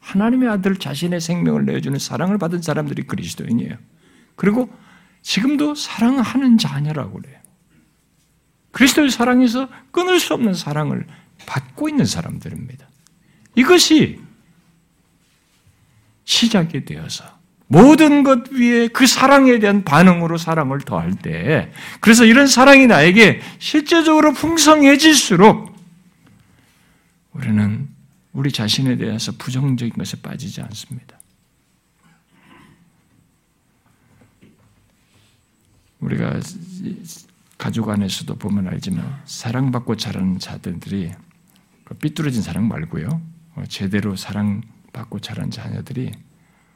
하나님의 0.00 0.48
아들 0.48 0.76
자신의 0.76 1.20
생명을 1.20 1.64
내어주는 1.64 1.98
사랑을 1.98 2.38
받은 2.38 2.62
사람들이 2.62 3.04
그리스도인이에요. 3.04 3.76
그리고 4.34 4.68
지금도 5.22 5.74
사랑하는 5.76 6.58
자녀라고 6.58 7.20
그래요. 7.20 7.38
그리스도의 8.72 9.10
사랑에서 9.10 9.68
끊을 9.92 10.18
수 10.18 10.34
없는 10.34 10.54
사랑을 10.54 11.06
받고 11.46 11.88
있는 11.88 12.04
사람들입니다. 12.04 12.88
이것이 13.54 14.20
시작이 16.24 16.84
되어서 16.84 17.24
모든 17.68 18.22
것 18.22 18.50
위에 18.50 18.88
그 18.88 19.06
사랑에 19.06 19.58
대한 19.58 19.84
반응으로 19.84 20.36
사랑을 20.36 20.80
더할 20.80 21.14
때, 21.14 21.72
그래서 22.00 22.24
이런 22.24 22.46
사랑이 22.46 22.86
나에게 22.86 23.40
실제적으로 23.58 24.32
풍성해질수록 24.32 25.71
우리는 27.32 27.88
우리 28.32 28.50
자신에 28.50 28.96
대해서 28.96 29.32
부정적인 29.32 29.94
것에 29.94 30.20
빠지지 30.20 30.60
않습니다. 30.62 31.18
우리가 36.00 36.40
가족 37.58 37.90
안에서도 37.90 38.34
보면 38.36 38.66
알지만 38.68 39.22
사랑받고 39.24 39.96
자라는 39.96 40.38
자들이 40.38 41.12
그 41.84 41.94
삐뚤어진 41.94 42.42
사랑 42.42 42.66
말고요. 42.68 43.22
어, 43.54 43.64
제대로 43.68 44.16
사랑받고 44.16 45.20
자란 45.20 45.50
자녀들이 45.50 46.12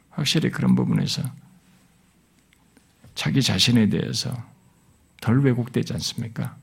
확실히 0.09 0.49
그런 0.49 0.75
부분에서 0.75 1.23
자기 3.15 3.41
자신에 3.41 3.89
대해서 3.89 4.31
덜 5.19 5.43
왜곡되지 5.43 5.93
않습니까? 5.93 6.55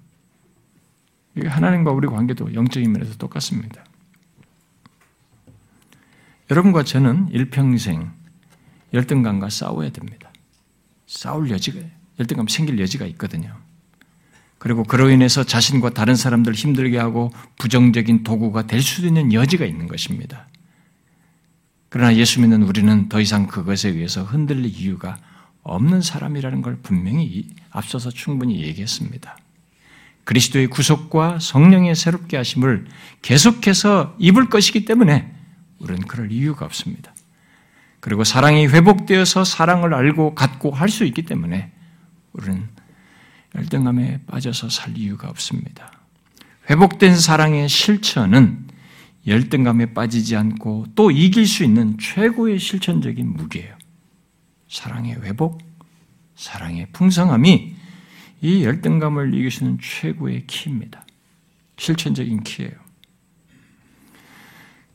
하나님과 1.42 1.90
우리 1.90 2.06
관계도 2.06 2.54
영적인 2.54 2.92
면에서 2.92 3.16
똑같습니다. 3.16 3.84
여러분과 6.50 6.84
저는 6.84 7.28
일평생 7.30 8.12
열등감과 8.92 9.50
싸워야 9.50 9.90
됩니다. 9.90 10.32
싸울 11.06 11.50
여지가, 11.50 11.80
열등감 12.20 12.46
생길 12.46 12.78
여지가 12.78 13.06
있거든요. 13.06 13.56
그리고 14.58 14.82
그로 14.82 15.10
인해서 15.10 15.44
자신과 15.44 15.90
다른 15.90 16.16
사람들 16.16 16.54
힘들게 16.54 16.96
하고 16.98 17.32
부정적인 17.58 18.22
도구가 18.22 18.66
될 18.66 18.80
수도 18.80 19.06
있는 19.06 19.32
여지가 19.32 19.66
있는 19.66 19.88
것입니다. 19.88 20.48
그러나 21.90 22.14
예수 22.16 22.40
믿는 22.40 22.62
우리는 22.62 23.08
더 23.08 23.20
이상 23.20 23.46
그것에 23.46 23.90
의해서 23.90 24.24
흔들릴 24.24 24.66
이유가 24.66 25.18
없는 25.62 26.02
사람이라는 26.02 26.62
걸 26.62 26.76
분명히 26.82 27.48
앞서서 27.70 28.10
충분히 28.10 28.62
얘기했습니다. 28.62 29.36
그리스도의 30.24 30.68
구속과 30.68 31.38
성령의 31.40 31.94
새롭게 31.94 32.36
하심을 32.36 32.86
계속해서 33.22 34.16
입을 34.18 34.48
것이기 34.48 34.84
때문에 34.84 35.32
우리는 35.78 36.00
그럴 36.06 36.32
이유가 36.32 36.64
없습니다. 36.64 37.14
그리고 38.00 38.24
사랑이 38.24 38.66
회복되어서 38.66 39.44
사랑을 39.44 39.94
알고 39.94 40.34
갖고 40.34 40.70
할 40.70 40.88
수 40.88 41.04
있기 41.04 41.22
때문에 41.22 41.72
우리는 42.32 42.68
열등감에 43.54 44.22
빠져서 44.26 44.68
살 44.68 44.96
이유가 44.96 45.28
없습니다. 45.28 45.92
회복된 46.68 47.16
사랑의 47.16 47.68
실천은 47.68 48.66
열등감에 49.26 49.94
빠지지 49.94 50.36
않고 50.36 50.86
또 50.94 51.10
이길 51.10 51.46
수 51.46 51.64
있는 51.64 51.96
최고의 51.98 52.58
실천적인 52.58 53.34
무기예요. 53.34 53.74
사랑의 54.68 55.14
회복, 55.22 55.62
사랑의 56.34 56.88
풍성함이 56.92 57.73
이 58.44 58.62
열등감을 58.62 59.32
있는 59.32 59.78
최고의 59.80 60.46
키입니다. 60.46 61.06
실천적인 61.78 62.42
키예요. 62.42 62.72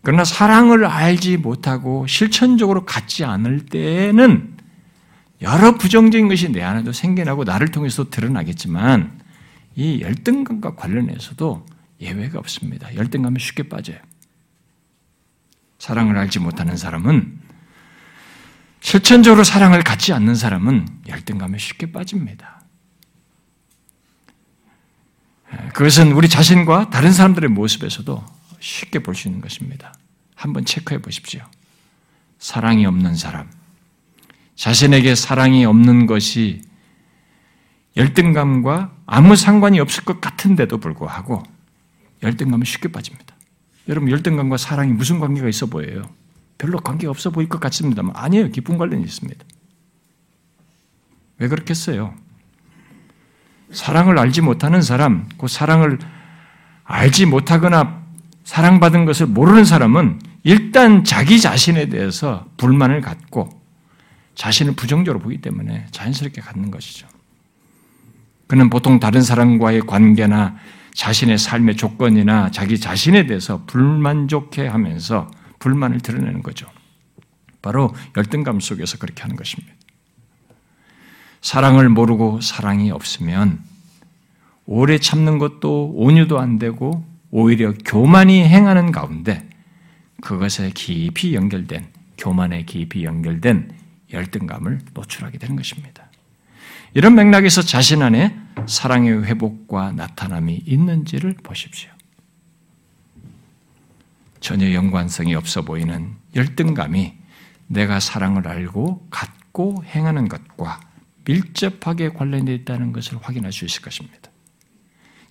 그러나 0.03 0.23
사랑을 0.23 0.85
알지 0.85 1.37
못하고 1.37 2.05
실천적으로 2.05 2.85
갖지 2.85 3.25
않을 3.25 3.65
때는 3.65 4.55
여러 5.41 5.79
부정적인 5.79 6.27
것이 6.27 6.51
내 6.51 6.61
안에도 6.61 6.91
생겨나고 6.91 7.43
나를 7.43 7.69
통해서 7.69 8.11
드러나겠지만 8.11 9.19
이 9.75 10.01
열등감과 10.01 10.75
관련해서도 10.75 11.65
예외가 12.01 12.37
없습니다. 12.37 12.93
열등감에 12.93 13.39
쉽게 13.39 13.67
빠져요. 13.67 13.97
사랑을 15.79 16.17
알지 16.17 16.37
못하는 16.37 16.77
사람은 16.77 17.39
실천적으로 18.79 19.43
사랑을 19.43 19.81
갖지 19.81 20.13
않는 20.13 20.35
사람은 20.35 20.87
열등감에 21.07 21.57
쉽게 21.57 21.91
빠집니다. 21.91 22.58
그것은 25.73 26.11
우리 26.13 26.29
자신과 26.29 26.89
다른 26.89 27.11
사람들의 27.11 27.49
모습에서도 27.49 28.23
쉽게 28.59 28.99
볼 28.99 29.15
수 29.15 29.27
있는 29.27 29.41
것입니다. 29.41 29.93
한번 30.35 30.65
체크해 30.65 31.01
보십시오. 31.01 31.41
사랑이 32.39 32.85
없는 32.85 33.15
사람, 33.15 33.49
자신에게 34.55 35.15
사랑이 35.15 35.65
없는 35.65 36.05
것이 36.05 36.61
열등감과 37.97 38.93
아무 39.05 39.35
상관이 39.35 39.79
없을 39.79 40.05
것 40.05 40.21
같은데도 40.21 40.77
불구하고 40.77 41.43
열등감은 42.23 42.65
쉽게 42.65 42.89
빠집니다. 42.91 43.35
여러분 43.89 44.09
열등감과 44.09 44.57
사랑이 44.57 44.93
무슨 44.93 45.19
관계가 45.19 45.49
있어 45.49 45.65
보여요? 45.65 46.03
별로 46.57 46.79
관계가 46.79 47.09
없어 47.11 47.29
보일 47.29 47.49
것 47.49 47.59
같습니다만 47.59 48.15
아니에요. 48.15 48.49
깊은 48.51 48.77
관련이 48.77 49.03
있습니다. 49.03 49.45
왜 51.39 51.47
그렇겠어요? 51.47 52.13
사랑을 53.71 54.17
알지 54.17 54.41
못하는 54.41 54.81
사람, 54.81 55.27
그 55.37 55.47
사랑을 55.47 55.99
알지 56.83 57.25
못하거나 57.27 57.99
사랑받은 58.43 59.05
것을 59.05 59.27
모르는 59.27 59.63
사람은 59.63 60.19
일단 60.43 61.03
자기 61.03 61.39
자신에 61.39 61.87
대해서 61.87 62.47
불만을 62.57 63.01
갖고 63.01 63.49
자신을 64.35 64.73
부정적으로 64.73 65.21
보기 65.21 65.39
때문에 65.39 65.85
자연스럽게 65.91 66.41
갖는 66.41 66.71
것이죠. 66.71 67.07
그는 68.47 68.69
보통 68.69 68.99
다른 68.99 69.21
사람과의 69.21 69.81
관계나 69.81 70.55
자신의 70.95 71.37
삶의 71.37 71.75
조건이나 71.75 72.49
자기 72.49 72.79
자신에 72.79 73.27
대해서 73.27 73.63
불만족해 73.67 74.67
하면서 74.67 75.29
불만을 75.59 75.99
드러내는 75.99 76.41
거죠. 76.41 76.67
바로 77.61 77.93
열등감 78.17 78.59
속에서 78.59 78.97
그렇게 78.97 79.21
하는 79.21 79.35
것입니다. 79.35 79.73
사랑을 81.41 81.89
모르고 81.89 82.41
사랑이 82.41 82.91
없으면 82.91 83.59
오래 84.65 84.97
참는 84.97 85.39
것도 85.39 85.93
온유도 85.95 86.39
안 86.39 86.59
되고 86.59 87.05
오히려 87.31 87.73
교만이 87.73 88.43
행하는 88.43 88.91
가운데 88.91 89.47
그것에 90.21 90.71
깊이 90.73 91.33
연결된 91.33 91.87
교만에 92.17 92.65
깊이 92.65 93.03
연결된 93.03 93.71
열등감을 94.11 94.79
노출하게 94.93 95.37
되는 95.37 95.55
것입니다. 95.55 96.09
이런 96.93 97.15
맥락에서 97.15 97.61
자신 97.61 98.01
안에 98.01 98.35
사랑의 98.65 99.23
회복과 99.25 99.93
나타남이 99.93 100.63
있는지를 100.65 101.35
보십시오. 101.43 101.91
전혀 104.39 104.73
연관성이 104.73 105.35
없어 105.35 105.61
보이는 105.61 106.15
열등감이 106.35 107.13
내가 107.67 107.99
사랑을 107.99 108.47
알고 108.47 109.07
갖고 109.11 109.83
행하는 109.85 110.27
것과 110.27 110.79
밀접하게 111.25 112.09
관련되어 112.09 112.55
있다는 112.55 112.93
것을 112.93 113.17
확인할 113.21 113.51
수 113.51 113.65
있을 113.65 113.81
것입니다. 113.81 114.31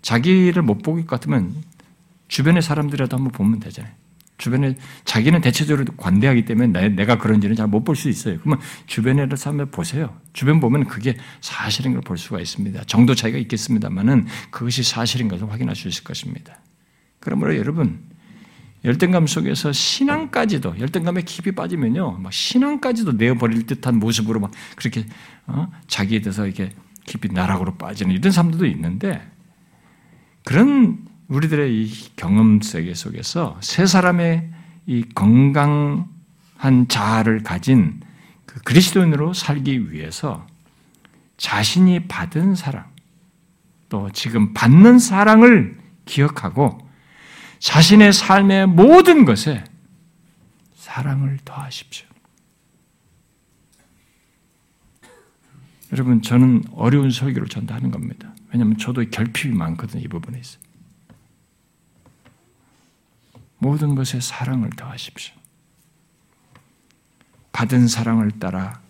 자기를 0.02 0.62
못 0.62 0.82
보길 0.82 1.06
것 1.06 1.20
같으면 1.20 1.54
주변의 2.28 2.62
사람들이라도 2.62 3.16
한번 3.16 3.32
보면 3.32 3.60
되잖아요. 3.60 3.92
주변에 4.36 4.76
자기는 5.04 5.40
대체적으로 5.40 5.84
관대하기 5.96 6.44
때문에 6.44 6.90
내가 6.90 7.18
그런지는 7.18 7.56
잘 7.56 7.66
못 7.66 7.82
볼 7.82 7.96
수 7.96 8.08
있어요. 8.08 8.38
그러면 8.38 8.60
주변에 8.86 9.26
사람을 9.34 9.66
보세요. 9.66 10.16
주변 10.32 10.60
보면 10.60 10.86
그게 10.86 11.16
사실인 11.40 11.94
걸 11.94 12.02
볼 12.02 12.16
수가 12.16 12.38
있습니다. 12.40 12.84
정도 12.84 13.16
차이가 13.16 13.36
있겠습니다만은 13.38 14.26
그것이 14.50 14.84
사실인 14.84 15.26
것을 15.26 15.50
확인할 15.50 15.74
수 15.74 15.88
있을 15.88 16.04
것입니다. 16.04 16.60
그러므로 17.18 17.56
여러분 17.56 18.00
열등감 18.84 19.26
속에서 19.26 19.72
신앙까지도 19.72 20.78
열등감에 20.78 21.22
깊이 21.22 21.52
빠지면요, 21.52 22.18
막 22.18 22.32
신앙까지도 22.32 23.12
내어버릴 23.12 23.66
듯한 23.66 23.98
모습으로 23.98 24.40
막 24.40 24.52
그렇게 24.76 25.04
어? 25.46 25.68
자기에 25.88 26.20
대해서 26.20 26.46
이렇게 26.46 26.70
깊이 27.04 27.28
나락으로 27.28 27.76
빠지는 27.76 28.14
이런 28.14 28.30
사람들도 28.30 28.66
있는데 28.66 29.20
그런 30.44 30.98
우리들의 31.28 31.74
이 31.74 31.92
경험 32.16 32.60
세계 32.60 32.94
속에서 32.94 33.58
세 33.60 33.86
사람의 33.86 34.50
이 34.86 35.04
건강한 35.14 36.06
자아를 36.88 37.42
가진 37.42 38.00
그 38.46 38.60
그리스도인으로 38.62 39.34
살기 39.34 39.92
위해서 39.92 40.46
자신이 41.36 42.08
받은 42.08 42.54
사랑, 42.54 42.86
또 43.88 44.10
지금 44.12 44.54
받는 44.54 44.98
사랑을 44.98 45.78
기억하고 46.04 46.87
자신의 47.58 48.12
삶의 48.12 48.66
모든 48.68 49.24
것에 49.24 49.64
사랑을 50.74 51.38
더하십시오. 51.44 52.06
여러분, 55.92 56.22
저는 56.22 56.64
어려운 56.72 57.10
설교를 57.10 57.48
전도하는 57.48 57.90
겁니다. 57.90 58.34
왜냐하면 58.50 58.76
저도 58.78 59.04
결핍이 59.10 59.54
많거든요, 59.54 60.02
이 60.02 60.08
부분에 60.08 60.38
있어. 60.38 60.58
모든 63.58 63.94
것에 63.94 64.20
사랑을 64.20 64.70
더하십시오. 64.70 65.34
받은 67.52 67.88
사랑을 67.88 68.30
따라 68.38 68.80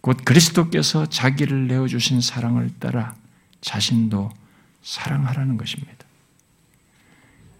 곧 0.00 0.18
그리스도께서 0.24 1.06
자기를 1.06 1.66
내어주신 1.66 2.20
사랑을 2.20 2.70
따라 2.78 3.14
자신도 3.60 4.30
사랑하라는 4.82 5.56
것입니다. 5.56 6.01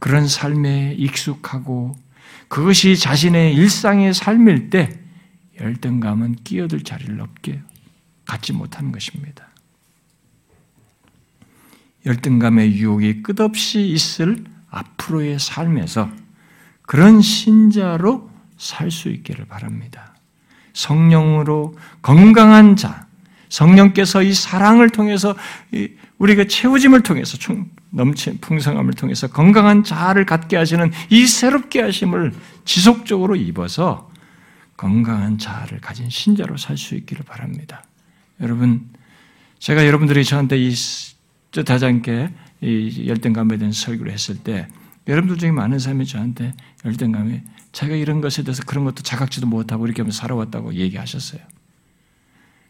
그런 0.02 0.26
삶에 0.26 0.96
익숙하고 0.98 1.96
그것이 2.48 2.96
자신의 2.96 3.54
일상의 3.54 4.12
삶일 4.12 4.68
때 4.68 4.98
열등감은 5.60 6.38
끼어들 6.42 6.82
자리를 6.82 7.20
없게 7.20 7.62
갖지 8.24 8.52
못하는 8.52 8.90
것입니다. 8.90 9.46
열등감의 12.04 12.74
유혹이 12.74 13.22
끝없이 13.22 13.90
있을 13.90 14.42
앞으로의 14.70 15.38
삶에서 15.38 16.10
그런 16.82 17.22
신자로 17.22 18.28
살 18.58 18.90
수 18.90 19.08
있기를 19.08 19.44
바랍니다. 19.44 20.16
성령으로 20.72 21.76
건강한 22.02 22.74
자, 22.74 23.06
성령께서 23.50 24.24
이 24.24 24.34
사랑을 24.34 24.90
통해서 24.90 25.36
우리가 26.18 26.46
채워짐을 26.48 27.04
통해서 27.04 27.38
넘친 27.92 28.38
풍성함을 28.40 28.94
통해서 28.94 29.28
건강한 29.28 29.84
자아를 29.84 30.26
갖게 30.26 30.56
하시는 30.56 30.90
이 31.10 31.26
새롭게 31.26 31.82
하심을 31.82 32.32
지속적으로 32.64 33.36
입어서 33.36 34.10
건강한 34.76 35.38
자아를 35.38 35.80
가진 35.80 36.10
신자로 36.10 36.56
살 36.56 36.76
수 36.76 36.94
있기를 36.96 37.24
바랍니다. 37.24 37.84
여러분, 38.40 38.88
제가 39.58 39.86
여러분들이 39.86 40.24
저한테 40.24 40.58
이 40.58 40.74
뜻하지 41.52 41.84
않게 41.84 42.32
이 42.62 43.04
열등감에 43.06 43.58
대한 43.58 43.72
설교를 43.72 44.10
했을 44.10 44.36
때 44.38 44.66
여러분들 45.06 45.38
중에 45.38 45.52
많은 45.52 45.78
사람이 45.78 46.06
저한테 46.06 46.54
열등감에 46.84 47.44
자기가 47.72 47.96
이런 47.96 48.20
것에 48.20 48.42
대해서 48.42 48.62
그런 48.64 48.84
것도 48.84 49.02
자각지도 49.02 49.46
못하고 49.46 49.86
이렇게 49.86 50.02
하면서 50.02 50.18
살아왔다고 50.18 50.74
얘기하셨어요. 50.74 51.40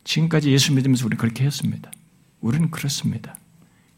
지금까지 0.05 0.51
예수 0.51 0.75
믿으면서 0.75 1.07
우리는 1.07 1.19
그렇게 1.19 1.45
했습니다. 1.45 1.91
우리는 2.41 2.71
그렇습니다. 2.71 3.37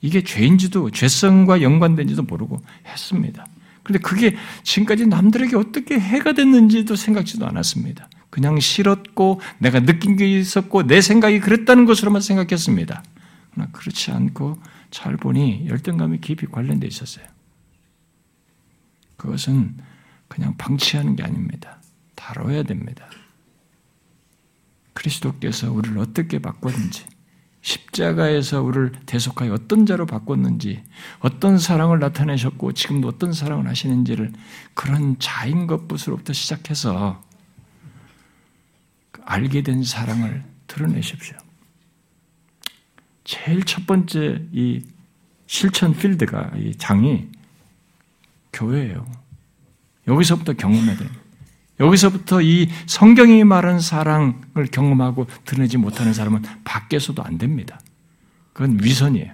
이게 0.05 0.23
죄인지도 0.23 0.91
죄성과 0.91 1.63
연관된지도 1.63 2.25
모르고 2.25 2.61
했습니다. 2.87 3.47
그런데 3.83 4.07
그게 4.07 4.37
지금까지 4.63 5.07
남들에게 5.07 5.57
어떻게 5.57 5.99
해가 5.99 6.35
됐는지도 6.35 6.95
생각지도 6.95 7.47
않았습니다. 7.47 8.11
그냥 8.29 8.61
싫었고 8.61 9.41
내가 9.57 9.81
느낀 9.81 10.19
게 10.19 10.31
있었고 10.31 10.87
내 10.87 11.01
생각이 11.01 11.41
그랬다는 11.41 11.87
것으로만 11.87 12.21
생각했습니다. 12.21 13.03
그러나 13.51 13.71
그렇지 13.73 14.11
않고 14.11 14.59
잘 14.91 15.17
보니 15.17 15.69
열등감이 15.71 16.21
깊이 16.21 16.45
관련되어 16.49 16.87
있었어요. 16.87 17.25
그것은 19.17 19.79
그냥 20.29 20.55
방치하는 20.59 21.17
게 21.17 21.23
아닙니다. 21.23 21.81
다뤄야 22.15 22.65
됩니다. 22.65 23.07
그리스도께서 24.93 25.73
우리를 25.73 25.97
어떻게 25.97 26.41
바꿨는지, 26.41 27.07
십자가에서 27.65 28.63
우리를 28.63 28.93
대속하여 29.07 29.55
어떤 29.55 29.87
자로 29.87 30.05
바꿨는지, 30.05 30.85
어떤 31.21 31.59
사랑을 31.59 31.99
나타내셨고 31.99 32.73
지금도 32.73 33.09
어떤 33.09 33.33
사랑을 33.33 33.67
하시는지를 33.67 34.33
그런 34.75 35.19
자인 35.19 35.67
것부터 35.67 36.35
시작해서 36.35 37.23
알게 39.25 39.63
된 39.63 39.83
사랑을 39.83 40.45
드러내십시오. 40.67 41.39
제일 43.25 43.65
첫 43.65 43.87
번째 43.87 44.43
이 44.53 44.83
실천 45.47 45.97
필드가 45.97 46.53
이 46.57 46.75
장이 46.77 47.29
교회예요. 48.53 49.11
여기서부터 50.07 50.53
경험해야 50.53 50.97
돼요. 50.99 51.09
여기서부터 51.81 52.41
이 52.43 52.69
성경이 52.87 53.45
말한 53.45 53.81
사랑을 53.81 54.67
경험하고 54.71 55.27
드러내지 55.45 55.77
못하는 55.77 56.13
사람은 56.13 56.43
밖에서도 56.65 57.23
안 57.23 57.39
됩니다. 57.39 57.81
그건 58.53 58.79
위선이에요. 58.83 59.33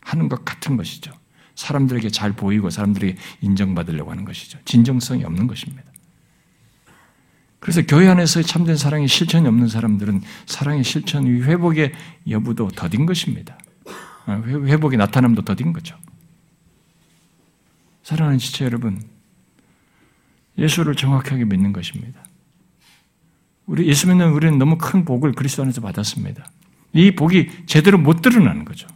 하는 0.00 0.28
것 0.28 0.44
같은 0.44 0.76
것이죠. 0.76 1.12
사람들에게 1.54 2.08
잘 2.10 2.32
보이고 2.32 2.70
사람들에게 2.70 3.18
인정받으려고 3.42 4.10
하는 4.10 4.24
것이죠. 4.24 4.58
진정성이 4.64 5.24
없는 5.24 5.46
것입니다. 5.46 5.84
그래서 7.60 7.82
교회 7.82 8.08
안에서 8.08 8.40
참된 8.42 8.76
사랑의 8.76 9.08
실천이 9.08 9.46
없는 9.46 9.68
사람들은 9.68 10.22
사랑의 10.46 10.84
실천, 10.84 11.26
회복의 11.26 11.92
여부도 12.28 12.68
더딘 12.68 13.04
것입니다. 13.04 13.58
아, 14.26 14.40
회복의 14.40 14.96
나타남도 14.96 15.42
더딘 15.42 15.72
거죠. 15.72 15.96
사랑하는 18.04 18.38
지체 18.38 18.64
여러분, 18.64 19.02
예수를 20.58 20.94
정확하게 20.94 21.44
믿는 21.44 21.72
것입니다. 21.72 22.20
우리 23.66 23.86
예수 23.86 24.08
믿는 24.08 24.32
우리는 24.32 24.58
너무 24.58 24.78
큰 24.78 25.04
복을 25.04 25.32
그리스도 25.32 25.62
안에서 25.62 25.80
받았습니다. 25.80 26.50
이 26.94 27.14
복이 27.14 27.66
제대로 27.66 27.98
못 27.98 28.22
드러나는 28.22 28.64
거죠. 28.64 28.88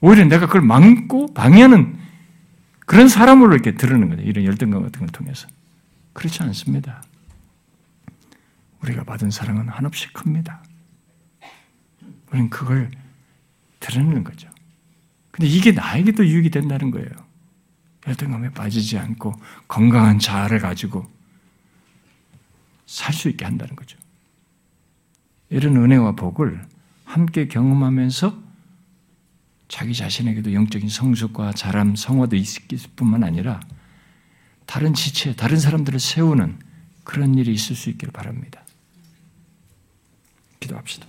오히려 0.00 0.24
내가 0.24 0.46
그걸 0.46 0.62
막고 0.62 1.34
방해하는 1.34 1.98
그런 2.86 3.08
사람으로 3.08 3.54
이렇게 3.54 3.74
드러내는 3.74 4.10
거죠. 4.10 4.22
이런 4.22 4.44
열등감 4.44 4.82
같은 4.82 5.00
걸 5.00 5.08
통해서. 5.08 5.48
그렇지 6.12 6.42
않습니다. 6.42 7.02
우리가 8.82 9.04
받은 9.04 9.30
사랑은 9.30 9.68
한없이 9.68 10.12
큽니다. 10.12 10.62
우리는 12.30 12.50
그걸 12.50 12.90
드러내는 13.80 14.24
거죠. 14.24 14.48
근데 15.30 15.48
이게 15.48 15.72
나에게도 15.72 16.26
유익이 16.26 16.50
된다는 16.50 16.90
거예요. 16.90 17.08
열등감에 18.06 18.50
빠지지 18.50 18.98
않고 18.98 19.34
건강한 19.68 20.18
자아를 20.18 20.58
가지고 20.60 21.10
살 22.86 23.14
수 23.14 23.28
있게 23.28 23.44
한다는 23.44 23.74
거죠. 23.76 23.98
이런 25.48 25.76
은혜와 25.76 26.12
복을 26.12 26.66
함께 27.04 27.48
경험하면서 27.48 28.42
자기 29.68 29.94
자신에게도 29.94 30.52
영적인 30.52 30.88
성숙과 30.88 31.52
자람, 31.52 31.96
성화도 31.96 32.36
있을 32.36 32.62
뿐만 32.94 33.24
아니라 33.24 33.60
다른 34.66 34.94
지체, 34.94 35.34
다른 35.34 35.58
사람들을 35.58 35.98
세우는 35.98 36.58
그런 37.04 37.34
일이 37.34 37.52
있을 37.52 37.74
수 37.74 37.90
있기를 37.90 38.12
바랍니다. 38.12 38.64
기도합시다. 40.60 41.06